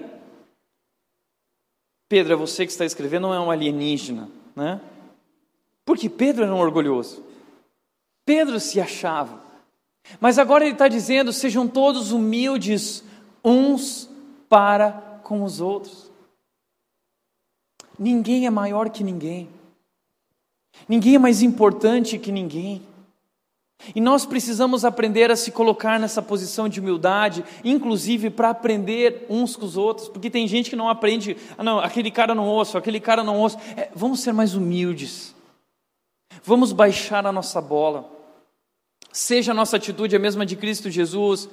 Pedro, 2.07 2.33
é 2.33 2.35
você 2.35 2.65
que 2.65 2.71
está 2.71 2.85
escrevendo, 2.85 3.23
não 3.23 3.33
é 3.33 3.39
um 3.39 3.49
alienígena, 3.49 4.29
né? 4.55 4.79
Porque 5.83 6.07
Pedro 6.07 6.43
era 6.43 6.53
um 6.53 6.59
orgulhoso. 6.59 7.23
Pedro 8.25 8.59
se 8.59 8.81
achava. 8.81 9.41
Mas 10.19 10.39
agora 10.39 10.63
ele 10.63 10.73
está 10.73 10.87
dizendo: 10.87 11.31
sejam 11.31 11.67
todos 11.67 12.11
humildes 12.11 13.03
uns 13.43 14.09
para 14.49 14.91
com 15.23 15.43
os 15.43 15.61
outros. 15.61 16.11
Ninguém 17.97 18.45
é 18.45 18.49
maior 18.49 18.89
que 18.89 19.03
ninguém. 19.03 19.49
Ninguém 20.87 21.15
é 21.15 21.19
mais 21.19 21.41
importante 21.41 22.17
que 22.17 22.31
ninguém. 22.31 22.81
E 23.93 24.01
nós 24.01 24.25
precisamos 24.25 24.83
aprender 24.83 25.29
a 25.29 25.35
se 25.35 25.51
colocar 25.51 25.99
nessa 25.99 26.21
posição 26.21 26.67
de 26.67 26.79
humildade, 26.79 27.43
inclusive 27.63 28.29
para 28.29 28.49
aprender 28.49 29.25
uns 29.29 29.55
com 29.55 29.65
os 29.65 29.77
outros, 29.77 30.07
porque 30.07 30.29
tem 30.29 30.47
gente 30.47 30.69
que 30.69 30.75
não 30.75 30.89
aprende, 30.89 31.37
ah, 31.57 31.63
não, 31.63 31.79
aquele 31.79 32.09
cara 32.09 32.33
não 32.33 32.47
ouço, 32.47 32.77
aquele 32.77 32.99
cara 32.99 33.23
não 33.23 33.37
ouço. 33.37 33.57
É, 33.75 33.89
vamos 33.93 34.21
ser 34.21 34.33
mais 34.33 34.55
humildes, 34.55 35.34
vamos 36.43 36.71
baixar 36.71 37.25
a 37.25 37.31
nossa 37.31 37.61
bola. 37.61 38.09
Seja 39.11 39.51
a 39.51 39.55
nossa 39.55 39.77
atitude 39.77 40.15
a 40.15 40.19
mesma 40.19 40.45
de 40.45 40.55
Cristo 40.55 40.89
Jesus, 40.89 41.49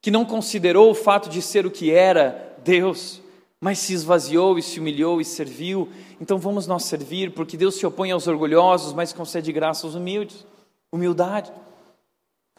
que 0.00 0.10
não 0.10 0.24
considerou 0.24 0.90
o 0.90 0.94
fato 0.94 1.28
de 1.28 1.42
ser 1.42 1.66
o 1.66 1.70
que 1.70 1.90
era, 1.90 2.56
Deus, 2.64 3.20
mas 3.60 3.78
se 3.78 3.92
esvaziou 3.92 4.58
e 4.58 4.62
se 4.62 4.80
humilhou 4.80 5.20
e 5.20 5.24
serviu. 5.24 5.88
Então 6.20 6.38
vamos 6.38 6.66
nós 6.66 6.84
servir, 6.84 7.32
porque 7.32 7.56
Deus 7.56 7.74
se 7.74 7.86
opõe 7.86 8.10
aos 8.10 8.26
orgulhosos, 8.26 8.92
mas 8.92 9.12
concede 9.12 9.52
graça 9.52 9.86
aos 9.86 9.94
humildes. 9.94 10.46
Humildade. 10.90 11.52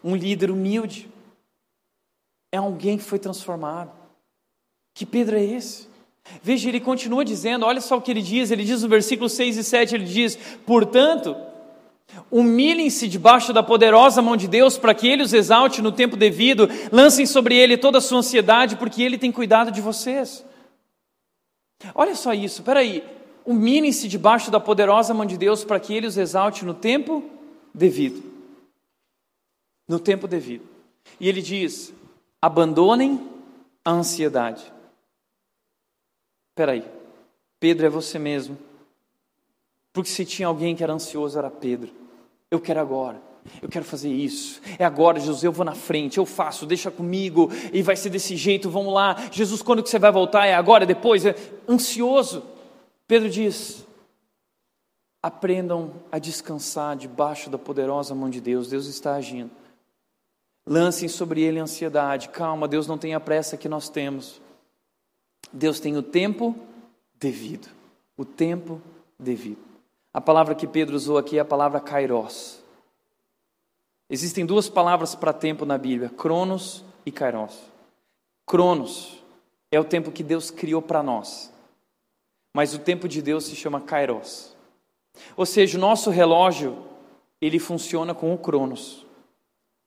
Um 0.04 0.16
líder 0.16 0.52
humilde 0.52 1.10
é 2.52 2.58
alguém 2.58 2.98
que 2.98 3.04
foi 3.04 3.20
transformado. 3.20 3.92
Que 4.94 5.06
Pedro 5.06 5.38
é 5.38 5.44
esse? 5.44 5.88
Veja, 6.44 6.70
ele 6.70 6.80
continua 6.80 7.24
dizendo, 7.24 7.66
olha 7.66 7.80
só 7.80 7.98
o 7.98 8.02
que 8.02 8.12
ele 8.12 8.22
diz, 8.22 8.52
ele 8.52 8.64
diz 8.64 8.82
no 8.82 8.90
versículo 8.90 9.30
6 9.30 9.58
e 9.58 9.64
7, 9.64 9.96
ele 9.96 10.06
diz: 10.06 10.36
Portanto, 10.66 11.36
humilhem-se 12.32 13.08
debaixo 13.08 13.54
da 13.54 13.64
poderosa 13.64 14.22
mão 14.22 14.36
de 14.36 14.48
Deus, 14.48 14.78
para 14.78 14.94
que 14.94 15.08
ele 15.08 15.24
os 15.24 15.34
exalte 15.34 15.82
no 15.82 15.92
tempo 15.92 16.16
devido, 16.16 16.70
lancem 16.92 17.26
sobre 17.26 17.56
ele 17.56 17.78
toda 17.78 17.98
a 17.98 18.02
sua 18.02 18.20
ansiedade, 18.20 18.76
porque 18.76 19.02
ele 19.02 19.18
tem 19.18 19.32
cuidado 19.32 19.72
de 19.72 19.82
vocês. 19.82 20.46
Olha 21.94 22.16
só 22.16 22.34
isso, 22.34 22.64
peraí. 22.64 23.04
Humilhem-se 23.46 24.08
debaixo 24.08 24.52
da 24.52 24.60
poderosa 24.60 25.14
mão 25.14 25.26
de 25.26 25.38
Deus 25.38 25.64
para 25.64 25.80
que 25.80 25.94
Ele 25.94 26.08
os 26.08 26.18
exalte 26.18 26.66
no 26.66 26.74
tempo 26.74 27.24
devido. 27.74 28.22
No 29.88 30.00
tempo 30.00 30.28
devido. 30.28 30.66
E 31.20 31.30
Ele 31.30 31.42
diz: 31.42 31.94
abandonem 32.42 33.26
a 33.86 33.92
ansiedade. 33.92 34.74
Peraí, 36.54 36.84
Pedro 37.60 37.86
é 37.86 37.90
você 37.90 38.20
mesmo. 38.20 38.58
Porque 39.94 40.10
se 40.10 40.26
tinha 40.26 40.48
alguém 40.48 40.76
que 40.76 40.84
era 40.84 40.94
ansioso, 40.94 41.38
era 41.40 41.50
Pedro. 41.50 41.92
Eu 42.50 42.60
quero 42.60 42.80
agora. 42.80 43.22
Eu 43.62 43.70
quero 43.70 43.86
fazer 43.86 44.12
isso. 44.12 44.62
É 44.78 44.86
agora, 44.86 45.20
Jesus, 45.20 45.44
eu 45.44 45.52
vou 45.52 45.66
na 45.66 45.76
frente, 45.76 46.18
eu 46.18 46.26
faço, 46.26 46.66
deixa 46.66 46.92
comigo, 46.92 47.50
e 47.72 47.82
vai 47.82 47.96
ser 47.96 48.10
desse 48.10 48.36
jeito, 48.36 48.70
vamos 48.70 48.94
lá. 48.94 49.16
Jesus, 49.32 49.62
quando 49.62 49.82
que 49.82 49.90
você 49.90 50.00
vai 50.00 50.12
voltar? 50.12 50.46
É 50.46 50.54
agora, 50.54 50.84
é 50.84 50.88
depois? 50.88 51.26
É 51.26 51.36
ansioso. 51.68 52.44
Pedro 53.08 53.30
diz: 53.30 53.86
aprendam 55.22 55.94
a 56.12 56.20
descansar 56.20 56.96
debaixo 56.96 57.50
da 57.50 57.58
poderosa 57.58 58.14
mão 58.14 58.30
de 58.30 58.42
Deus, 58.42 58.70
Deus 58.70 58.88
está 58.88 59.16
agindo. 59.16 59.52
Lancem 60.66 61.08
sobre 61.08 61.42
ele 61.42 61.60
a 61.60 61.64
ansiedade. 61.64 62.30
Calma, 62.30 62.68
Deus 62.68 62.88
não 62.88 62.98
tem 62.98 63.14
a 63.14 63.20
pressa 63.20 63.56
que 63.56 63.70
nós 63.70 63.88
temos. 63.88 64.42
Deus 65.52 65.80
tem 65.80 65.96
o 65.96 66.04
tempo 66.04 66.56
devido. 67.18 67.70
O 68.18 68.26
tempo 68.26 68.82
devido. 69.18 69.67
A 70.14 70.22
palavra 70.22 70.56
que 70.56 70.68
Pedro 70.68 70.96
usou 70.96 71.18
aqui 71.18 71.38
é 71.38 71.42
a 71.42 71.46
palavra 71.46 71.80
kairos. 71.80 72.62
Existem 74.10 74.46
duas 74.46 74.70
palavras 74.70 75.14
para 75.16 75.34
tempo 75.34 75.66
na 75.66 75.78
Bíblia: 75.78 76.10
Cronos 76.10 76.84
e 77.06 77.12
Kairos. 77.12 77.58
Cronos 78.46 79.24
é 79.72 79.80
o 79.80 79.84
tempo 79.84 80.12
que 80.12 80.24
Deus 80.24 80.50
criou 80.50 80.82
para 80.82 81.04
nós, 81.04 81.52
mas 82.56 82.74
o 82.74 82.80
tempo 82.80 83.08
de 83.08 83.22
Deus 83.22 83.46
se 83.46 83.56
chama 83.56 83.82
Kairos. 83.82 84.56
Ou 85.36 85.46
seja, 85.46 85.78
o 85.78 85.82
nosso 85.82 86.10
relógio 86.10 86.86
ele 87.42 87.60
funciona 87.60 88.14
com 88.14 88.34
o 88.34 88.38
Cronos. 88.38 89.06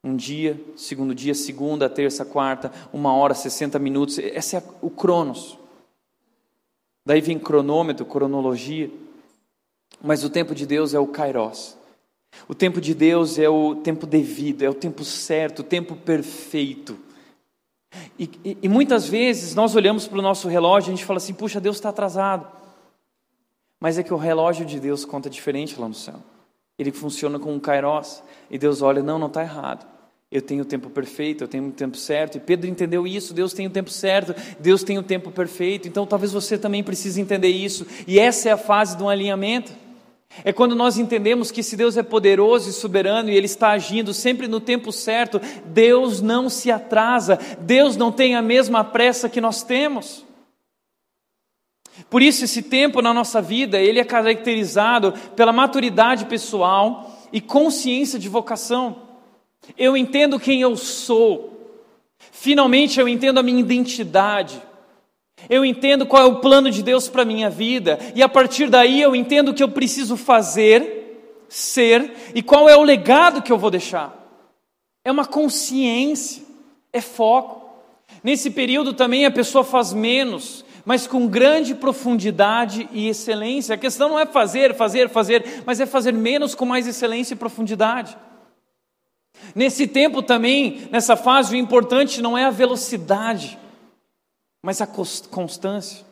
Um 0.03 0.17
dia, 0.17 0.59
segundo 0.77 1.15
dia, 1.15 1.35
segunda, 1.35 1.89
terça, 1.89 2.25
quarta, 2.25 2.73
uma 2.93 3.15
hora, 3.15 3.35
60 3.35 3.79
minutos. 3.79 4.19
Esse 4.19 4.57
é 4.57 4.63
o 4.81 4.91
Cronos. 4.91 5.59
Daí 7.07 7.21
vem 7.21 7.39
cronômetro, 7.39 8.07
cronologia. 8.07 8.91
Mas 10.03 10.25
o 10.25 10.31
tempo 10.31 10.55
de 10.55 10.67
Deus 10.67 10.95
é 10.95 10.99
o 10.99 11.07
Kairos. 11.07 11.77
O 12.49 12.55
tempo 12.55 12.81
de 12.81 12.95
Deus 12.95 13.39
é 13.39 13.49
o 13.49 13.75
tempo 13.77 14.07
devido, 14.07 14.63
é 14.63 14.71
o 14.71 14.75
tempo 14.75 15.05
certo, 15.05 15.61
o 15.61 15.65
tempo 15.65 15.97
perfeito. 15.97 16.99
E, 18.19 18.31
e, 18.45 18.59
e 18.63 18.69
muitas 18.69 19.09
vezes 19.09 19.55
nós 19.55 19.75
olhamos 19.75 20.07
para 20.07 20.19
o 20.19 20.23
nosso 20.23 20.49
relógio 20.49 20.91
e 20.91 20.93
a 20.93 20.97
gente 20.97 21.05
fala 21.05 21.19
assim: 21.19 21.35
puxa, 21.35 21.61
Deus 21.61 21.77
está 21.77 21.89
atrasado. 21.89 22.47
Mas 23.79 23.99
é 23.99 24.03
que 24.03 24.13
o 24.13 24.17
relógio 24.17 24.65
de 24.65 24.79
Deus 24.79 25.05
conta 25.05 25.29
diferente 25.29 25.81
lá 25.81 25.89
no 25.89 25.95
céu. 25.95 26.23
Ele 26.79 26.93
funciona 26.93 27.39
com 27.39 27.53
um 27.53 27.61
kairos. 27.61 28.23
E 28.51 28.59
Deus 28.59 28.83
olha: 28.83 29.03
não, 29.03 29.19
não 29.19 29.27
está 29.27 29.43
errado. 29.43 29.87
Eu 30.31 30.41
tenho 30.41 30.63
o 30.63 30.65
tempo 30.65 30.89
perfeito, 30.89 31.43
eu 31.43 31.49
tenho 31.49 31.67
o 31.67 31.73
tempo 31.73 31.97
certo. 31.97 32.37
E 32.37 32.41
Pedro 32.41 32.69
entendeu 32.69 33.07
isso: 33.07 33.35
Deus 33.35 33.53
tem 33.53 33.67
o 33.67 33.71
tempo 33.71 33.91
certo, 33.91 34.35
Deus 34.61 34.85
tem 34.85 34.97
o 34.99 35.03
tempo 35.03 35.33
perfeito. 35.33 35.89
Então 35.89 36.07
talvez 36.07 36.33
você 36.33 36.57
também 36.57 36.85
precise 36.85 37.21
entender 37.21 37.49
isso. 37.49 37.87
E 38.07 38.19
essa 38.19 38.49
é 38.49 38.53
a 38.53 38.57
fase 38.57 38.97
do 38.97 39.09
alinhamento. 39.09 39.73
É 40.45 40.53
quando 40.53 40.77
nós 40.77 40.97
entendemos 40.97 41.51
que 41.51 41.63
se 41.63 41.77
Deus 41.77 41.97
é 41.97 42.03
poderoso 42.03 42.71
e 42.71 42.73
soberano 42.73 43.31
e 43.31 43.37
Ele 43.37 43.47
está 43.47 43.71
agindo 43.71 44.15
sempre 44.15 44.47
no 44.47 44.61
tempo 44.61 44.93
certo, 44.93 45.41
Deus 45.67 46.21
não 46.21 46.49
se 46.49 46.71
atrasa, 46.71 47.39
Deus 47.61 47.97
não 47.97 48.13
tem 48.13 48.37
a 48.37 48.43
mesma 48.43 48.85
pressa 48.85 49.29
que 49.29 49.41
nós 49.41 49.63
temos. 49.63 50.25
Por 52.09 52.23
isso 52.23 52.45
esse 52.45 52.63
tempo 52.63 53.03
na 53.03 53.13
nossa 53.13 53.43
vida, 53.43 53.79
ele 53.79 53.99
é 53.99 54.05
caracterizado 54.05 55.13
pela 55.37 55.53
maturidade 55.53 56.25
pessoal 56.27 57.29
e 57.33 57.41
consciência 57.41 58.19
de 58.19 58.29
vocação. 58.29 59.03
Eu 59.77 59.97
entendo 59.97 60.41
quem 60.41 60.63
eu 60.63 60.77
sou. 60.77 61.77
Finalmente 62.33 62.99
eu 62.99 63.09
entendo 63.09 63.39
a 63.39 63.43
minha 63.43 63.61
identidade. 63.61 64.63
Eu 65.49 65.65
entendo 65.65 66.07
qual 66.07 66.23
é 66.23 66.27
o 66.27 66.37
plano 66.37 66.71
de 66.71 66.83
Deus 66.83 67.09
para 67.09 67.23
a 67.23 67.25
minha 67.25 67.49
vida, 67.49 67.99
e 68.15 68.23
a 68.23 68.29
partir 68.29 68.69
daí 68.69 69.01
eu 69.01 69.15
entendo 69.15 69.51
o 69.51 69.55
que 69.55 69.63
eu 69.63 69.69
preciso 69.69 70.17
fazer, 70.17 71.45
ser, 71.49 72.13
e 72.35 72.43
qual 72.43 72.69
é 72.69 72.77
o 72.77 72.83
legado 72.83 73.43
que 73.43 73.51
eu 73.51 73.59
vou 73.59 73.71
deixar. 73.71 74.17
É 75.05 75.11
uma 75.11 75.25
consciência, 75.25 76.43
é 76.93 77.01
foco. 77.01 77.69
Nesse 78.23 78.51
período 78.51 78.93
também 78.93 79.25
a 79.25 79.31
pessoa 79.31 79.65
faz 79.65 79.93
menos, 79.93 80.65
mas 80.85 81.07
com 81.07 81.27
grande 81.27 81.75
profundidade 81.75 82.89
e 82.93 83.09
excelência. 83.09 83.75
A 83.75 83.79
questão 83.79 84.09
não 84.09 84.19
é 84.19 84.27
fazer, 84.27 84.75
fazer, 84.75 85.09
fazer, 85.09 85.63
mas 85.65 85.81
é 85.81 85.87
fazer 85.87 86.13
menos 86.13 86.55
com 86.55 86.65
mais 86.65 86.87
excelência 86.87 87.35
e 87.35 87.37
profundidade. 87.37 88.17
Nesse 89.55 89.87
tempo 89.87 90.23
também, 90.23 90.89
nessa 90.91 91.17
fase, 91.17 91.55
o 91.55 91.59
importante 91.59 92.21
não 92.21 92.37
é 92.37 92.45
a 92.45 92.51
velocidade, 92.51 93.59
mas 94.63 94.81
a 94.81 94.87
constância. 94.87 96.05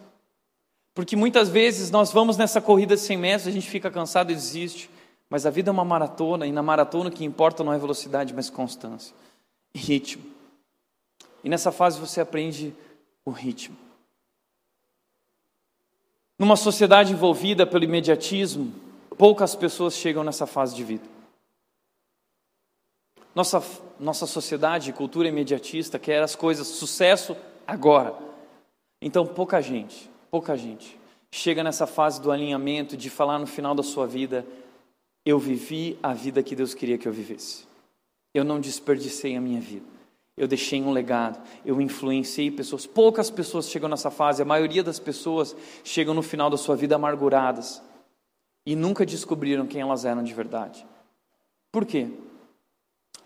Porque 0.95 1.15
muitas 1.15 1.49
vezes 1.49 1.91
nós 1.91 2.13
vamos 2.13 2.37
nessa 2.37 2.61
corrida 2.61 2.97
de 2.97 3.01
100 3.03 3.17
metros, 3.17 3.47
a 3.47 3.53
gente 3.53 3.69
fica 3.69 3.91
cansado 3.91 4.33
e 4.33 4.35
desiste. 4.35 4.91
Mas 5.31 5.45
a 5.45 5.51
vida 5.51 5.71
é 5.71 5.73
uma 5.73 5.85
maratona, 5.85 6.47
e 6.47 6.53
na 6.53 6.63
maratona 6.63 7.11
o 7.11 7.13
que 7.13 7.25
importa 7.25 7.63
não 7.63 7.73
é 7.73 7.79
velocidade, 7.79 8.33
mas 8.33 8.49
constância 8.49 9.15
e 9.75 9.79
ritmo. 9.79 10.25
E 11.45 11.49
nessa 11.49 11.71
fase 11.71 12.01
você 12.01 12.21
aprende 12.21 12.75
o 13.25 13.31
ritmo. 13.31 13.77
Numa 16.39 16.57
sociedade 16.57 17.13
envolvida 17.13 17.67
pelo 17.67 17.85
imediatismo, 17.85 18.73
poucas 19.19 19.55
pessoas 19.55 19.95
chegam 19.95 20.25
nessa 20.25 20.47
fase 20.47 20.75
de 20.75 20.85
vida. 20.85 21.05
Nossa, 23.35 23.63
nossa 24.01 24.27
sociedade, 24.27 24.93
cultura 24.93 25.29
imediatista, 25.29 25.99
quer 25.99 26.23
as 26.23 26.35
coisas, 26.35 26.67
sucesso 26.67 27.37
agora. 27.67 28.28
Então, 29.01 29.27
pouca 29.27 29.61
gente 29.61 30.11
pouca 30.31 30.57
gente 30.57 30.99
chega 31.31 31.63
nessa 31.63 31.87
fase 31.87 32.21
do 32.21 32.31
alinhamento 32.31 32.97
de 32.97 33.11
falar 33.11 33.39
no 33.39 33.47
final 33.47 33.75
da 33.75 33.83
sua 33.83 34.07
vida: 34.07 34.47
eu 35.25 35.39
vivi 35.39 35.99
a 36.03 36.13
vida 36.15 36.43
que 36.43 36.57
Deus 36.57 36.75
queria 36.75 36.99
que 36.99 37.09
eu 37.09 37.13
vivesse. 37.13 37.67
Eu 38.35 38.45
não 38.45 38.61
desperdicei 38.61 39.37
a 39.37 39.41
minha 39.41 39.61
vida. 39.61 39.87
Eu 40.37 40.47
deixei 40.47 40.81
um 40.81 40.93
legado, 40.93 41.43
eu 41.65 41.81
influenciei 41.81 42.49
pessoas. 42.49 42.87
Poucas 42.87 43.29
pessoas 43.29 43.69
chegam 43.69 43.89
nessa 43.89 44.09
fase, 44.09 44.41
a 44.41 44.45
maioria 44.45 44.85
das 44.85 45.01
pessoas 45.01 45.57
chegam 45.83 46.15
no 46.15 46.23
final 46.23 46.49
da 46.49 46.57
sua 46.57 46.77
vida 46.77 46.95
amarguradas 46.95 47.83
e 48.65 48.77
nunca 48.77 49.05
descobriram 49.05 49.67
quem 49.67 49.81
elas 49.81 50.05
eram 50.05 50.23
de 50.23 50.33
verdade. 50.33 50.87
Por 51.73 51.85
quê? 51.85 52.09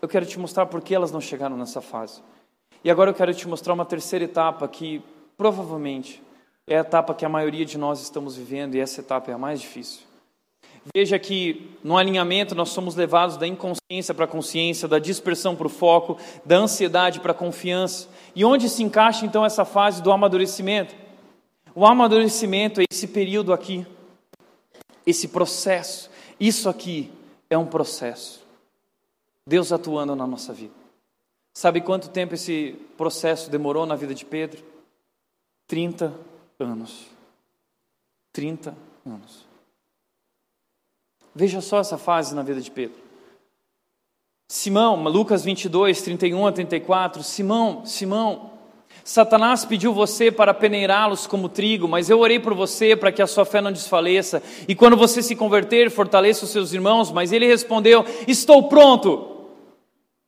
Eu 0.01 0.07
quero 0.07 0.25
te 0.25 0.39
mostrar 0.39 0.65
por 0.65 0.81
que 0.81 0.95
elas 0.95 1.11
não 1.11 1.21
chegaram 1.21 1.55
nessa 1.55 1.81
fase. 1.81 2.23
E 2.83 2.89
agora 2.89 3.11
eu 3.11 3.13
quero 3.13 3.31
te 3.31 3.47
mostrar 3.47 3.75
uma 3.75 3.85
terceira 3.85 4.25
etapa 4.25 4.67
que 4.67 5.03
provavelmente 5.37 6.21
é 6.67 6.77
a 6.77 6.81
etapa 6.81 7.13
que 7.13 7.25
a 7.25 7.29
maioria 7.29 7.65
de 7.65 7.77
nós 7.77 8.01
estamos 8.01 8.35
vivendo 8.35 8.75
e 8.75 8.79
essa 8.79 9.01
etapa 9.01 9.31
é 9.31 9.33
a 9.33 9.37
mais 9.37 9.59
difícil. 9.59 10.01
Veja 10.93 11.17
que 11.17 11.71
no 11.83 11.97
alinhamento 11.97 12.53
nós 12.53 12.69
somos 12.69 12.95
levados 12.95 13.37
da 13.37 13.47
inconsciência 13.47 14.13
para 14.13 14.25
a 14.25 14.27
consciência, 14.27 14.87
da 14.87 14.99
dispersão 14.99 15.55
para 15.55 15.67
o 15.67 15.69
foco, 15.69 16.17
da 16.45 16.57
ansiedade 16.57 17.21
para 17.21 17.31
a 17.31 17.35
confiança. 17.35 18.09
E 18.35 18.43
onde 18.43 18.67
se 18.67 18.83
encaixa 18.83 19.25
então 19.25 19.45
essa 19.45 19.63
fase 19.63 20.01
do 20.01 20.11
amadurecimento? 20.11 20.93
O 21.73 21.85
amadurecimento 21.85 22.81
é 22.81 22.85
esse 22.91 23.07
período 23.07 23.53
aqui, 23.53 23.85
esse 25.05 25.29
processo. 25.29 26.09
Isso 26.37 26.67
aqui 26.67 27.11
é 27.49 27.57
um 27.57 27.65
processo. 27.65 28.43
Deus 29.47 29.71
atuando 29.71 30.15
na 30.15 30.27
nossa 30.27 30.53
vida. 30.53 30.73
Sabe 31.53 31.81
quanto 31.81 32.09
tempo 32.09 32.33
esse 32.33 32.75
processo 32.97 33.49
demorou 33.49 33.85
na 33.85 33.95
vida 33.95 34.13
de 34.13 34.25
Pedro? 34.25 34.72
30 35.67 36.13
anos. 36.59 37.07
30 38.31 38.75
anos. 39.05 39.45
Veja 41.35 41.61
só 41.61 41.79
essa 41.79 41.97
fase 41.97 42.35
na 42.35 42.43
vida 42.43 42.61
de 42.61 42.69
Pedro. 42.69 42.97
Simão, 44.47 45.01
Lucas 45.03 45.43
22, 45.43 46.01
31 46.01 46.47
a 46.47 46.51
34. 46.51 47.23
Simão, 47.23 47.85
Simão, 47.85 48.51
Satanás 49.03 49.65
pediu 49.65 49.93
você 49.93 50.31
para 50.31 50.53
peneirá-los 50.53 51.25
como 51.25 51.49
trigo, 51.49 51.87
mas 51.87 52.09
eu 52.09 52.19
orei 52.19 52.39
por 52.39 52.53
você 52.53 52.95
para 52.95 53.11
que 53.11 53.21
a 53.21 53.27
sua 53.27 53.45
fé 53.45 53.61
não 53.61 53.71
desfaleça. 53.71 54.43
E 54.67 54.75
quando 54.75 54.95
você 54.95 55.21
se 55.21 55.35
converter, 55.35 55.89
fortaleça 55.89 56.45
os 56.45 56.51
seus 56.51 56.71
irmãos. 56.71 57.11
Mas 57.11 57.31
ele 57.31 57.47
respondeu: 57.47 58.05
Estou 58.27 58.69
pronto. 58.69 59.47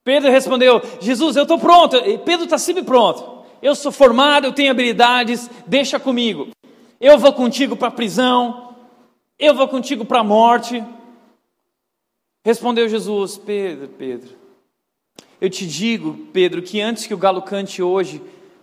Pedro 0.03 0.31
respondeu: 0.31 0.81
Jesus, 0.99 1.35
eu 1.35 1.43
estou 1.43 1.59
pronto. 1.59 1.97
Pedro 2.25 2.45
está 2.45 2.57
sempre 2.57 2.83
pronto 2.83 3.34
eu 3.61 3.75
sou 3.75 3.91
formado, 3.91 4.45
eu 4.45 4.53
tenho 4.53 4.71
habilidades, 4.71 5.49
deixa 5.65 5.99
comigo. 5.99 6.49
Eu 6.99 7.17
vou 7.17 7.33
contigo 7.33 7.75
para 7.75 7.89
a 7.89 7.91
prisão, 7.91 8.75
eu 9.37 9.53
vou 9.53 9.67
contigo 9.67 10.05
para 10.05 10.19
a 10.19 10.23
morte. 10.23 10.83
Respondeu 12.43 12.87
Jesus: 12.87 13.37
Pedro, 13.37 13.87
Pedro, 13.89 14.35
eu 15.41 15.49
te 15.49 15.67
digo, 15.67 16.27
Pedro, 16.31 16.61
que 16.61 16.81
antes 16.81 17.05
que 17.05 17.13
o 17.13 17.17
galo 17.17 17.41
cante 17.41 17.81
hoje, 17.81 18.21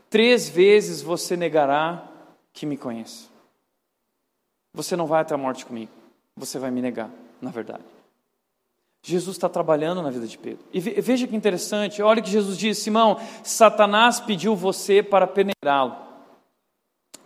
três 0.08 0.48
vezes 0.48 1.02
você 1.02 1.36
negará 1.36 2.08
que 2.52 2.66
me 2.66 2.76
conhece. 2.76 3.28
Você 4.74 4.96
não 4.96 5.06
vai 5.06 5.20
até 5.20 5.34
a 5.34 5.38
morte 5.38 5.66
comigo, 5.66 5.92
você 6.36 6.58
vai 6.58 6.70
me 6.70 6.80
negar, 6.80 7.10
na 7.40 7.50
verdade. 7.50 7.91
Jesus 9.04 9.36
está 9.36 9.48
trabalhando 9.48 10.00
na 10.00 10.10
vida 10.10 10.26
de 10.26 10.38
Pedro. 10.38 10.64
E 10.72 10.80
veja 10.80 11.26
que 11.26 11.34
interessante, 11.34 12.00
olha 12.00 12.20
o 12.20 12.22
que 12.22 12.30
Jesus 12.30 12.56
diz: 12.56 12.78
Simão, 12.78 13.18
Satanás 13.42 14.20
pediu 14.20 14.54
você 14.54 15.02
para 15.02 15.26
peneirá-lo. 15.26 15.96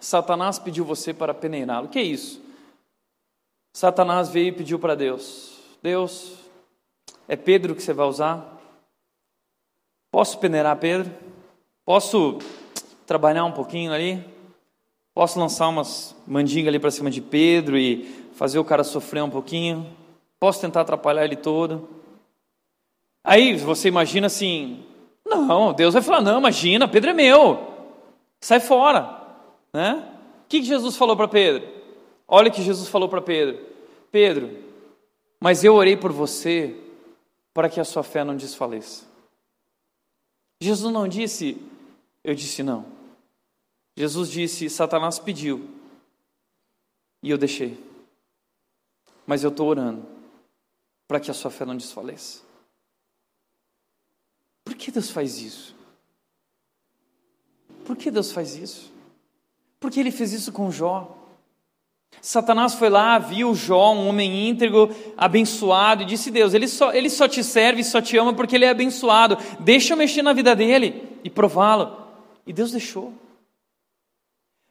Satanás 0.00 0.58
pediu 0.58 0.84
você 0.84 1.12
para 1.12 1.34
peneirá-lo. 1.34 1.86
O 1.86 1.90
que 1.90 1.98
é 1.98 2.02
isso? 2.02 2.40
Satanás 3.74 4.30
veio 4.30 4.48
e 4.48 4.52
pediu 4.52 4.78
para 4.78 4.94
Deus: 4.94 5.52
Deus, 5.82 6.32
é 7.28 7.36
Pedro 7.36 7.74
que 7.74 7.82
você 7.82 7.92
vai 7.92 8.06
usar? 8.06 8.58
Posso 10.10 10.38
peneirar 10.38 10.78
Pedro? 10.78 11.12
Posso 11.84 12.38
trabalhar 13.06 13.44
um 13.44 13.52
pouquinho 13.52 13.92
ali? 13.92 14.24
Posso 15.12 15.38
lançar 15.38 15.68
umas 15.68 16.16
mandingas 16.26 16.68
ali 16.68 16.78
para 16.78 16.90
cima 16.90 17.10
de 17.10 17.20
Pedro 17.20 17.76
e 17.76 18.04
fazer 18.34 18.58
o 18.58 18.64
cara 18.64 18.82
sofrer 18.82 19.22
um 19.22 19.30
pouquinho? 19.30 19.86
Posso 20.38 20.60
tentar 20.60 20.82
atrapalhar 20.82 21.24
ele 21.24 21.36
todo? 21.36 21.88
Aí 23.24 23.56
você 23.56 23.88
imagina 23.88 24.26
assim: 24.26 24.84
não, 25.24 25.72
Deus 25.72 25.94
vai 25.94 26.02
falar: 26.02 26.20
não, 26.20 26.38
imagina, 26.38 26.86
Pedro 26.86 27.10
é 27.10 27.14
meu, 27.14 27.66
sai 28.40 28.60
fora. 28.60 29.22
Né? 29.72 30.12
O 30.44 30.48
que 30.48 30.62
Jesus 30.62 30.96
falou 30.96 31.16
para 31.16 31.28
Pedro? 31.28 31.66
Olha 32.28 32.48
o 32.48 32.52
que 32.52 32.62
Jesus 32.62 32.88
falou 32.88 33.08
para 33.08 33.22
Pedro: 33.22 33.58
Pedro, 34.12 34.62
mas 35.40 35.64
eu 35.64 35.74
orei 35.74 35.96
por 35.96 36.12
você 36.12 36.76
para 37.54 37.68
que 37.68 37.80
a 37.80 37.84
sua 37.84 38.02
fé 38.02 38.22
não 38.22 38.36
desfaleça. 38.36 39.06
Jesus 40.60 40.92
não 40.92 41.08
disse, 41.08 41.60
eu 42.22 42.34
disse 42.34 42.62
não. 42.62 42.84
Jesus 43.96 44.30
disse: 44.30 44.68
Satanás 44.68 45.18
pediu 45.18 45.68
e 47.22 47.30
eu 47.30 47.38
deixei, 47.38 47.82
mas 49.26 49.42
eu 49.42 49.48
estou 49.48 49.68
orando 49.68 50.15
para 51.06 51.20
que 51.20 51.30
a 51.30 51.34
sua 51.34 51.50
fé 51.50 51.64
não 51.64 51.76
desfaleça. 51.76 52.40
Por 54.64 54.74
que 54.74 54.90
Deus 54.90 55.10
faz 55.10 55.40
isso? 55.40 55.74
Por 57.84 57.96
que 57.96 58.10
Deus 58.10 58.32
faz 58.32 58.56
isso? 58.56 58.92
Porque 59.78 60.00
Ele 60.00 60.10
fez 60.10 60.32
isso 60.32 60.50
com 60.50 60.70
Jó. 60.70 61.16
Satanás 62.20 62.74
foi 62.74 62.88
lá, 62.88 63.18
viu 63.18 63.54
Jó, 63.54 63.92
um 63.92 64.08
homem 64.08 64.48
íntegro, 64.48 64.90
abençoado, 65.16 66.02
e 66.02 66.06
disse: 66.06 66.30
Deus, 66.30 66.54
ele 66.54 66.66
só, 66.66 66.92
ele 66.92 67.10
só 67.10 67.28
te 67.28 67.44
serve, 67.44 67.84
só 67.84 68.00
te 68.00 68.16
ama 68.16 68.34
porque 68.34 68.56
ele 68.56 68.64
é 68.64 68.70
abençoado. 68.70 69.36
Deixa 69.60 69.92
eu 69.92 69.96
mexer 69.96 70.22
na 70.22 70.32
vida 70.32 70.56
dele 70.56 71.02
e 71.22 71.30
prová-lo. 71.30 72.04
E 72.46 72.52
Deus 72.52 72.72
deixou. 72.72 73.12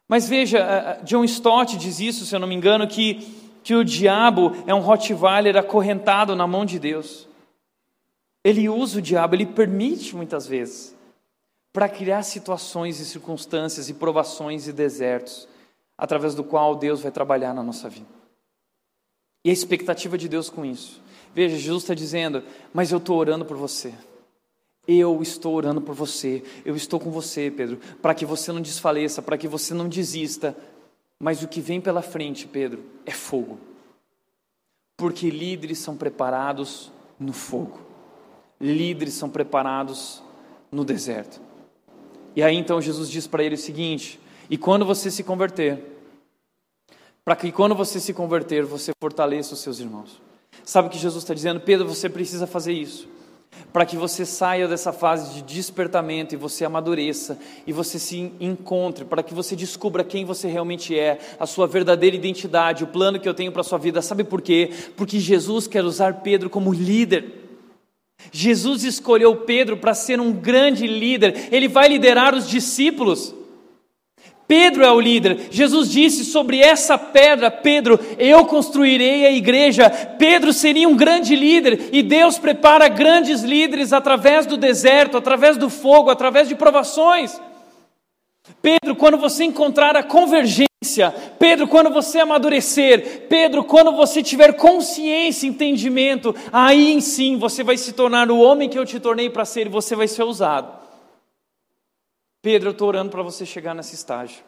Mas 0.07 0.27
veja, 0.27 0.99
John 1.03 1.23
Stott 1.23 1.77
diz 1.77 1.99
isso, 1.99 2.25
se 2.25 2.35
eu 2.35 2.39
não 2.39 2.47
me 2.47 2.55
engano, 2.55 2.87
que 2.87 3.44
que 3.65 3.73
o 3.73 3.83
diabo 3.83 4.51
é 4.67 4.75
um 4.75 4.79
Rottweiler 4.79 5.57
acorrentado 5.57 6.35
na 6.35 6.45
mão 6.45 6.63
de 6.63 6.77
Deus. 6.77 7.27
Ele 8.43 8.69
usa 8.69 8.99
o 8.99 9.01
diabo, 9.01 9.33
ele 9.33 9.47
permite 9.47 10.15
muitas 10.15 10.45
vezes 10.45 10.95
para 11.73 11.89
criar 11.89 12.21
situações 12.21 12.99
e 12.99 13.05
circunstâncias 13.05 13.89
e 13.89 13.95
provações 13.95 14.67
e 14.67 14.71
desertos, 14.71 15.47
através 15.97 16.35
do 16.35 16.43
qual 16.43 16.75
Deus 16.75 17.01
vai 17.01 17.11
trabalhar 17.11 17.55
na 17.55 17.63
nossa 17.63 17.89
vida. 17.89 18.05
E 19.43 19.49
a 19.49 19.53
expectativa 19.53 20.15
de 20.15 20.29
Deus 20.29 20.47
com 20.47 20.63
isso. 20.63 21.01
Veja, 21.33 21.57
Jesus 21.57 21.83
está 21.83 21.95
dizendo: 21.95 22.43
Mas 22.71 22.91
eu 22.91 22.99
estou 22.99 23.17
orando 23.17 23.45
por 23.45 23.57
você. 23.57 23.95
Eu 24.87 25.23
estou 25.23 25.55
orando 25.55 25.81
por 25.81 25.95
você. 25.95 26.43
Eu 26.63 26.75
estou 26.75 26.99
com 26.99 27.09
você, 27.09 27.49
Pedro, 27.49 27.79
para 27.99 28.13
que 28.13 28.27
você 28.27 28.51
não 28.51 28.61
desfaleça, 28.61 29.23
para 29.23 29.39
que 29.39 29.47
você 29.47 29.73
não 29.73 29.89
desista, 29.89 30.55
mas 31.19 31.41
o 31.41 31.47
que 31.47 31.61
vem 31.61 31.79
pela 31.79 32.01
frente, 32.01 32.47
Pedro, 32.47 32.83
é 33.05 33.11
fogo. 33.11 33.59
Porque 34.97 35.29
líderes 35.29 35.79
são 35.79 35.95
preparados 35.95 36.91
no 37.19 37.33
fogo. 37.33 37.79
Líderes 38.59 39.13
são 39.13 39.29
preparados 39.29 40.23
no 40.71 40.83
deserto. 40.85 41.41
E 42.35 42.43
aí 42.43 42.55
então 42.55 42.81
Jesus 42.81 43.09
diz 43.09 43.27
para 43.27 43.43
ele 43.43 43.55
o 43.55 43.57
seguinte: 43.57 44.19
e 44.49 44.57
quando 44.57 44.85
você 44.85 45.11
se 45.11 45.23
converter, 45.23 45.83
para 47.23 47.35
que 47.35 47.51
quando 47.51 47.75
você 47.75 47.99
se 47.99 48.13
converter, 48.13 48.65
você 48.65 48.91
fortaleça 49.01 49.53
os 49.53 49.59
seus 49.59 49.79
irmãos. 49.79 50.21
Sabe 50.63 50.87
o 50.87 50.91
que 50.91 50.97
Jesus 50.97 51.23
está 51.23 51.33
dizendo? 51.33 51.59
Pedro, 51.59 51.87
você 51.87 52.09
precisa 52.09 52.47
fazer 52.47 52.73
isso 52.73 53.07
para 53.73 53.85
que 53.85 53.97
você 53.97 54.25
saia 54.25 54.67
dessa 54.67 54.93
fase 54.93 55.33
de 55.33 55.41
despertamento 55.41 56.33
e 56.33 56.37
você 56.37 56.63
amadureça 56.63 57.37
e 57.67 57.73
você 57.73 57.99
se 57.99 58.31
encontre, 58.39 59.03
para 59.03 59.21
que 59.21 59.33
você 59.33 59.53
descubra 59.53 60.03
quem 60.03 60.23
você 60.23 60.47
realmente 60.47 60.97
é, 60.97 61.19
a 61.37 61.45
sua 61.45 61.67
verdadeira 61.67 62.15
identidade, 62.15 62.83
o 62.83 62.87
plano 62.87 63.19
que 63.19 63.27
eu 63.27 63.33
tenho 63.33 63.51
para 63.51 63.61
a 63.61 63.65
sua 63.65 63.77
vida. 63.77 64.01
Sabe 64.01 64.23
por 64.23 64.41
quê? 64.41 64.71
Porque 64.95 65.19
Jesus 65.19 65.67
quer 65.67 65.83
usar 65.83 66.21
Pedro 66.21 66.49
como 66.49 66.73
líder. 66.73 67.43
Jesus 68.31 68.85
escolheu 68.85 69.35
Pedro 69.35 69.75
para 69.75 69.93
ser 69.93 70.21
um 70.21 70.31
grande 70.31 70.87
líder, 70.87 71.49
ele 71.51 71.67
vai 71.67 71.89
liderar 71.89 72.33
os 72.33 72.49
discípulos. 72.49 73.34
Pedro 74.47 74.83
é 74.83 74.91
o 74.91 74.99
líder. 74.99 75.47
Jesus 75.49 75.89
disse 75.89 76.23
sobre 76.23 76.59
essa 76.59 76.97
pedra: 76.97 77.49
Pedro, 77.49 77.99
eu 78.17 78.45
construirei 78.45 79.25
a 79.25 79.31
igreja. 79.31 79.89
Pedro 79.89 80.53
seria 80.53 80.87
um 80.87 80.95
grande 80.95 81.35
líder 81.35 81.89
e 81.91 82.03
Deus 82.03 82.37
prepara 82.37 82.87
grandes 82.87 83.41
líderes 83.41 83.91
através 83.91 84.45
do 84.45 84.55
deserto, 84.55 85.17
através 85.17 85.57
do 85.57 85.69
fogo, 85.69 86.09
através 86.11 86.47
de 86.47 86.55
provações. 86.55 87.39
Pedro, 88.61 88.95
quando 88.95 89.17
você 89.17 89.43
encontrar 89.43 89.95
a 89.95 90.03
convergência, 90.03 91.11
Pedro, 91.39 91.67
quando 91.67 91.89
você 91.89 92.19
amadurecer, 92.19 93.23
Pedro, 93.27 93.63
quando 93.63 93.91
você 93.93 94.21
tiver 94.21 94.53
consciência, 94.53 95.47
entendimento, 95.47 96.35
aí 96.53 97.01
sim 97.01 97.37
você 97.37 97.63
vai 97.63 97.77
se 97.77 97.93
tornar 97.93 98.29
o 98.29 98.39
homem 98.39 98.69
que 98.69 98.77
eu 98.77 98.85
te 98.85 98.99
tornei 98.99 99.27
para 99.27 99.45
ser 99.45 99.65
e 99.65 99.69
você 99.69 99.95
vai 99.95 100.07
ser 100.07 100.23
usado. 100.23 100.84
Pedro, 102.45 102.69
eu 102.69 102.73
estou 102.73 102.87
orando 102.87 103.09
para 103.09 103.23
você 103.23 103.43
chegar 103.43 103.73
nesse 103.73 103.95
estágio. 103.95 104.43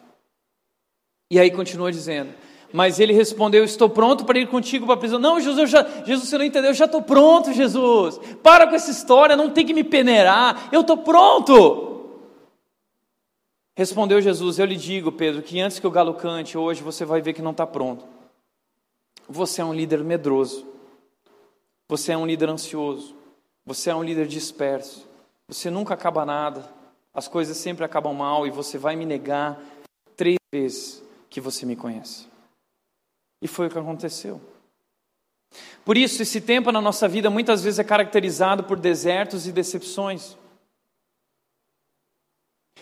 E 1.32 1.40
aí 1.40 1.50
continua 1.50 1.92
dizendo, 1.92 2.32
mas 2.72 3.00
ele 3.00 3.12
respondeu: 3.12 3.64
Estou 3.64 3.90
pronto 3.90 4.24
para 4.24 4.38
ir 4.38 4.48
contigo 4.48 4.86
para 4.86 4.94
a 4.94 5.00
prisão. 5.00 5.18
Não, 5.18 5.42
Jesus, 5.42 5.68
já, 5.68 5.82
Jesus, 6.06 6.30
você 6.30 6.38
não 6.38 6.46
entendeu, 6.46 6.70
eu 6.70 6.76
já 6.76 6.86
estou 6.86 7.02
pronto, 7.02 7.52
Jesus. 7.52 8.20
Para 8.44 8.68
com 8.68 8.76
essa 8.76 8.92
história, 8.92 9.36
não 9.36 9.50
tem 9.50 9.66
que 9.66 9.74
me 9.74 9.84
peneirar, 9.84 10.70
eu 10.72 10.82
estou 10.82 10.98
pronto. 10.98 12.22
Respondeu 13.76 14.22
Jesus: 14.22 14.60
Eu 14.60 14.68
lhe 14.68 14.76
digo, 14.76 15.12
Pedro, 15.12 15.42
que 15.42 15.60
antes 15.60 15.80
que 15.80 15.88
o 15.88 15.92
galo 15.92 16.14
cante, 16.14 16.56
hoje 16.56 16.84
você 16.84 17.04
vai 17.04 17.20
ver 17.20 17.34
que 17.34 17.42
não 17.42 17.50
está 17.50 17.66
pronto. 17.66 18.06
Você 19.28 19.60
é 19.60 19.66
um 19.66 19.74
líder 19.74 20.04
medroso, 20.04 20.68
você 21.90 22.12
é 22.12 22.18
um 22.18 22.28
líder 22.28 22.48
ansioso, 22.48 23.16
você 23.66 23.90
é 23.90 23.96
um 23.96 24.04
líder 24.04 24.28
disperso, 24.28 25.10
você 25.48 25.72
nunca 25.72 25.96
acaba 25.96 26.24
nada, 26.24 26.77
as 27.18 27.28
coisas 27.28 27.58
sempre 27.58 27.84
acabam 27.84 28.14
mal 28.14 28.46
e 28.46 28.52
você 28.52 28.78
vai 28.78 28.96
me 28.96 29.04
negar 29.04 29.60
três 30.16 30.38
vezes 30.54 31.04
que 31.32 31.42
você 31.42 31.66
me 31.66 31.76
conhece. 31.76 32.28
E 33.42 33.48
foi 33.48 33.66
o 33.66 33.72
que 33.72 33.80
aconteceu. 33.80 34.40
Por 35.84 35.98
isso, 35.98 36.22
esse 36.22 36.40
tempo 36.40 36.72
na 36.72 36.80
nossa 36.80 37.08
vida 37.08 37.28
muitas 37.32 37.64
vezes 37.64 37.80
é 37.80 37.84
caracterizado 37.84 38.66
por 38.66 38.80
desertos 38.80 39.48
e 39.48 39.52
decepções. 39.52 40.38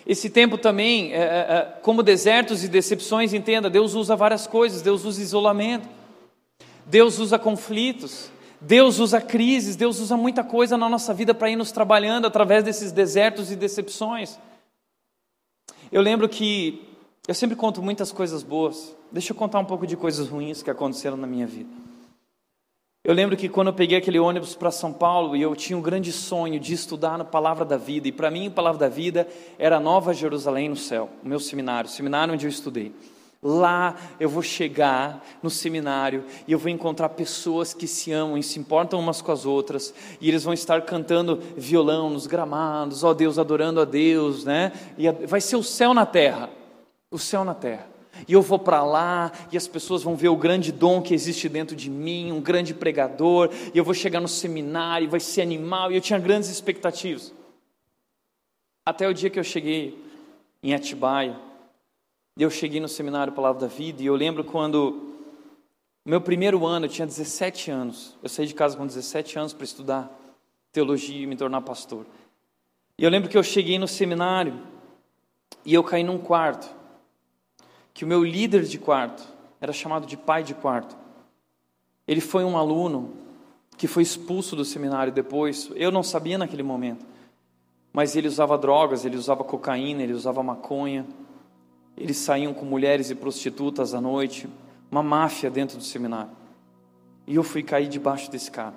Esse 0.05 0.29
tempo 0.29 0.57
também, 0.57 1.13
é, 1.13 1.17
é, 1.17 1.55
é 1.55 1.79
como 1.81 2.03
desertos 2.03 2.61
e 2.61 2.67
decepções, 2.67 3.33
entenda, 3.33 3.69
Deus 3.69 3.93
usa 3.93 4.17
várias 4.17 4.45
coisas, 4.45 4.81
Deus 4.81 5.05
usa 5.05 5.21
isolamento, 5.21 5.87
Deus 6.85 7.19
usa 7.19 7.39
conflitos, 7.39 8.29
Deus 8.61 8.99
usa 8.99 9.21
crises, 9.21 9.75
Deus 9.75 9.99
usa 9.99 10.15
muita 10.15 10.43
coisa 10.43 10.77
na 10.77 10.89
nossa 10.89 11.13
vida 11.13 11.33
para 11.33 11.49
ir 11.49 11.55
nos 11.55 11.71
trabalhando 11.71 12.25
através 12.25 12.63
desses 12.63 12.91
desertos 12.91 13.51
e 13.51 13.55
decepções. 13.55 14.39
Eu 15.91 16.01
lembro 16.01 16.27
que 16.27 16.81
eu 17.27 17.33
sempre 17.33 17.55
conto 17.55 17.81
muitas 17.81 18.11
coisas 18.11 18.43
boas. 18.43 18.95
Deixa 19.11 19.31
eu 19.31 19.35
contar 19.35 19.59
um 19.59 19.65
pouco 19.65 19.85
de 19.85 19.95
coisas 19.95 20.27
ruins 20.27 20.61
que 20.61 20.69
aconteceram 20.69 21.17
na 21.17 21.27
minha 21.27 21.47
vida. 21.47 21.69
Eu 23.03 23.13
lembro 23.13 23.37
que 23.37 23.47
quando 23.47 23.67
eu 23.67 23.73
peguei 23.73 23.99
aquele 23.99 24.17
ônibus 24.17 24.55
para 24.55 24.71
São 24.71 24.91
Paulo 24.91 25.35
e 25.35 25.41
eu 25.41 25.55
tinha 25.55 25.77
um 25.77 25.81
grande 25.81 26.11
sonho 26.11 26.59
de 26.59 26.73
estudar 26.73 27.19
na 27.19 27.23
Palavra 27.23 27.63
da 27.63 27.77
Vida, 27.77 28.07
e 28.07 28.11
para 28.11 28.31
mim 28.31 28.47
a 28.47 28.51
Palavra 28.51 28.79
da 28.79 28.89
Vida 28.89 29.27
era 29.59 29.79
Nova 29.79 30.11
Jerusalém 30.11 30.69
no 30.69 30.75
céu, 30.75 31.07
o 31.23 31.27
meu 31.27 31.39
seminário, 31.39 31.87
o 31.87 31.93
seminário 31.93 32.33
onde 32.33 32.47
eu 32.47 32.49
estudei. 32.49 32.91
Lá 33.41 33.95
eu 34.19 34.27
vou 34.27 34.41
chegar 34.41 35.23
no 35.43 35.49
seminário 35.49 36.23
e 36.47 36.51
eu 36.51 36.57
vou 36.57 36.69
encontrar 36.69 37.09
pessoas 37.09 37.73
que 37.73 37.87
se 37.87 38.11
amam 38.11 38.37
e 38.37 38.43
se 38.43 38.57
importam 38.59 38.99
umas 38.99 39.21
com 39.21 39.31
as 39.31 39.45
outras, 39.45 39.93
e 40.19 40.27
eles 40.27 40.43
vão 40.43 40.53
estar 40.53 40.81
cantando 40.81 41.39
violão 41.55 42.09
nos 42.09 42.25
gramados, 42.25 43.03
ó 43.03 43.13
Deus, 43.13 43.37
adorando 43.37 43.79
a 43.79 43.85
Deus, 43.85 44.45
né? 44.45 44.71
E 44.97 45.11
vai 45.27 45.41
ser 45.41 45.55
o 45.57 45.63
céu 45.63 45.93
na 45.93 46.05
terra, 46.05 46.49
o 47.11 47.19
céu 47.19 47.43
na 47.43 47.53
terra. 47.53 47.87
E 48.27 48.33
eu 48.33 48.41
vou 48.41 48.57
para 48.57 48.83
lá 48.83 49.31
e 49.51 49.57
as 49.57 49.67
pessoas 49.67 50.01
vão 50.01 50.15
ver 50.15 50.29
o 50.29 50.37
grande 50.37 50.71
dom 50.71 51.01
que 51.01 51.13
existe 51.13 51.49
dentro 51.49 51.75
de 51.75 51.89
mim, 51.89 52.31
um 52.31 52.41
grande 52.41 52.73
pregador, 52.73 53.49
e 53.73 53.77
eu 53.77 53.83
vou 53.83 53.93
chegar 53.93 54.21
no 54.21 54.27
seminário, 54.27 55.05
e 55.05 55.09
vai 55.09 55.19
ser 55.19 55.41
animal, 55.41 55.91
e 55.91 55.95
eu 55.95 56.01
tinha 56.01 56.17
grandes 56.17 56.49
expectativas. 56.49 57.33
Até 58.85 59.07
o 59.07 59.13
dia 59.13 59.29
que 59.29 59.37
eu 59.37 59.43
cheguei 59.43 60.01
em 60.63 60.73
Atibaia, 60.73 61.35
eu 62.43 62.49
cheguei 62.49 62.81
no 62.81 62.87
seminário 62.89 63.31
Palavra 63.31 63.61
da 63.61 63.67
Vida 63.67 64.03
e 64.03 64.07
eu 64.07 64.15
lembro 64.15 64.43
quando, 64.43 65.15
meu 66.03 66.19
primeiro 66.19 66.65
ano, 66.65 66.85
eu 66.85 66.89
tinha 66.89 67.07
17 67.07 67.71
anos. 67.71 68.17
Eu 68.21 68.27
saí 68.27 68.45
de 68.45 68.53
casa 68.53 68.75
com 68.75 68.85
17 68.85 69.39
anos 69.39 69.53
para 69.53 69.63
estudar 69.63 70.11
teologia 70.71 71.23
e 71.23 71.25
me 71.25 71.37
tornar 71.37 71.61
pastor. 71.61 72.05
E 72.97 73.03
eu 73.05 73.09
lembro 73.09 73.29
que 73.29 73.37
eu 73.37 73.43
cheguei 73.43 73.79
no 73.79 73.87
seminário 73.87 74.59
e 75.63 75.73
eu 75.73 75.83
caí 75.83 76.03
num 76.03 76.17
quarto, 76.17 76.69
que 77.93 78.03
o 78.03 78.07
meu 78.07 78.21
líder 78.21 78.63
de 78.63 78.77
quarto 78.77 79.23
era 79.61 79.71
chamado 79.71 80.05
de 80.05 80.17
pai 80.17 80.43
de 80.43 80.53
quarto. 80.53 80.95
Ele 82.05 82.19
foi 82.21 82.43
um 82.43 82.57
aluno 82.57 83.13
que 83.77 83.87
foi 83.87 84.03
expulso 84.03 84.55
do 84.55 84.65
seminário 84.65 85.11
depois. 85.11 85.71
Eu 85.75 85.91
não 85.91 86.03
sabia 86.03 86.37
naquele 86.37 86.63
momento, 86.63 87.05
mas 87.93 88.15
ele 88.17 88.27
usava 88.27 88.57
drogas, 88.57 89.05
ele 89.05 89.15
usava 89.15 89.43
cocaína, 89.43 90.03
ele 90.03 90.13
usava 90.13 90.43
maconha. 90.43 91.05
Eles 91.97 92.17
saíam 92.17 92.53
com 92.53 92.65
mulheres 92.65 93.09
e 93.09 93.15
prostitutas 93.15 93.93
à 93.93 94.01
noite, 94.01 94.47
uma 94.91 95.01
máfia 95.01 95.49
dentro 95.49 95.77
do 95.77 95.83
seminário. 95.83 96.31
E 97.25 97.35
eu 97.35 97.43
fui 97.43 97.63
cair 97.63 97.87
debaixo 97.87 98.29
desse 98.29 98.51
cara. 98.51 98.73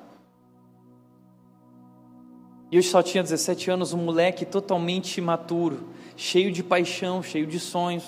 E 2.71 2.77
eu 2.77 2.83
só 2.83 3.03
tinha 3.03 3.23
17 3.23 3.71
anos, 3.71 3.93
um 3.93 3.99
moleque 3.99 4.45
totalmente 4.45 5.19
imaturo, 5.19 5.89
cheio 6.17 6.53
de 6.53 6.63
paixão, 6.63 7.23
cheio 7.23 7.47
de 7.47 7.59
sonhos. 7.59 8.05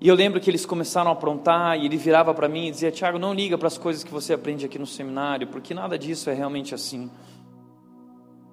E 0.00 0.06
eu 0.06 0.14
lembro 0.14 0.40
que 0.40 0.48
eles 0.48 0.64
começaram 0.64 1.10
a 1.10 1.12
aprontar 1.12 1.76
e 1.76 1.86
ele 1.86 1.96
virava 1.96 2.32
para 2.32 2.48
mim 2.48 2.68
e 2.68 2.70
dizia: 2.70 2.92
Tiago, 2.92 3.18
não 3.18 3.34
liga 3.34 3.58
para 3.58 3.66
as 3.66 3.76
coisas 3.76 4.04
que 4.04 4.12
você 4.12 4.32
aprende 4.32 4.64
aqui 4.64 4.78
no 4.78 4.86
seminário, 4.86 5.48
porque 5.48 5.74
nada 5.74 5.98
disso 5.98 6.30
é 6.30 6.34
realmente 6.34 6.72
assim. 6.72 7.10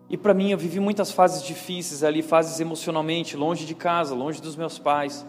E 0.10 0.16
para 0.16 0.34
mim, 0.34 0.52
eu 0.52 0.58
vivi 0.58 0.80
muitas 0.80 1.12
fases 1.12 1.44
difíceis 1.44 2.04
ali, 2.04 2.22
fases 2.22 2.60
emocionalmente, 2.60 3.36
longe 3.36 3.66
de 3.66 3.74
casa, 3.74 4.14
longe 4.14 4.42
dos 4.42 4.56
meus 4.56 4.78
pais, 4.78 5.26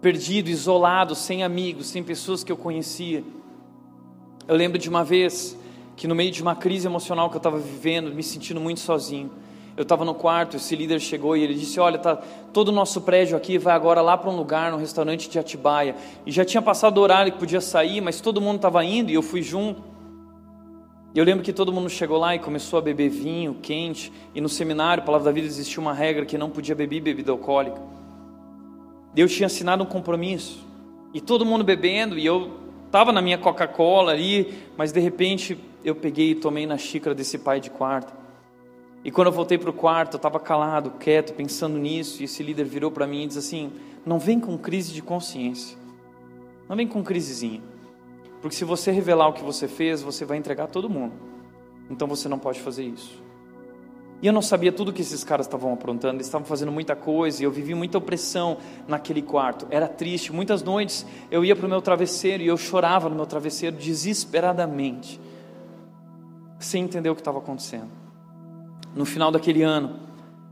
perdido, 0.00 0.48
isolado, 0.48 1.14
sem 1.14 1.42
amigos, 1.42 1.88
sem 1.88 2.02
pessoas 2.02 2.44
que 2.44 2.52
eu 2.52 2.56
conhecia. 2.56 3.24
Eu 4.46 4.56
lembro 4.56 4.78
de 4.78 4.88
uma 4.88 5.04
vez 5.04 5.56
que, 5.96 6.06
no 6.06 6.14
meio 6.14 6.30
de 6.30 6.40
uma 6.40 6.54
crise 6.54 6.86
emocional 6.86 7.28
que 7.28 7.36
eu 7.36 7.40
estava 7.40 7.58
vivendo, 7.58 8.14
me 8.14 8.22
sentindo 8.22 8.60
muito 8.60 8.80
sozinho, 8.80 9.30
eu 9.76 9.82
estava 9.82 10.04
no 10.04 10.14
quarto, 10.14 10.56
esse 10.56 10.76
líder 10.76 11.00
chegou 11.00 11.36
e 11.36 11.42
ele 11.42 11.54
disse: 11.54 11.80
Olha, 11.80 11.98
tá, 11.98 12.16
todo 12.52 12.68
o 12.68 12.72
nosso 12.72 13.00
prédio 13.00 13.36
aqui 13.36 13.58
vai 13.58 13.74
agora 13.74 14.00
lá 14.00 14.16
para 14.16 14.30
um 14.30 14.36
lugar, 14.36 14.70
no 14.70 14.76
restaurante 14.76 15.28
de 15.28 15.38
Atibaia. 15.38 15.96
E 16.26 16.30
já 16.30 16.44
tinha 16.44 16.60
passado 16.60 16.98
o 16.98 17.00
horário 17.00 17.32
que 17.32 17.38
podia 17.38 17.60
sair, 17.60 18.00
mas 18.00 18.20
todo 18.20 18.40
mundo 18.40 18.56
estava 18.56 18.84
indo 18.84 19.10
e 19.10 19.14
eu 19.14 19.22
fui 19.22 19.42
junto. 19.42 19.89
E 21.12 21.18
eu 21.18 21.24
lembro 21.24 21.42
que 21.42 21.52
todo 21.52 21.72
mundo 21.72 21.90
chegou 21.90 22.18
lá 22.18 22.36
e 22.36 22.38
começou 22.38 22.78
a 22.78 22.82
beber 22.82 23.08
vinho 23.08 23.56
quente, 23.60 24.12
e 24.32 24.40
no 24.40 24.48
seminário, 24.48 25.02
Palavra 25.02 25.24
da 25.24 25.32
Vida, 25.32 25.46
existia 25.46 25.80
uma 25.80 25.92
regra 25.92 26.24
que 26.24 26.38
não 26.38 26.50
podia 26.50 26.74
beber 26.74 27.00
bebida 27.00 27.32
alcoólica. 27.32 27.80
Eu 29.16 29.26
tinha 29.26 29.46
assinado 29.46 29.82
um 29.82 29.86
compromisso, 29.86 30.64
e 31.12 31.20
todo 31.20 31.44
mundo 31.44 31.64
bebendo, 31.64 32.16
e 32.16 32.24
eu 32.24 32.52
estava 32.86 33.10
na 33.10 33.20
minha 33.20 33.38
Coca-Cola 33.38 34.12
ali, 34.12 34.54
mas 34.76 34.92
de 34.92 35.00
repente 35.00 35.58
eu 35.84 35.96
peguei 35.96 36.30
e 36.30 36.34
tomei 36.36 36.64
na 36.64 36.78
xícara 36.78 37.14
desse 37.14 37.38
pai 37.38 37.58
de 37.58 37.70
quarto. 37.70 38.12
E 39.04 39.10
quando 39.10 39.28
eu 39.28 39.32
voltei 39.32 39.58
para 39.58 39.70
o 39.70 39.72
quarto, 39.72 40.14
eu 40.14 40.18
estava 40.18 40.38
calado, 40.38 40.92
quieto, 40.92 41.32
pensando 41.32 41.76
nisso, 41.76 42.20
e 42.20 42.24
esse 42.24 42.40
líder 42.42 42.64
virou 42.64 42.90
para 42.90 43.06
mim 43.06 43.24
e 43.24 43.26
disse 43.26 43.38
assim: 43.40 43.72
Não 44.06 44.18
vem 44.18 44.38
com 44.38 44.56
crise 44.56 44.92
de 44.92 45.02
consciência, 45.02 45.76
não 46.68 46.76
vem 46.76 46.86
com 46.86 47.02
crisezinha. 47.02 47.69
Porque 48.40 48.56
se 48.56 48.64
você 48.64 48.90
revelar 48.90 49.28
o 49.28 49.32
que 49.32 49.42
você 49.42 49.68
fez, 49.68 50.02
você 50.02 50.24
vai 50.24 50.38
entregar 50.38 50.66
todo 50.66 50.88
mundo. 50.88 51.12
Então 51.90 52.08
você 52.08 52.28
não 52.28 52.38
pode 52.38 52.60
fazer 52.60 52.84
isso. 52.84 53.22
E 54.22 54.26
eu 54.26 54.32
não 54.32 54.42
sabia 54.42 54.70
tudo 54.70 54.92
que 54.92 55.00
esses 55.00 55.24
caras 55.24 55.46
estavam 55.46 55.72
aprontando, 55.72 56.16
eles 56.16 56.26
estavam 56.26 56.46
fazendo 56.46 56.70
muita 56.70 56.94
coisa, 56.94 57.40
e 57.40 57.44
eu 57.44 57.50
vivi 57.50 57.74
muita 57.74 57.96
opressão 57.96 58.58
naquele 58.86 59.22
quarto. 59.22 59.66
Era 59.70 59.88
triste, 59.88 60.30
muitas 60.30 60.62
noites 60.62 61.06
eu 61.30 61.42
ia 61.42 61.56
para 61.56 61.66
o 61.66 61.68
meu 61.68 61.80
travesseiro 61.80 62.42
e 62.42 62.46
eu 62.46 62.56
chorava 62.56 63.08
no 63.08 63.16
meu 63.16 63.24
travesseiro 63.24 63.74
desesperadamente, 63.76 65.18
sem 66.58 66.84
entender 66.84 67.08
o 67.08 67.14
que 67.14 67.22
estava 67.22 67.38
acontecendo. 67.38 67.88
No 68.94 69.06
final 69.06 69.30
daquele 69.30 69.62
ano, 69.62 70.00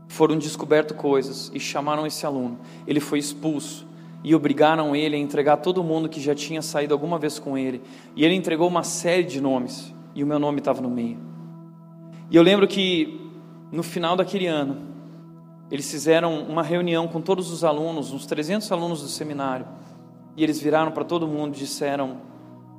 foram 0.07 0.35
descobertas 0.35 0.97
coisas 0.97 1.51
e 1.53 1.59
chamaram 1.59 2.07
esse 2.07 2.25
aluno. 2.25 2.57
Ele 2.87 2.99
foi 2.99 3.19
expulso 3.19 3.85
e 4.23 4.35
obrigaram 4.35 4.95
ele 4.95 5.15
a 5.15 5.19
entregar 5.19 5.57
todo 5.57 5.83
mundo 5.83 6.09
que 6.09 6.19
já 6.19 6.35
tinha 6.35 6.61
saído 6.61 6.93
alguma 6.93 7.17
vez 7.17 7.39
com 7.39 7.57
ele. 7.57 7.81
E 8.15 8.25
ele 8.25 8.35
entregou 8.35 8.67
uma 8.67 8.83
série 8.83 9.23
de 9.23 9.39
nomes, 9.39 9.93
e 10.13 10.23
o 10.23 10.27
meu 10.27 10.39
nome 10.39 10.59
estava 10.59 10.81
no 10.81 10.89
meio. 10.89 11.17
E 12.29 12.35
eu 12.35 12.43
lembro 12.43 12.67
que 12.67 13.31
no 13.71 13.83
final 13.83 14.15
daquele 14.15 14.47
ano, 14.47 14.77
eles 15.71 15.89
fizeram 15.89 16.41
uma 16.43 16.63
reunião 16.63 17.07
com 17.07 17.21
todos 17.21 17.51
os 17.51 17.63
alunos, 17.63 18.11
uns 18.11 18.25
300 18.25 18.71
alunos 18.71 19.01
do 19.01 19.07
seminário, 19.07 19.67
e 20.35 20.43
eles 20.43 20.59
viraram 20.61 20.91
para 20.91 21.03
todo 21.03 21.27
mundo 21.27 21.55
e 21.55 21.59
disseram: 21.59 22.17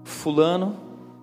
Fulano, 0.04 0.76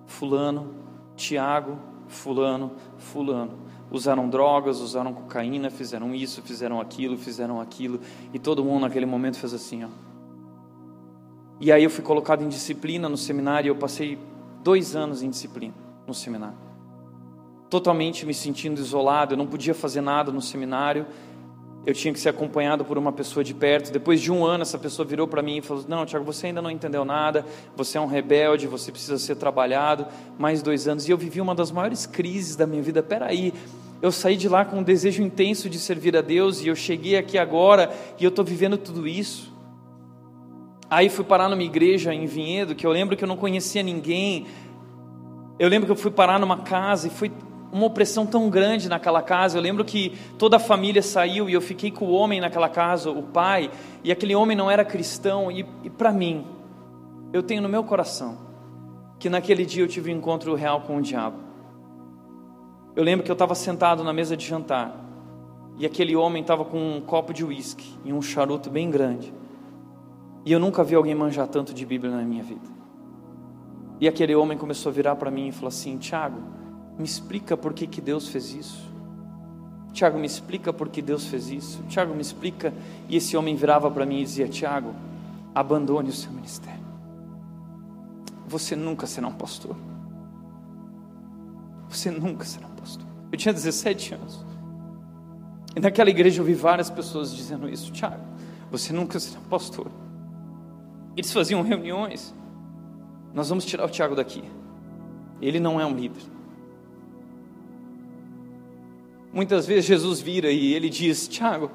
Fulano, 0.06 0.74
Tiago, 1.14 1.78
Fulano, 2.06 2.72
Fulano, 2.96 3.58
usaram 3.90 4.28
drogas, 4.28 4.80
usaram 4.80 5.12
cocaína, 5.12 5.70
fizeram 5.70 6.14
isso, 6.14 6.42
fizeram 6.42 6.80
aquilo, 6.80 7.16
fizeram 7.16 7.60
aquilo, 7.60 8.00
e 8.32 8.38
todo 8.38 8.64
mundo 8.64 8.82
naquele 8.82 9.06
momento 9.06 9.38
fez 9.38 9.52
assim, 9.52 9.84
ó. 9.84 10.07
E 11.60 11.72
aí 11.72 11.82
eu 11.82 11.90
fui 11.90 12.04
colocado 12.04 12.42
em 12.42 12.48
disciplina 12.48 13.08
no 13.08 13.16
seminário, 13.16 13.70
eu 13.70 13.76
passei 13.76 14.18
dois 14.62 14.94
anos 14.94 15.22
em 15.22 15.30
disciplina 15.30 15.74
no 16.06 16.14
seminário, 16.14 16.56
totalmente 17.68 18.24
me 18.24 18.32
sentindo 18.32 18.80
isolado, 18.80 19.34
eu 19.34 19.38
não 19.38 19.46
podia 19.46 19.74
fazer 19.74 20.00
nada 20.00 20.30
no 20.30 20.40
seminário, 20.40 21.04
eu 21.88 21.94
tinha 21.94 22.12
que 22.12 22.20
ser 22.20 22.28
acompanhado 22.28 22.84
por 22.84 22.98
uma 22.98 23.12
pessoa 23.12 23.42
de 23.42 23.54
perto. 23.54 23.90
Depois 23.90 24.20
de 24.20 24.30
um 24.30 24.44
ano, 24.44 24.60
essa 24.60 24.78
pessoa 24.78 25.06
virou 25.06 25.26
para 25.26 25.40
mim 25.40 25.56
e 25.56 25.62
falou: 25.62 25.84
Não, 25.88 26.04
Tiago, 26.04 26.22
você 26.22 26.48
ainda 26.48 26.60
não 26.60 26.70
entendeu 26.70 27.02
nada, 27.02 27.46
você 27.74 27.96
é 27.96 28.00
um 28.00 28.06
rebelde, 28.06 28.66
você 28.66 28.92
precisa 28.92 29.16
ser 29.16 29.36
trabalhado. 29.36 30.06
Mais 30.38 30.60
dois 30.60 30.86
anos. 30.86 31.08
E 31.08 31.10
eu 31.10 31.16
vivi 31.16 31.40
uma 31.40 31.54
das 31.54 31.70
maiores 31.70 32.04
crises 32.04 32.56
da 32.56 32.66
minha 32.66 32.82
vida. 32.82 33.02
Peraí, 33.02 33.54
eu 34.02 34.12
saí 34.12 34.36
de 34.36 34.50
lá 34.50 34.66
com 34.66 34.80
um 34.80 34.82
desejo 34.82 35.22
intenso 35.22 35.70
de 35.70 35.78
servir 35.78 36.14
a 36.14 36.20
Deus 36.20 36.60
e 36.60 36.68
eu 36.68 36.76
cheguei 36.76 37.16
aqui 37.16 37.38
agora 37.38 37.90
e 38.18 38.24
eu 38.24 38.28
estou 38.28 38.44
vivendo 38.44 38.76
tudo 38.76 39.08
isso. 39.08 39.47
Aí 40.90 41.08
fui 41.08 41.24
parar 41.24 41.48
numa 41.48 41.62
igreja 41.62 42.14
em 42.14 42.26
Vinhedo, 42.26 42.74
que 42.74 42.86
eu 42.86 42.90
lembro 42.90 43.16
que 43.16 43.22
eu 43.22 43.28
não 43.28 43.36
conhecia 43.36 43.82
ninguém. 43.82 44.46
Eu 45.58 45.68
lembro 45.68 45.86
que 45.86 45.92
eu 45.92 45.96
fui 45.96 46.10
parar 46.10 46.38
numa 46.38 46.58
casa 46.58 47.08
e 47.08 47.10
fui 47.10 47.30
uma 47.70 47.84
opressão 47.84 48.24
tão 48.24 48.48
grande 48.48 48.88
naquela 48.88 49.20
casa. 49.20 49.58
Eu 49.58 49.62
lembro 49.62 49.84
que 49.84 50.16
toda 50.38 50.56
a 50.56 50.60
família 50.60 51.02
saiu 51.02 51.48
e 51.48 51.52
eu 51.52 51.60
fiquei 51.60 51.90
com 51.90 52.06
o 52.06 52.12
homem 52.12 52.40
naquela 52.40 52.68
casa, 52.68 53.10
o 53.10 53.22
pai, 53.22 53.70
e 54.02 54.10
aquele 54.10 54.34
homem 54.34 54.56
não 54.56 54.70
era 54.70 54.84
cristão. 54.84 55.50
E, 55.50 55.66
e 55.84 55.90
para 55.90 56.10
mim, 56.10 56.46
eu 57.32 57.42
tenho 57.42 57.60
no 57.60 57.68
meu 57.68 57.84
coração 57.84 58.38
que 59.18 59.28
naquele 59.28 59.66
dia 59.66 59.82
eu 59.82 59.88
tive 59.88 60.12
um 60.12 60.16
encontro 60.16 60.54
real 60.54 60.82
com 60.82 60.96
o 60.96 61.02
diabo. 61.02 61.36
Eu 62.96 63.04
lembro 63.04 63.24
que 63.24 63.30
eu 63.30 63.34
estava 63.34 63.54
sentado 63.54 64.02
na 64.02 64.12
mesa 64.12 64.36
de 64.36 64.46
jantar 64.46 65.04
e 65.76 65.84
aquele 65.84 66.16
homem 66.16 66.40
estava 66.40 66.64
com 66.64 66.96
um 66.96 67.00
copo 67.00 67.32
de 67.32 67.44
uísque 67.44 67.98
e 68.04 68.12
um 68.12 68.22
charuto 68.22 68.70
bem 68.70 68.90
grande. 68.90 69.32
E 70.48 70.52
eu 70.52 70.58
nunca 70.58 70.82
vi 70.82 70.94
alguém 70.94 71.14
manjar 71.14 71.46
tanto 71.46 71.74
de 71.74 71.84
Bíblia 71.84 72.10
na 72.10 72.22
minha 72.22 72.42
vida. 72.42 72.66
E 74.00 74.08
aquele 74.08 74.34
homem 74.34 74.56
começou 74.56 74.88
a 74.88 74.92
virar 74.94 75.14
para 75.14 75.30
mim 75.30 75.48
e 75.48 75.52
falou 75.52 75.68
assim: 75.68 75.98
Tiago, 75.98 76.40
me 76.98 77.04
explica 77.04 77.54
por 77.54 77.74
que, 77.74 77.86
que 77.86 78.00
Deus 78.00 78.28
fez 78.28 78.54
isso. 78.54 78.90
Tiago, 79.92 80.18
me 80.18 80.26
explica 80.26 80.72
por 80.72 80.88
que 80.88 81.02
Deus 81.02 81.26
fez 81.26 81.50
isso. 81.50 81.82
Tiago, 81.82 82.14
me 82.14 82.22
explica. 82.22 82.72
E 83.10 83.16
esse 83.16 83.36
homem 83.36 83.54
virava 83.56 83.90
para 83.90 84.06
mim 84.06 84.20
e 84.20 84.24
dizia: 84.24 84.48
Tiago, 84.48 84.94
abandone 85.54 86.08
o 86.08 86.14
seu 86.14 86.32
ministério. 86.32 86.80
Você 88.46 88.74
nunca 88.74 89.06
será 89.06 89.28
um 89.28 89.34
pastor. 89.34 89.76
Você 91.90 92.10
nunca 92.10 92.46
será 92.46 92.66
um 92.68 92.74
pastor. 92.74 93.04
Eu 93.30 93.36
tinha 93.36 93.52
17 93.52 94.14
anos. 94.14 94.46
E 95.76 95.80
naquela 95.80 96.08
igreja 96.08 96.40
eu 96.40 96.44
vi 96.46 96.54
várias 96.54 96.88
pessoas 96.88 97.36
dizendo 97.36 97.68
isso: 97.68 97.92
Tiago, 97.92 98.24
você 98.70 98.94
nunca 98.94 99.20
será 99.20 99.40
um 99.40 99.50
pastor. 99.50 99.88
Eles 101.18 101.32
faziam 101.32 101.62
reuniões. 101.62 102.32
Nós 103.34 103.48
vamos 103.48 103.64
tirar 103.64 103.84
o 103.84 103.88
Tiago 103.88 104.14
daqui. 104.14 104.44
Ele 105.42 105.58
não 105.58 105.80
é 105.80 105.84
um 105.84 105.92
líder. 105.92 106.22
Muitas 109.32 109.66
vezes 109.66 109.84
Jesus 109.84 110.20
vira 110.20 110.48
e 110.48 110.72
ele 110.72 110.88
diz: 110.88 111.26
Tiago, 111.26 111.72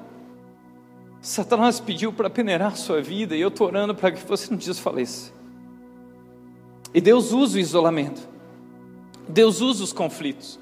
Satanás 1.20 1.78
pediu 1.78 2.10
para 2.10 2.30
peneirar 2.30 2.74
sua 2.74 3.02
vida 3.02 3.36
e 3.36 3.40
eu 3.42 3.48
estou 3.48 3.66
orando 3.66 3.94
para 3.94 4.12
que 4.12 4.26
você 4.26 4.50
não 4.50 4.56
desfaleça. 4.56 5.30
E 6.94 7.00
Deus 7.00 7.30
usa 7.30 7.58
o 7.58 7.60
isolamento, 7.60 8.26
Deus 9.28 9.60
usa 9.60 9.84
os 9.84 9.92
conflitos, 9.92 10.58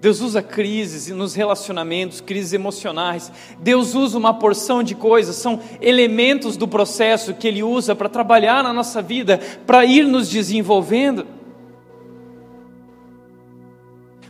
Deus 0.00 0.20
usa 0.20 0.42
crises 0.42 1.08
nos 1.08 1.34
relacionamentos, 1.34 2.20
crises 2.20 2.52
emocionais. 2.52 3.32
Deus 3.58 3.94
usa 3.94 4.18
uma 4.18 4.34
porção 4.34 4.82
de 4.82 4.94
coisas, 4.94 5.36
são 5.36 5.60
elementos 5.80 6.56
do 6.56 6.68
processo 6.68 7.34
que 7.34 7.48
Ele 7.48 7.62
usa 7.62 7.94
para 7.94 8.08
trabalhar 8.08 8.62
na 8.62 8.72
nossa 8.72 9.00
vida, 9.00 9.40
para 9.66 9.84
ir 9.84 10.04
nos 10.04 10.28
desenvolvendo. 10.28 11.26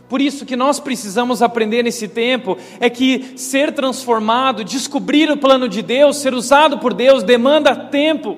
Por 0.07 0.21
isso 0.21 0.45
que 0.45 0.55
nós 0.55 0.79
precisamos 0.79 1.41
aprender 1.41 1.83
nesse 1.83 2.07
tempo 2.07 2.57
é 2.79 2.89
que 2.89 3.33
ser 3.35 3.73
transformado, 3.73 4.63
descobrir 4.63 5.29
o 5.29 5.35
plano 5.35 5.67
de 5.67 5.81
Deus, 5.81 6.17
ser 6.17 6.33
usado 6.33 6.79
por 6.79 6.93
Deus 6.93 7.23
demanda 7.23 7.75
tempo, 7.75 8.37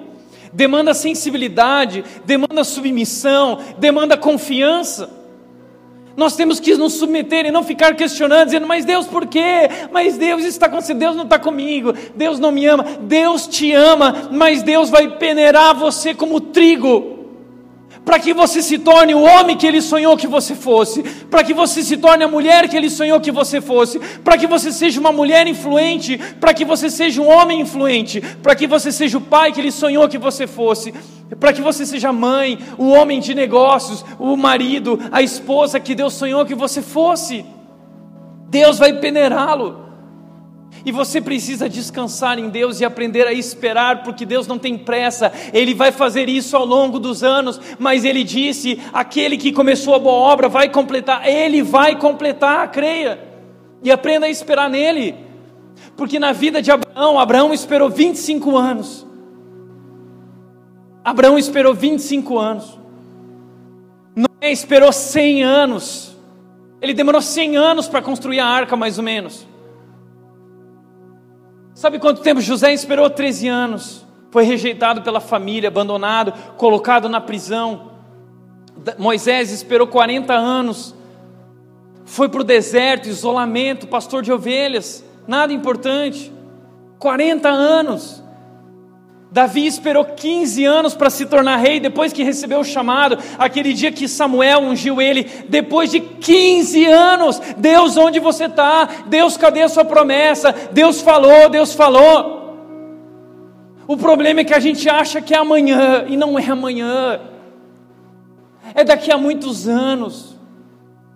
demanda 0.52 0.96
sensibilidade, 0.96 2.04
demanda 2.26 2.64
submissão, 2.64 3.60
demanda 3.78 4.18
confiança. 4.18 5.19
Nós 6.20 6.36
temos 6.36 6.60
que 6.60 6.76
nos 6.76 6.96
submeter 6.96 7.46
e 7.46 7.52
não 7.52 7.64
ficar 7.64 7.96
questionando, 7.96 8.48
dizendo, 8.48 8.68
mas 8.68 8.84
Deus 8.84 9.08
por 9.08 9.26
quê? 9.26 9.70
Mas 9.90 10.18
Deus 10.18 10.44
está 10.44 10.66
acontecendo, 10.66 11.00
Deus 11.00 11.16
não 11.16 11.24
está 11.24 11.40
comigo, 11.40 11.94
Deus 12.14 12.38
não 12.40 12.52
me 12.52 12.66
ama, 12.66 12.84
Deus 13.00 13.48
te 13.48 13.72
ama, 13.72 14.28
mas 14.30 14.62
Deus 14.62 14.90
vai 14.90 15.08
peneirar 15.16 15.74
você 15.74 16.14
como 16.14 16.42
trigo 16.42 17.19
para 18.06 18.20
que 18.20 18.34
você 18.34 18.62
se 18.62 18.80
torne 18.80 19.14
o 19.14 19.22
homem 19.22 19.56
que 19.56 19.68
ele 19.68 19.82
sonhou 19.82 20.18
que 20.18 20.28
você 20.28 20.56
fosse, 20.56 21.04
para 21.30 21.44
que 21.44 21.54
você 21.54 21.84
se 21.84 21.98
torne 21.98 22.24
a 22.24 22.28
mulher 22.28 22.68
que 22.68 22.76
ele 22.76 22.90
sonhou 22.90 23.20
que 23.20 23.32
você 23.32 23.62
fosse, 23.62 24.00
para 24.24 24.38
que 24.38 24.48
você 24.48 24.72
seja 24.72 25.00
uma 25.00 25.12
mulher 25.12 25.46
influente, 25.48 26.18
para 26.40 26.54
que 26.54 26.66
você 26.66 26.90
seja 26.90 27.22
um 27.22 27.30
homem 27.30 27.62
influente, 27.62 28.22
para 28.42 28.56
que 28.56 28.66
você 28.66 28.92
seja 28.92 29.18
o 29.18 29.22
pai 29.22 29.52
que 29.52 29.62
ele 29.62 29.72
sonhou 29.72 30.08
que 30.08 30.18
você 30.18 30.48
fosse, 30.48 30.94
para 31.40 31.54
que 31.54 31.62
você 31.62 31.86
seja 31.86 32.10
a 32.10 32.14
mãe, 32.14 32.58
o 32.78 32.90
homem 32.90 33.20
de 33.20 33.36
negócios, 33.36 34.04
o 34.18 34.36
marido, 34.36 35.00
a 35.12 35.22
esposa 35.22 35.80
que 35.80 35.94
Deus 35.94 36.14
sonhou 36.14 36.46
que 36.46 36.56
você 36.56 36.82
fosse. 36.82 37.46
Deus 38.50 38.80
vai 38.80 38.94
peneirá-lo. 38.94 39.89
E 40.86 40.92
você 40.92 41.20
precisa 41.20 41.68
descansar 41.68 42.40
em 42.40 42.50
Deus 42.50 42.80
e 42.80 42.86
aprender 42.86 43.28
a 43.28 43.34
esperar, 43.34 44.04
porque 44.04 44.26
Deus 44.26 44.48
não 44.48 44.58
tem 44.58 44.78
pressa, 44.78 45.32
Ele 45.54 45.74
vai 45.74 45.92
fazer 45.92 46.30
isso 46.30 46.56
ao 46.56 46.66
longo 46.66 47.00
dos 47.00 47.24
anos, 47.24 47.60
mas 47.78 48.06
Ele 48.06 48.24
disse: 48.24 48.80
aquele 48.94 49.38
que 49.38 49.52
começou 49.52 49.94
a 49.94 50.00
boa 50.00 50.16
obra 50.16 50.48
vai 50.48 50.70
completar, 50.70 51.28
Ele 51.28 51.62
vai 51.62 51.98
completar, 51.98 52.72
creia, 52.72 53.20
e 53.84 53.92
aprenda 53.92 54.26
a 54.26 54.30
esperar 54.30 54.70
nele, 54.70 55.16
porque 55.98 56.18
na 56.18 56.32
vida 56.32 56.62
de 56.62 56.72
Abraão, 56.72 57.20
Abraão 57.20 57.54
esperou 57.54 57.90
25 57.90 58.58
anos, 58.58 59.06
Abraão 61.04 61.38
esperou 61.38 61.74
25 61.74 62.38
anos, 62.38 62.80
Noé 64.16 64.52
esperou 64.52 64.94
100 64.94 65.44
anos, 65.44 66.18
ele 66.82 66.94
demorou 66.94 67.22
100 67.22 67.58
anos 67.58 67.88
para 67.88 68.02
construir 68.02 68.40
a 68.40 68.48
arca, 68.48 68.78
mais 68.78 68.98
ou 68.98 69.04
menos. 69.04 69.46
Sabe 71.80 71.98
quanto 71.98 72.20
tempo 72.20 72.42
José 72.42 72.74
esperou? 72.74 73.10
13 73.10 73.48
anos. 73.48 74.06
Foi 74.32 74.44
rejeitado 74.44 75.02
pela 75.02 75.22
família, 75.22 75.70
abandonado, 75.70 76.34
colocado 76.58 77.08
na 77.08 77.22
prisão. 77.22 77.92
Moisés 78.98 79.50
esperou 79.50 79.88
40 79.88 80.34
anos. 80.34 80.94
Foi 82.04 82.28
para 82.28 82.42
o 82.42 82.44
deserto, 82.44 83.08
isolamento, 83.08 83.88
pastor 83.88 84.22
de 84.22 84.30
ovelhas, 84.30 85.06
nada 85.26 85.54
importante. 85.54 86.34
40 87.00 87.48
anos. 87.48 88.22
Davi 89.32 89.68
esperou 89.68 90.04
15 90.06 90.66
anos 90.66 90.96
para 90.96 91.10
se 91.10 91.26
tornar 91.26 91.58
rei, 91.58 91.80
depois 91.80 92.12
que 92.12 92.24
recebeu 92.24 92.62
o 92.62 92.66
chamado, 92.66 93.18
aquele 93.38 93.74
dia 93.74 93.92
que 93.92 94.08
Samuel 94.08 94.62
ungiu 94.62 95.00
ele, 95.00 95.24
depois 95.48 95.92
de 95.92 96.00
15 96.00 96.86
anos, 96.88 97.40
Deus, 97.56 97.96
onde 97.96 98.20
você 98.20 98.46
está? 98.46 98.90
Deus, 99.06 99.38
cadê 99.38 99.62
a 99.62 99.70
sua 99.70 99.86
promessa? 99.86 100.54
Deus 100.72 101.02
falou, 101.02 101.48
Deus 101.48 101.74
falou. 101.74 102.40
O 103.88 103.96
problema 103.96 104.40
é 104.40 104.44
que 104.44 104.54
a 104.54 104.60
gente 104.60 104.90
acha 104.90 105.22
que 105.22 105.34
é 105.34 105.38
amanhã, 105.38 106.06
e 106.08 106.18
não 106.18 106.38
é 106.38 106.46
amanhã, 106.48 107.20
é 108.74 108.84
daqui 108.84 109.12
a 109.12 109.18
muitos 109.18 109.68
anos. 109.68 110.36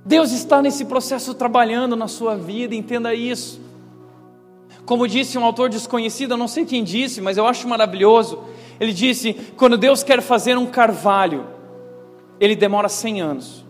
Deus 0.06 0.32
está 0.32 0.62
nesse 0.62 0.86
processo 0.86 1.34
trabalhando 1.34 1.96
na 1.96 2.08
sua 2.08 2.36
vida, 2.36 2.76
entenda 2.76 3.14
isso. 3.14 3.60
Como 4.86 5.08
disse 5.08 5.38
um 5.38 5.46
autor 5.46 5.70
desconhecido, 5.70 6.32
eu 6.32 6.38
não 6.38 6.48
sei 6.48 6.66
quem 6.66 6.84
disse, 6.84 7.22
mas 7.22 7.38
eu 7.38 7.48
acho 7.48 7.68
maravilhoso. 7.68 8.44
Ele 8.80 8.92
disse: 8.92 9.34
quando 9.56 9.78
Deus 9.78 10.04
quer 10.04 10.22
fazer 10.22 10.58
um 10.58 10.66
carvalho, 10.66 11.48
ele 12.40 12.56
demora 12.56 12.90
100 12.90 13.22
anos. 13.22 13.66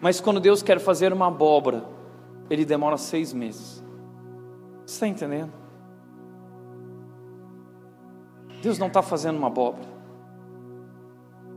Mas 0.00 0.20
quando 0.20 0.40
Deus 0.40 0.62
quer 0.62 0.78
fazer 0.80 1.12
uma 1.12 1.26
abóbora, 1.26 1.84
ele 2.48 2.64
demora 2.64 2.96
seis 2.96 3.32
meses. 3.32 3.82
Você 4.84 4.94
está 4.94 5.08
entendendo? 5.08 5.52
Deus 8.62 8.78
não 8.78 8.88
está 8.88 9.02
fazendo 9.02 9.36
uma 9.36 9.46
abóbora. 9.46 9.88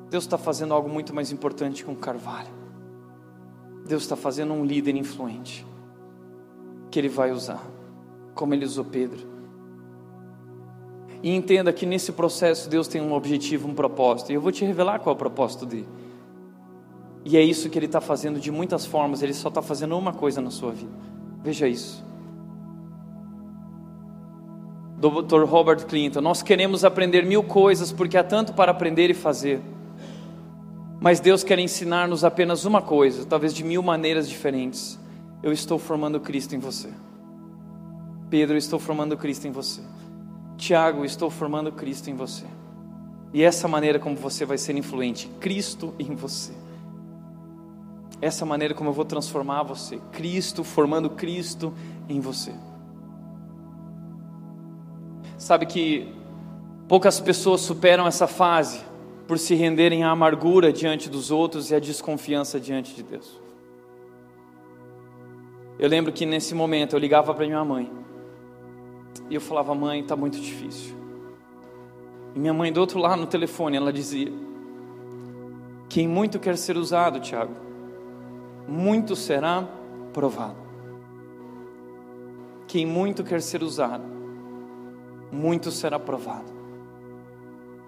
Deus 0.10 0.24
está 0.24 0.38
fazendo 0.38 0.74
algo 0.74 0.90
muito 0.90 1.14
mais 1.14 1.32
importante 1.32 1.84
que 1.84 1.92
um 1.92 1.96
carvalho. 1.96 2.56
Deus 3.86 4.04
está 4.04 4.16
fazendo 4.16 4.54
um 4.54 4.66
líder 4.66 4.96
influente 4.96 5.66
que 6.90 7.00
Ele 7.00 7.10
vai 7.10 7.32
usar 7.32 7.77
como 8.38 8.54
ele 8.54 8.64
usou 8.64 8.86
Pedro. 8.86 9.28
E 11.22 11.36
entenda 11.36 11.74
que 11.74 11.86
nesse 11.86 12.12
processo 12.12 12.70
Deus 12.70 12.88
tem 12.88 13.02
um 13.02 13.14
objetivo, 13.14 13.68
um 13.68 13.74
propósito. 13.74 14.32
E 14.32 14.36
eu 14.36 14.42
vou 14.42 14.52
te 14.52 14.64
revelar 14.64 15.00
qual 15.00 15.14
é 15.14 15.16
o 15.16 15.18
propósito 15.18 15.66
dele. 15.66 15.88
E 17.26 17.36
é 17.36 17.42
isso 17.42 17.70
que 17.70 17.78
Ele 17.78 17.88
está 17.88 18.00
fazendo 18.00 18.40
de 18.40 18.52
muitas 18.52 18.86
formas, 18.86 19.22
Ele 19.22 19.34
só 19.34 19.50
está 19.50 19.62
fazendo 19.62 19.98
uma 19.98 20.14
coisa 20.14 20.40
na 20.40 20.50
sua 20.50 20.72
vida. 20.72 20.94
Veja 21.44 21.68
isso. 21.68 22.06
Dr. 24.98 25.44
Robert 25.44 25.86
Clinton, 25.86 26.22
nós 26.22 26.42
queremos 26.42 26.86
aprender 26.86 27.26
mil 27.26 27.44
coisas 27.44 27.92
porque 27.92 28.18
há 28.18 28.24
tanto 28.24 28.54
para 28.54 28.72
aprender 28.72 29.10
e 29.10 29.14
fazer. 29.14 29.60
Mas 31.00 31.20
Deus 31.20 31.44
quer 31.44 31.60
ensinar-nos 31.60 32.24
apenas 32.24 32.66
uma 32.66 32.82
coisa, 32.82 33.26
talvez 33.26 33.54
de 33.54 33.64
mil 33.64 33.84
maneiras 33.84 34.28
diferentes. 34.28 34.98
Eu 35.44 35.52
estou 35.52 35.78
formando 35.78 36.20
Cristo 36.20 36.56
em 36.56 36.60
você. 36.60 36.90
Pedro, 38.30 38.58
estou 38.58 38.80
formando 38.80 39.16
Cristo 39.16 39.48
em 39.48 39.52
você. 39.52 39.82
Tiago, 40.58 41.06
estou 41.06 41.30
formando 41.30 41.72
Cristo 41.72 42.10
em 42.10 42.16
você. 42.16 42.46
E 43.34 43.44
essa 43.44 43.68
maneira 43.68 44.00
como 44.00 44.16
você 44.16 44.46
vai 44.46 44.58
ser 44.58 44.76
influente, 44.76 45.30
Cristo 45.40 45.94
em 46.00 46.16
você. 46.16 46.54
Essa 48.22 48.46
maneira 48.46 48.74
como 48.74 48.90
eu 48.90 48.94
vou 48.94 49.06
transformar 49.06 49.64
você, 49.64 50.00
Cristo 50.12 50.64
formando 50.64 51.10
Cristo 51.12 51.74
em 52.10 52.20
você. 52.20 52.54
Sabe 55.38 55.68
que 55.68 56.12
poucas 56.88 57.20
pessoas 57.20 57.62
superam 57.62 58.08
essa 58.08 58.28
fase 58.28 58.82
por 59.28 59.38
se 59.38 59.54
renderem 59.54 60.04
à 60.04 60.10
amargura 60.10 60.74
diante 60.74 61.10
dos 61.10 61.30
outros 61.30 61.70
e 61.70 61.76
à 61.76 61.80
desconfiança 61.80 62.60
diante 62.60 62.96
de 62.96 63.04
Deus. 63.04 63.40
Eu 65.78 65.88
lembro 65.88 66.12
que 66.12 66.26
nesse 66.26 66.56
momento 66.56 66.96
eu 66.96 67.00
ligava 67.00 67.34
para 67.36 67.46
minha 67.46 67.64
mãe 67.64 68.07
e 69.30 69.36
eu 69.36 69.42
falava: 69.42 69.74
Mãe, 69.74 70.02
está 70.02 70.16
muito 70.16 70.40
difícil. 70.40 70.96
E 72.36 72.40
minha 72.40 72.54
mãe, 72.54 72.72
do 72.72 72.80
outro 72.80 73.00
lado 73.00 73.20
no 73.20 73.28
telefone, 73.28 73.78
ela 73.78 73.92
dizia: 73.92 74.32
Quem 75.90 76.08
muito 76.08 76.40
quer 76.40 76.58
ser 76.58 76.78
usado, 76.78 77.20
Tiago, 77.20 77.54
muito 78.68 79.16
será 79.16 79.68
provado. 80.14 80.68
Quem 82.68 82.86
muito 82.86 83.24
quer 83.24 83.42
ser 83.42 83.64
usado, 83.64 84.04
muito 85.32 85.72
será 85.72 85.98
provado. 85.98 86.52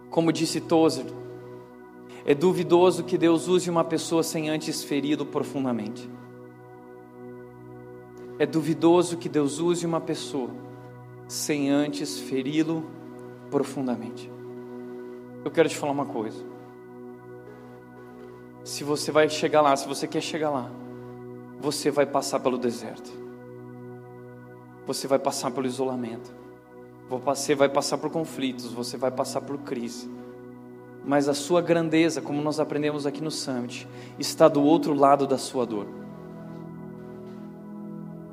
Como 0.09 0.31
disse 0.31 0.61
Tozer, 0.61 1.05
é 2.25 2.33
duvidoso 2.33 3.03
que 3.03 3.17
Deus 3.17 3.47
use 3.47 3.69
uma 3.69 3.83
pessoa 3.83 4.23
sem 4.23 4.49
antes 4.49 4.83
feri-lo 4.83 5.25
profundamente. 5.25 6.09
É 8.39 8.45
duvidoso 8.45 9.17
que 9.17 9.27
Deus 9.27 9.59
use 9.59 9.85
uma 9.85 9.99
pessoa 9.99 10.49
sem 11.29 11.69
antes 11.69 12.19
feri-lo 12.19 12.83
profundamente. 13.49 14.29
Eu 15.45 15.49
quero 15.49 15.69
te 15.69 15.77
falar 15.77 15.93
uma 15.93 16.07
coisa. 16.07 16.43
Se 18.65 18.83
você 18.83 19.11
vai 19.11 19.29
chegar 19.29 19.61
lá, 19.61 19.73
se 19.77 19.87
você 19.87 20.05
quer 20.05 20.21
chegar 20.21 20.49
lá, 20.49 20.69
você 21.61 21.89
vai 21.89 22.05
passar 22.05 22.41
pelo 22.41 22.57
deserto. 22.57 23.09
Você 24.85 25.07
vai 25.07 25.19
passar 25.19 25.51
pelo 25.51 25.65
isolamento. 25.65 26.33
Você 27.07 27.55
vai 27.55 27.69
passar 27.69 27.97
por 27.97 28.09
conflitos, 28.09 28.65
você 28.73 28.97
vai 28.97 29.09
passar 29.09 29.39
por 29.39 29.59
crise 29.59 30.09
mas 31.09 31.27
a 31.27 31.33
sua 31.33 31.59
grandeza, 31.59 32.21
como 32.21 32.39
nós 32.39 32.59
aprendemos 32.59 33.07
aqui 33.07 33.19
no 33.19 33.31
Summit, 33.31 33.87
está 34.19 34.47
do 34.47 34.61
outro 34.61 34.93
lado 34.93 35.25
da 35.25 35.39
sua 35.39 35.65
dor. 35.65 35.87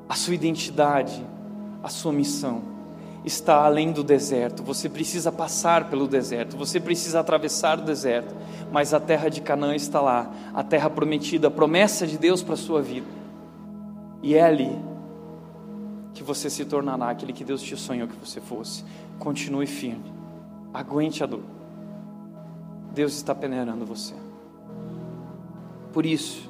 A 0.07 0.13
sua 0.13 0.35
identidade, 0.35 1.25
a 1.81 1.89
sua 1.89 2.13
missão 2.13 2.76
está 3.27 3.63
além 3.63 3.91
do 3.91 4.03
deserto. 4.03 4.63
Você 4.63 4.89
precisa 4.89 5.31
passar 5.31 5.89
pelo 5.89 6.07
deserto, 6.07 6.57
você 6.57 6.79
precisa 6.79 7.19
atravessar 7.19 7.79
o 7.79 7.83
deserto, 7.83 8.33
mas 8.71 8.93
a 8.93 8.99
terra 8.99 9.29
de 9.29 9.41
Canaã 9.41 9.75
está 9.75 10.01
lá, 10.01 10.31
a 10.53 10.63
terra 10.63 10.89
prometida, 10.89 11.47
a 11.47 11.51
promessa 11.51 12.07
de 12.07 12.17
Deus 12.17 12.41
para 12.41 12.55
a 12.55 12.57
sua 12.57 12.81
vida. 12.81 13.07
E 14.23 14.33
é 14.33 14.43
ali 14.43 14.75
que 16.13 16.23
você 16.23 16.49
se 16.49 16.65
tornará 16.65 17.09
aquele 17.09 17.31
que 17.31 17.43
Deus 17.43 17.61
te 17.61 17.77
sonhou 17.77 18.07
que 18.07 18.15
você 18.15 18.41
fosse. 18.41 18.83
Continue 19.19 19.67
firme, 19.67 20.11
aguente 20.73 21.23
a 21.23 21.27
dor. 21.27 21.43
Deus 22.93 23.13
está 23.13 23.35
peneirando 23.35 23.85
você. 23.85 24.15
Por 25.93 26.05
isso, 26.05 26.49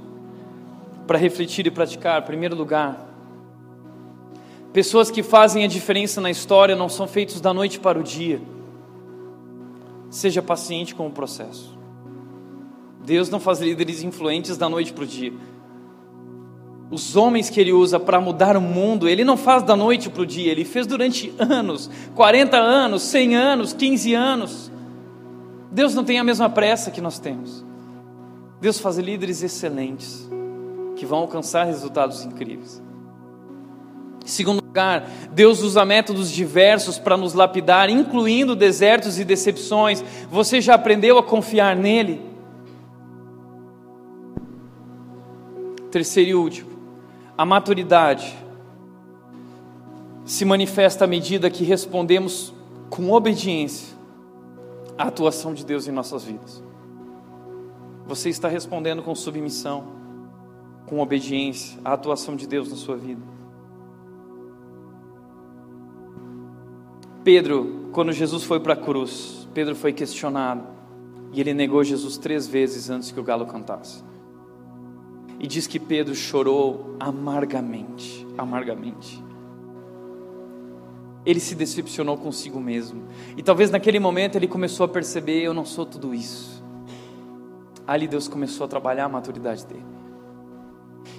para 1.05 1.17
refletir 1.17 1.67
e 1.67 1.71
praticar, 1.71 2.21
em 2.21 2.25
primeiro 2.25 2.55
lugar, 2.55 3.06
pessoas 4.77 5.09
que 5.09 5.23
fazem 5.23 5.63
a 5.63 5.67
diferença 5.67 6.21
na 6.21 6.29
história 6.29 6.75
não 6.75 6.87
são 6.87 7.07
feitos 7.07 7.41
da 7.41 7.51
noite 7.51 7.79
para 7.79 7.97
o 7.97 8.03
dia. 8.03 8.39
Seja 10.07 10.39
paciente 10.39 10.93
com 10.93 11.07
o 11.07 11.11
processo. 11.11 11.75
Deus 13.03 13.27
não 13.27 13.39
faz 13.39 13.59
líderes 13.59 14.03
influentes 14.03 14.55
da 14.55 14.69
noite 14.69 14.93
para 14.93 15.03
o 15.03 15.07
dia. 15.07 15.33
Os 16.91 17.15
homens 17.15 17.49
que 17.49 17.59
ele 17.59 17.73
usa 17.73 17.99
para 17.99 18.21
mudar 18.21 18.55
o 18.55 18.61
mundo, 18.61 19.09
ele 19.09 19.23
não 19.23 19.35
faz 19.35 19.63
da 19.63 19.75
noite 19.75 20.11
para 20.11 20.21
o 20.21 20.27
dia, 20.27 20.51
ele 20.51 20.63
fez 20.63 20.85
durante 20.85 21.33
anos 21.39 21.89
40 22.13 22.55
anos, 22.55 23.01
100 23.01 23.35
anos, 23.35 23.73
15 23.73 24.13
anos. 24.13 24.71
Deus 25.71 25.95
não 25.95 26.03
tem 26.03 26.19
a 26.19 26.23
mesma 26.23 26.51
pressa 26.51 26.91
que 26.91 27.01
nós 27.01 27.17
temos. 27.17 27.65
Deus 28.61 28.79
faz 28.79 28.99
líderes 28.99 29.41
excelentes 29.41 30.29
que 30.95 31.03
vão 31.03 31.17
alcançar 31.17 31.63
resultados 31.63 32.23
incríveis. 32.23 32.79
Segundo 34.23 34.66
Deus 35.31 35.61
usa 35.61 35.85
métodos 35.85 36.31
diversos 36.31 36.97
para 36.97 37.17
nos 37.17 37.33
lapidar, 37.33 37.89
incluindo 37.89 38.55
desertos 38.55 39.19
e 39.19 39.25
decepções. 39.25 40.03
Você 40.29 40.61
já 40.61 40.75
aprendeu 40.75 41.17
a 41.17 41.23
confiar 41.23 41.75
nele? 41.75 42.21
Terceiro 45.91 46.29
e 46.29 46.35
último, 46.35 46.69
a 47.37 47.45
maturidade 47.45 48.37
se 50.25 50.43
manifesta 50.43 51.05
à 51.05 51.07
medida 51.07 51.49
que 51.49 51.63
respondemos 51.63 52.53
com 52.89 53.11
obediência 53.11 53.95
a 54.97 55.03
atuação 55.03 55.53
de 55.53 55.65
Deus 55.65 55.87
em 55.87 55.91
nossas 55.91 56.23
vidas. 56.23 56.63
Você 58.07 58.29
está 58.29 58.47
respondendo 58.47 59.03
com 59.03 59.13
submissão, 59.13 59.85
com 60.85 60.99
obediência 60.99 61.79
à 61.85 61.93
atuação 61.93 62.35
de 62.35 62.47
Deus 62.47 62.69
na 62.69 62.75
sua 62.75 62.97
vida. 62.97 63.36
Pedro, 67.27 67.89
quando 67.91 68.13
Jesus 68.13 68.45
foi 68.45 68.57
para 68.57 68.71
a 68.71 68.77
cruz, 68.77 69.49
Pedro 69.53 69.75
foi 69.75 69.91
questionado 69.91 70.63
e 71.33 71.41
ele 71.41 71.53
negou 71.53 71.83
Jesus 71.83 72.17
três 72.17 72.47
vezes 72.47 72.89
antes 72.89 73.11
que 73.11 73.19
o 73.19 73.23
galo 73.23 73.45
cantasse. 73.45 74.01
E 75.37 75.45
diz 75.45 75.67
que 75.67 75.77
Pedro 75.77 76.15
chorou 76.15 76.95
amargamente, 76.97 78.25
amargamente 78.37 79.21
ele 81.25 81.41
se 81.41 81.53
decepcionou 81.53 82.15
consigo 82.15 82.61
mesmo. 82.61 83.03
E 83.35 83.43
talvez 83.43 83.69
naquele 83.69 83.99
momento 83.99 84.37
ele 84.37 84.47
começou 84.47 84.85
a 84.85 84.87
perceber: 84.87 85.41
eu 85.41 85.53
não 85.53 85.65
sou 85.65 85.85
tudo 85.85 86.15
isso. 86.15 86.63
Ali 87.85 88.07
Deus 88.07 88.29
começou 88.29 88.63
a 88.63 88.69
trabalhar 88.69 89.03
a 89.03 89.09
maturidade 89.09 89.65
dele. 89.65 89.83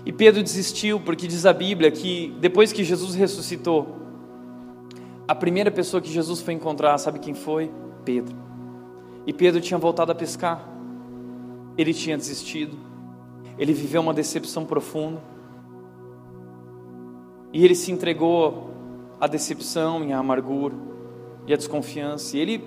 E 0.06 0.10
Pedro 0.10 0.42
desistiu, 0.42 1.00
porque 1.00 1.26
diz 1.26 1.44
a 1.44 1.52
Bíblia 1.52 1.90
que 1.90 2.34
depois 2.40 2.72
que 2.72 2.82
Jesus 2.82 3.14
ressuscitou, 3.14 4.07
a 5.28 5.34
primeira 5.34 5.70
pessoa 5.70 6.00
que 6.00 6.10
Jesus 6.10 6.40
foi 6.40 6.54
encontrar, 6.54 6.96
sabe 6.96 7.18
quem 7.18 7.34
foi? 7.34 7.70
Pedro. 8.02 8.34
E 9.26 9.32
Pedro 9.32 9.60
tinha 9.60 9.76
voltado 9.76 10.10
a 10.10 10.14
pescar. 10.14 10.66
Ele 11.76 11.92
tinha 11.92 12.16
desistido. 12.16 12.74
Ele 13.58 13.74
viveu 13.74 14.00
uma 14.00 14.14
decepção 14.14 14.64
profunda. 14.64 15.20
E 17.52 17.62
ele 17.62 17.74
se 17.74 17.92
entregou 17.92 18.70
a 19.20 19.26
decepção 19.26 20.02
e 20.02 20.14
a 20.14 20.18
amargura 20.18 20.74
e 21.46 21.52
a 21.52 21.56
desconfiança. 21.58 22.34
E 22.34 22.40
ele 22.40 22.64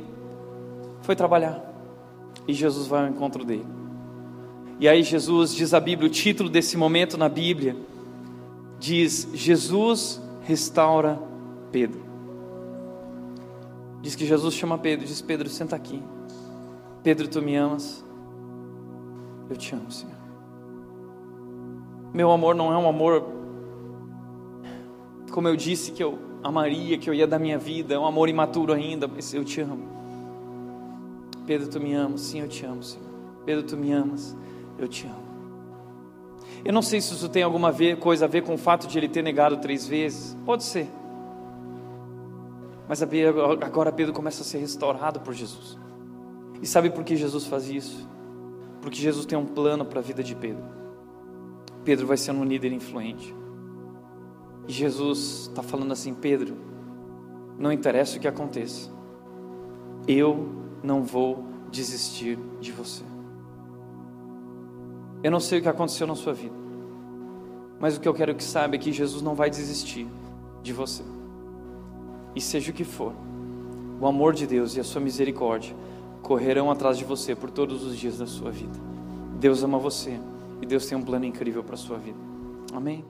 foi 1.01 1.16
trabalhar. 1.16 1.59
E 2.47 2.53
Jesus 2.53 2.86
vai 2.86 3.01
ao 3.01 3.09
encontro 3.09 3.43
dele. 3.43 3.66
E 4.80 4.88
aí 4.88 5.01
Jesus 5.01 5.55
diz 5.55 5.74
a 5.74 5.80
Bíblia, 5.80 6.07
o 6.07 6.12
título 6.12 6.47
desse 6.47 6.78
momento 6.78 7.18
na 7.18 7.28
Bíblia 7.28 7.76
diz: 8.78 9.28
Jesus 9.34 10.22
restaura 10.41 11.20
Pedro. 11.72 12.11
Diz 14.01 14.15
que 14.15 14.25
Jesus 14.25 14.53
chama 14.53 14.77
Pedro, 14.77 15.05
diz: 15.05 15.21
Pedro, 15.21 15.47
senta 15.49 15.75
aqui. 15.75 16.01
Pedro, 17.03 17.27
tu 17.27 17.41
me 17.41 17.55
amas? 17.55 18.03
Eu 19.49 19.55
te 19.55 19.73
amo, 19.75 19.91
Senhor. 19.91 20.15
Meu 22.13 22.31
amor 22.31 22.55
não 22.55 22.73
é 22.73 22.77
um 22.77 22.87
amor, 22.87 23.23
como 25.31 25.47
eu 25.47 25.55
disse, 25.55 25.91
que 25.91 26.03
eu 26.03 26.19
amaria, 26.43 26.97
que 26.97 27.09
eu 27.09 27.13
ia 27.13 27.25
dar 27.25 27.39
minha 27.39 27.57
vida, 27.57 27.93
é 27.93 27.99
um 27.99 28.05
amor 28.05 28.27
imaturo 28.27 28.73
ainda, 28.73 29.07
mas 29.07 29.33
eu 29.33 29.45
te 29.45 29.61
amo. 29.61 29.87
Pedro, 31.45 31.69
tu 31.69 31.79
me 31.79 31.93
amas? 31.93 32.21
Sim, 32.21 32.41
eu 32.41 32.47
te 32.47 32.65
amo, 32.65 32.83
Senhor. 32.83 33.07
Pedro, 33.45 33.63
tu 33.63 33.77
me 33.77 33.91
amas? 33.91 34.35
Eu 34.77 34.87
te 34.87 35.05
amo. 35.05 35.31
Eu 36.63 36.73
não 36.73 36.81
sei 36.81 37.01
se 37.01 37.13
isso 37.13 37.29
tem 37.29 37.43
alguma 37.43 37.73
coisa 37.99 38.25
a 38.25 38.27
ver 38.27 38.43
com 38.43 38.53
o 38.53 38.57
fato 38.57 38.87
de 38.87 38.97
ele 38.97 39.07
ter 39.07 39.23
negado 39.23 39.57
três 39.57 39.87
vezes. 39.87 40.37
Pode 40.45 40.63
ser. 40.63 40.87
Mas 42.91 43.01
agora 43.01 43.89
Pedro 43.89 44.13
começa 44.13 44.41
a 44.41 44.45
ser 44.45 44.57
restaurado 44.57 45.21
por 45.21 45.33
Jesus. 45.33 45.79
E 46.61 46.67
sabe 46.67 46.89
por 46.89 47.05
que 47.05 47.15
Jesus 47.15 47.47
faz 47.47 47.69
isso? 47.69 48.11
porque 48.81 48.97
Jesus 48.97 49.25
tem 49.25 49.37
um 49.37 49.45
plano 49.45 49.85
para 49.85 49.99
a 49.99 50.03
vida 50.03 50.23
de 50.23 50.35
Pedro. 50.35 50.63
Pedro 51.85 52.07
vai 52.07 52.17
ser 52.17 52.31
um 52.31 52.43
líder 52.43 52.73
influente. 52.73 53.33
E 54.67 54.71
Jesus 54.71 55.47
está 55.49 55.61
falando 55.61 55.91
assim: 55.91 56.13
Pedro, 56.13 56.55
não 57.57 57.71
interessa 57.71 58.17
o 58.17 58.19
que 58.19 58.27
aconteça, 58.27 58.89
eu 60.07 60.49
não 60.83 61.03
vou 61.03 61.45
desistir 61.71 62.37
de 62.59 62.71
você. 62.71 63.03
Eu 65.23 65.29
não 65.29 65.39
sei 65.39 65.59
o 65.59 65.61
que 65.61 65.69
aconteceu 65.69 66.07
na 66.07 66.15
sua 66.15 66.33
vida, 66.33 66.55
mas 67.79 67.95
o 67.95 68.01
que 68.01 68.07
eu 68.07 68.13
quero 68.13 68.33
que 68.33 68.43
saiba 68.43 68.75
é 68.75 68.79
que 68.79 68.91
Jesus 68.91 69.21
não 69.21 69.35
vai 69.35 69.51
desistir 69.51 70.07
de 70.63 70.73
você. 70.73 71.03
E 72.36 72.41
seja 72.41 72.71
o 72.71 72.73
que 72.73 72.84
for, 72.84 73.13
o 73.99 74.07
amor 74.07 74.34
de 74.34 74.47
Deus 74.47 74.75
e 74.75 74.79
a 74.79 74.84
sua 74.84 75.01
misericórdia 75.01 75.75
correrão 76.21 76.71
atrás 76.71 76.97
de 76.97 77.03
você 77.03 77.36
por 77.36 77.51
todos 77.51 77.84
os 77.84 77.97
dias 77.97 78.17
da 78.17 78.25
sua 78.25 78.51
vida. 78.51 78.79
Deus 79.39 79.63
ama 79.63 79.77
você 79.77 80.19
e 80.61 80.65
Deus 80.65 80.86
tem 80.86 80.97
um 80.97 81.03
plano 81.03 81.25
incrível 81.25 81.63
para 81.63 81.75
a 81.75 81.77
sua 81.77 81.97
vida. 81.97 82.19
Amém? 82.73 83.03